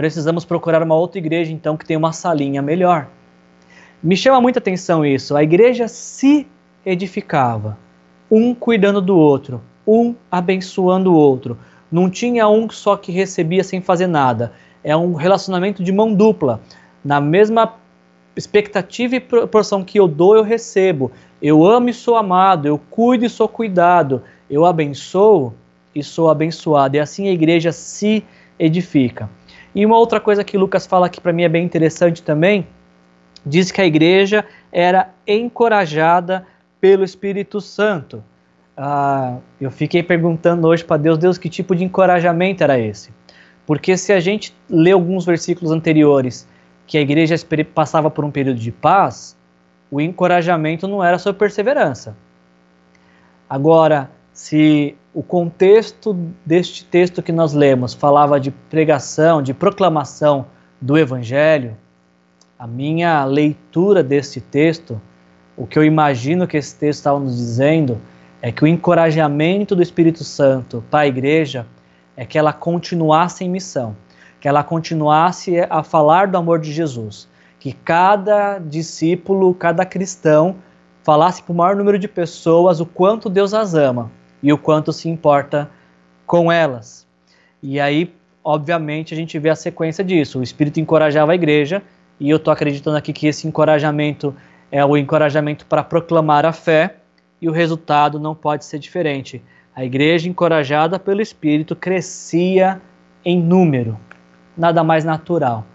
"Precisamos 0.00 0.46
procurar 0.46 0.82
uma 0.82 0.94
outra 0.94 1.18
igreja 1.18 1.52
então 1.52 1.76
que 1.76 1.84
tem 1.84 1.94
uma 1.94 2.10
salinha 2.10 2.62
melhor." 2.62 3.06
Me 4.02 4.16
chama 4.16 4.40
muita 4.40 4.58
atenção 4.58 5.04
isso. 5.04 5.36
A 5.36 5.42
igreja 5.42 5.88
se 5.88 6.46
edificava, 6.86 7.76
um 8.30 8.54
cuidando 8.54 9.02
do 9.02 9.14
outro, 9.14 9.60
um 9.86 10.14
abençoando 10.30 11.12
o 11.12 11.14
outro. 11.14 11.58
Não 11.92 12.08
tinha 12.08 12.48
um 12.48 12.70
só 12.70 12.96
que 12.96 13.12
recebia 13.12 13.62
sem 13.62 13.82
fazer 13.82 14.06
nada. 14.06 14.54
É 14.82 14.96
um 14.96 15.12
relacionamento 15.12 15.84
de 15.84 15.92
mão 15.92 16.14
dupla. 16.14 16.62
Na 17.04 17.20
mesma 17.20 17.74
expectativa 18.34 19.16
e 19.16 19.20
proporção 19.20 19.84
que 19.84 20.00
eu 20.00 20.08
dou, 20.08 20.34
eu 20.34 20.42
recebo. 20.42 21.12
Eu 21.42 21.62
amo 21.62 21.90
e 21.90 21.92
sou 21.92 22.16
amado, 22.16 22.66
eu 22.66 22.80
cuido 22.88 23.26
e 23.26 23.28
sou 23.28 23.48
cuidado, 23.48 24.22
eu 24.48 24.64
abençoo 24.64 25.52
e 25.94 26.02
sou 26.02 26.30
abençoado. 26.30 26.96
E 26.96 27.00
assim 27.00 27.28
a 27.28 27.32
igreja 27.32 27.70
se 27.70 28.24
edifica. 28.58 29.28
E 29.74 29.86
uma 29.86 29.96
outra 29.96 30.20
coisa 30.20 30.42
que 30.42 30.58
Lucas 30.58 30.86
fala 30.86 31.08
que 31.08 31.20
para 31.20 31.32
mim 31.32 31.42
é 31.42 31.48
bem 31.48 31.64
interessante 31.64 32.22
também, 32.22 32.66
diz 33.44 33.70
que 33.70 33.80
a 33.80 33.86
igreja 33.86 34.44
era 34.72 35.10
encorajada 35.26 36.46
pelo 36.80 37.04
Espírito 37.04 37.60
Santo. 37.60 38.22
Ah, 38.76 39.36
eu 39.60 39.70
fiquei 39.70 40.02
perguntando 40.02 40.66
hoje 40.66 40.84
para 40.84 40.96
Deus, 40.96 41.18
Deus, 41.18 41.38
que 41.38 41.48
tipo 41.48 41.74
de 41.74 41.84
encorajamento 41.84 42.64
era 42.64 42.78
esse? 42.78 43.10
Porque 43.66 43.96
se 43.96 44.12
a 44.12 44.20
gente 44.20 44.54
lê 44.68 44.90
alguns 44.90 45.24
versículos 45.24 45.70
anteriores 45.70 46.48
que 46.86 46.98
a 46.98 47.00
igreja 47.00 47.36
passava 47.74 48.10
por 48.10 48.24
um 48.24 48.30
período 48.30 48.58
de 48.58 48.72
paz, 48.72 49.36
o 49.90 50.00
encorajamento 50.00 50.88
não 50.88 51.04
era 51.04 51.18
sobre 51.18 51.38
perseverança. 51.38 52.16
Agora, 53.48 54.10
se 54.32 54.96
o 55.12 55.22
contexto 55.22 56.14
deste 56.44 56.84
texto 56.84 57.22
que 57.22 57.32
nós 57.32 57.52
lemos 57.52 57.94
falava 57.94 58.38
de 58.38 58.50
pregação, 58.50 59.42
de 59.42 59.52
proclamação 59.52 60.46
do 60.80 60.96
Evangelho, 60.96 61.76
a 62.58 62.66
minha 62.66 63.24
leitura 63.24 64.02
deste 64.02 64.40
texto, 64.40 65.00
o 65.56 65.66
que 65.66 65.78
eu 65.78 65.84
imagino 65.84 66.46
que 66.46 66.56
esse 66.56 66.76
texto 66.76 66.98
estava 66.98 67.18
nos 67.18 67.36
dizendo, 67.36 68.00
é 68.40 68.52
que 68.52 68.64
o 68.64 68.66
encorajamento 68.66 69.74
do 69.74 69.82
Espírito 69.82 70.24
Santo 70.24 70.84
para 70.90 71.00
a 71.00 71.06
igreja 71.06 71.66
é 72.16 72.24
que 72.24 72.38
ela 72.38 72.52
continuasse 72.52 73.44
em 73.44 73.50
missão 73.50 73.96
que 74.40 74.48
ela 74.48 74.64
continuasse 74.64 75.60
a 75.68 75.82
falar 75.82 76.26
do 76.26 76.38
amor 76.38 76.58
de 76.58 76.72
Jesus, 76.72 77.28
que 77.58 77.72
cada 77.72 78.58
discípulo, 78.58 79.54
cada 79.54 79.84
cristão 79.84 80.56
falasse 81.04 81.42
para 81.42 81.52
o 81.52 81.56
maior 81.56 81.76
número 81.76 81.98
de 81.98 82.08
pessoas 82.08 82.80
o 82.80 82.86
quanto 82.86 83.28
Deus 83.28 83.52
as 83.52 83.74
ama 83.74 84.10
e 84.42 84.52
o 84.52 84.58
quanto 84.58 84.92
se 84.92 85.08
importa 85.08 85.70
com 86.26 86.50
elas. 86.50 87.06
E 87.62 87.78
aí, 87.78 88.12
obviamente, 88.42 89.12
a 89.12 89.16
gente 89.16 89.38
vê 89.38 89.50
a 89.50 89.56
sequência 89.56 90.02
disso. 90.04 90.38
O 90.38 90.42
Espírito 90.42 90.80
encorajava 90.80 91.32
a 91.32 91.34
igreja, 91.34 91.82
e 92.18 92.30
eu 92.30 92.36
estou 92.36 92.52
acreditando 92.52 92.96
aqui 92.96 93.12
que 93.12 93.26
esse 93.26 93.46
encorajamento 93.46 94.34
é 94.70 94.84
o 94.84 94.96
encorajamento 94.96 95.66
para 95.66 95.82
proclamar 95.82 96.46
a 96.46 96.52
fé, 96.52 96.96
e 97.40 97.48
o 97.48 97.52
resultado 97.52 98.20
não 98.20 98.34
pode 98.34 98.64
ser 98.64 98.78
diferente. 98.78 99.42
A 99.74 99.84
igreja, 99.84 100.28
encorajada 100.28 100.98
pelo 100.98 101.22
Espírito, 101.22 101.74
crescia 101.74 102.80
em 103.24 103.40
número 103.40 103.98
nada 104.56 104.84
mais 104.84 105.04
natural. 105.04 105.66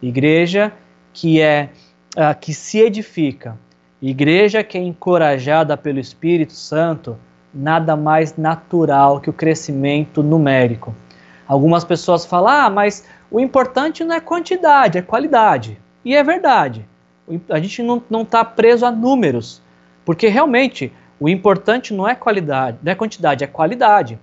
Igreja 0.00 0.72
que 1.12 1.40
é 1.40 1.70
uh, 2.16 2.38
que 2.40 2.54
se 2.54 2.78
edifica, 2.78 3.58
igreja 4.00 4.62
que 4.62 4.78
é 4.78 4.80
encorajada 4.80 5.76
pelo 5.76 5.98
Espírito 5.98 6.52
Santo, 6.52 7.18
nada 7.52 7.96
mais 7.96 8.36
natural 8.36 9.20
que 9.20 9.30
o 9.30 9.32
crescimento 9.32 10.22
numérico. 10.22 10.94
Algumas 11.46 11.84
pessoas 11.84 12.26
falam: 12.26 12.48
"Ah, 12.48 12.70
mas 12.70 13.06
o 13.30 13.40
importante 13.40 14.04
não 14.04 14.14
é 14.14 14.20
quantidade, 14.20 14.98
é 14.98 15.02
qualidade". 15.02 15.78
E 16.04 16.14
é 16.14 16.22
verdade. 16.22 16.86
A 17.50 17.58
gente 17.60 17.82
não 17.82 18.22
está 18.22 18.44
preso 18.44 18.86
a 18.86 18.90
números, 18.90 19.60
porque 20.04 20.28
realmente 20.28 20.92
o 21.20 21.28
importante 21.28 21.92
não 21.92 22.08
é 22.08 22.14
qualidade, 22.14 22.78
não 22.82 22.92
é 22.92 22.94
quantidade, 22.94 23.44
é 23.44 23.46
qualidade. 23.46 24.18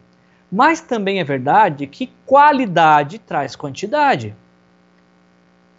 Mas 0.52 0.82
também 0.82 1.20
é 1.20 1.24
verdade 1.24 1.86
que 1.88 2.12
qualidade 2.26 3.20
traz 3.20 3.56
quantidade. 3.56 4.36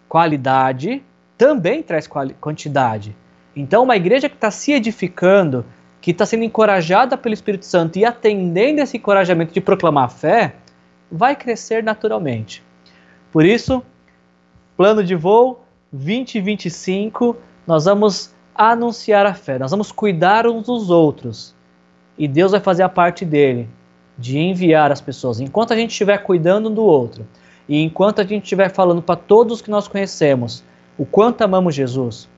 Qualidade 0.09 1.03
também 1.36 1.82
traz 1.82 2.09
quantidade. 2.40 3.16
Então, 3.55 3.82
uma 3.84 3.97
igreja 3.97 4.28
que 4.28 4.34
está 4.34 4.51
se 4.51 4.72
edificando, 4.72 5.64
que 6.07 6.12
está 6.12 6.24
sendo 6.24 6.44
encorajada 6.44 7.18
pelo 7.18 7.34
Espírito 7.34 7.66
Santo 7.66 7.98
e 7.98 8.04
atendendo 8.04 8.80
esse 8.80 8.96
encorajamento 8.96 9.52
de 9.52 9.61
proclamar 9.61 10.04
a 10.04 10.09
fé, 10.09 10.54
vai 11.11 11.34
crescer 11.34 11.82
naturalmente. 11.82 12.62
Por 13.32 13.44
isso, 13.44 13.82
plano 14.76 15.02
de 15.02 15.16
voo 15.16 15.64
2025, 15.90 17.36
nós 17.66 17.86
vamos 17.86 18.32
anunciar 18.54 19.26
a 19.26 19.34
fé, 19.34 19.59
nós 19.59 19.72
vamos 19.72 19.90
cuidar 19.90 20.46
uns 20.46 20.66
dos 20.66 20.90
outros. 20.90 21.52
E 22.16 22.28
Deus 22.28 22.52
vai 22.52 22.61
fazer 22.61 22.84
a 22.84 22.88
parte 22.88 23.24
dele 23.24 23.68
de 24.16 24.38
enviar 24.38 24.92
as 24.92 25.00
pessoas. 25.00 25.40
Enquanto 25.40 25.72
a 25.72 25.76
gente 25.76 25.90
estiver 25.90 26.18
cuidando 26.18 26.68
um 26.68 26.72
do 26.72 26.84
outro 26.84 27.26
e 27.68 27.82
enquanto 27.82 28.20
a 28.20 28.24
gente 28.24 28.44
estiver 28.44 28.68
falando 28.68 29.02
para 29.02 29.16
todos 29.16 29.61
que 29.61 29.72
nós 29.72 29.88
conhecemos 29.88 30.62
o 30.96 31.04
quanto 31.04 31.42
amamos 31.42 31.74
Jesus, 31.74 32.28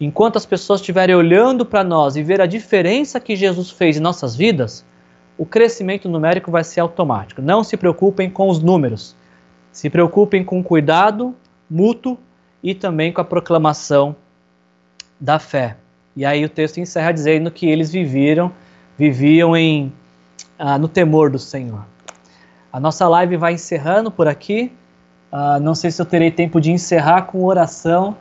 enquanto 0.00 0.36
as 0.36 0.46
pessoas 0.46 0.80
estiverem 0.80 1.14
olhando 1.14 1.66
para 1.66 1.82
nós 1.82 2.16
e 2.16 2.22
ver 2.22 2.40
a 2.40 2.46
diferença 2.46 3.18
que 3.18 3.34
Jesus 3.34 3.70
fez 3.70 3.96
em 3.96 4.00
nossas 4.00 4.36
vidas, 4.36 4.84
o 5.36 5.46
crescimento 5.46 6.08
numérico 6.08 6.50
vai 6.50 6.64
ser 6.64 6.80
automático. 6.80 7.40
Não 7.40 7.62
se 7.62 7.76
preocupem 7.76 8.28
com 8.28 8.48
os 8.48 8.60
números. 8.60 9.14
Se 9.72 9.88
preocupem 9.88 10.44
com 10.44 10.60
o 10.60 10.64
cuidado 10.64 11.34
mútuo 11.70 12.18
e 12.62 12.74
também 12.74 13.12
com 13.12 13.20
a 13.20 13.24
proclamação 13.24 14.16
da 15.20 15.38
fé. 15.38 15.76
E 16.16 16.24
aí 16.24 16.44
o 16.44 16.48
texto 16.48 16.78
encerra 16.78 17.12
dizendo 17.12 17.50
que 17.50 17.68
eles 17.68 17.92
viviam, 17.92 18.50
viviam 18.96 19.56
em 19.56 19.92
ah, 20.58 20.78
no 20.78 20.88
temor 20.88 21.30
do 21.30 21.38
Senhor. 21.38 21.84
A 22.72 22.80
nossa 22.80 23.06
live 23.08 23.36
vai 23.36 23.54
encerrando 23.54 24.10
por 24.10 24.26
aqui. 24.26 24.72
Ah, 25.30 25.60
não 25.60 25.74
sei 25.74 25.90
se 25.90 26.02
eu 26.02 26.06
terei 26.06 26.30
tempo 26.30 26.60
de 26.60 26.72
encerrar 26.72 27.22
com 27.22 27.44
oração 27.44 28.16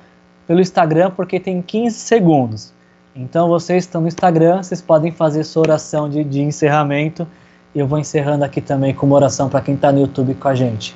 pelo 0.48 0.62
Instagram, 0.62 1.12
porque 1.12 1.40
tem 1.40 1.62
15 1.62 1.96
segundos. 1.96 2.74
Então 3.14 3.50
vocês 3.50 3.84
estão 3.84 4.02
no 4.02 4.08
Instagram, 4.08 4.64
vocês 4.64 4.82
podem 4.82 5.12
fazer 5.12 5.44
sua 5.44 5.64
oração 5.64 6.10
de, 6.10 6.24
de 6.24 6.42
encerramento. 6.42 7.28
Eu 7.76 7.86
vou 7.86 8.00
encerrando 8.00 8.46
aqui 8.46 8.62
também 8.62 8.94
com 8.94 9.06
uma 9.06 9.16
oração 9.18 9.50
para 9.50 9.60
quem 9.60 9.76
está 9.76 9.92
no 9.92 10.00
YouTube 10.00 10.34
com 10.36 10.48
a 10.48 10.56
gente. 10.56 10.96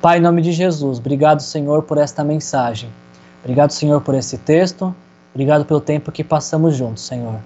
Pai, 0.00 0.18
em 0.18 0.20
nome 0.20 0.42
de 0.42 0.50
Jesus, 0.50 0.98
obrigado, 0.98 1.40
Senhor, 1.40 1.82
por 1.84 1.96
esta 1.96 2.24
mensagem. 2.24 2.90
Obrigado, 3.44 3.70
Senhor, 3.70 4.00
por 4.00 4.14
esse 4.14 4.36
texto. 4.36 4.94
Obrigado 5.32 5.64
pelo 5.64 5.80
tempo 5.80 6.10
que 6.10 6.24
passamos 6.24 6.74
juntos, 6.74 7.06
Senhor. 7.06 7.36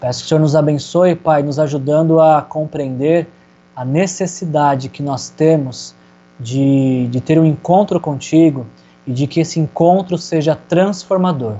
Peço 0.00 0.20
que 0.20 0.26
o 0.26 0.28
Senhor 0.28 0.40
nos 0.40 0.56
abençoe, 0.56 1.14
Pai, 1.14 1.42
nos 1.42 1.58
ajudando 1.58 2.20
a 2.20 2.42
compreender 2.42 3.28
a 3.76 3.84
necessidade 3.84 4.88
que 4.88 5.02
nós 5.02 5.28
temos 5.28 5.94
de, 6.38 7.06
de 7.10 7.20
ter 7.20 7.38
um 7.38 7.44
encontro 7.44 8.00
contigo 8.00 8.66
e 9.10 9.12
de 9.12 9.26
que 9.26 9.40
esse 9.40 9.58
encontro 9.58 10.16
seja 10.16 10.56
transformador. 10.68 11.56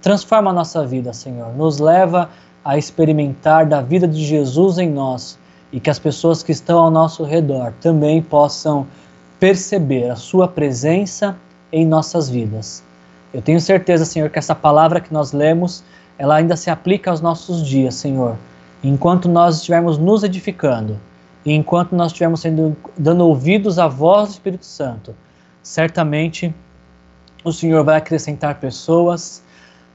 Transforma 0.00 0.50
a 0.50 0.54
nossa 0.54 0.82
vida, 0.86 1.12
Senhor. 1.12 1.54
Nos 1.54 1.78
leva 1.78 2.30
a 2.64 2.78
experimentar 2.78 3.66
da 3.66 3.82
vida 3.82 4.08
de 4.08 4.24
Jesus 4.24 4.78
em 4.78 4.88
nós 4.88 5.38
e 5.70 5.78
que 5.78 5.90
as 5.90 5.98
pessoas 5.98 6.42
que 6.42 6.52
estão 6.52 6.78
ao 6.78 6.90
nosso 6.90 7.22
redor 7.22 7.74
também 7.82 8.22
possam 8.22 8.86
perceber 9.38 10.08
a 10.08 10.16
Sua 10.16 10.48
presença 10.48 11.36
em 11.70 11.86
nossas 11.86 12.30
vidas. 12.30 12.82
Eu 13.34 13.42
tenho 13.42 13.60
certeza, 13.60 14.06
Senhor, 14.06 14.30
que 14.30 14.38
essa 14.38 14.54
palavra 14.54 14.98
que 14.98 15.12
nós 15.12 15.32
lemos 15.32 15.84
ela 16.18 16.36
ainda 16.36 16.56
se 16.56 16.70
aplica 16.70 17.10
aos 17.10 17.20
nossos 17.20 17.62
dias, 17.62 17.94
Senhor. 17.94 18.36
Enquanto 18.82 19.28
nós 19.28 19.56
estivermos 19.56 19.98
nos 19.98 20.24
edificando, 20.24 20.98
e 21.44 21.52
enquanto 21.52 21.94
nós 21.94 22.06
estivermos 22.06 22.40
sendo, 22.40 22.74
dando 22.96 23.26
ouvidos 23.26 23.78
à 23.78 23.86
voz 23.86 24.30
do 24.30 24.32
Espírito 24.32 24.64
Santo, 24.64 25.14
certamente 25.62 26.54
o 27.48 27.52
Senhor 27.52 27.84
vai 27.84 27.96
acrescentar 27.96 28.56
pessoas 28.56 29.40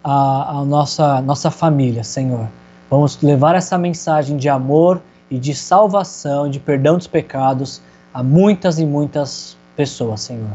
à, 0.01 0.59
à 0.59 0.65
nossa, 0.65 1.21
nossa 1.21 1.51
família, 1.51 2.01
Senhor. 2.01 2.47
Vamos 2.89 3.21
levar 3.21 3.55
essa 3.55 3.77
mensagem 3.77 4.37
de 4.37 4.47
amor 4.47 5.01
e 5.29 5.37
de 5.37 5.53
salvação, 5.53 6.49
de 6.49 6.59
perdão 6.59 6.97
dos 6.97 7.07
pecados 7.07 7.81
a 8.13 8.23
muitas 8.23 8.79
e 8.79 8.85
muitas 8.85 9.57
pessoas, 9.75 10.21
Senhor. 10.21 10.51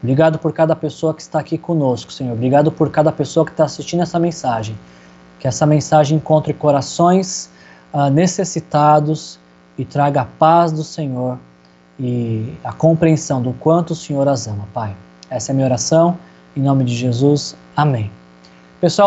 Obrigado 0.00 0.38
por 0.38 0.52
cada 0.52 0.76
pessoa 0.76 1.12
que 1.12 1.22
está 1.22 1.40
aqui 1.40 1.58
conosco, 1.58 2.12
Senhor. 2.12 2.32
Obrigado 2.32 2.70
por 2.70 2.90
cada 2.90 3.10
pessoa 3.10 3.44
que 3.44 3.50
está 3.50 3.64
assistindo 3.64 4.02
essa 4.02 4.18
mensagem. 4.18 4.76
Que 5.40 5.48
essa 5.48 5.66
mensagem 5.66 6.16
encontre 6.16 6.52
corações 6.52 7.50
uh, 7.92 8.08
necessitados 8.08 9.38
e 9.76 9.84
traga 9.84 10.20
a 10.20 10.24
paz 10.24 10.70
do 10.70 10.84
Senhor 10.84 11.38
e 11.98 12.54
a 12.62 12.72
compreensão 12.72 13.42
do 13.42 13.52
quanto 13.54 13.90
o 13.90 13.96
Senhor 13.96 14.28
as 14.28 14.46
ama, 14.46 14.68
Pai. 14.72 14.94
Essa 15.28 15.50
é 15.50 15.52
a 15.52 15.56
minha 15.56 15.66
oração. 15.66 16.16
Em 16.56 16.62
nome 16.62 16.84
de 16.84 16.96
Jesus. 16.96 17.54
Amém. 17.76 18.10
Pessoal, 18.80 19.04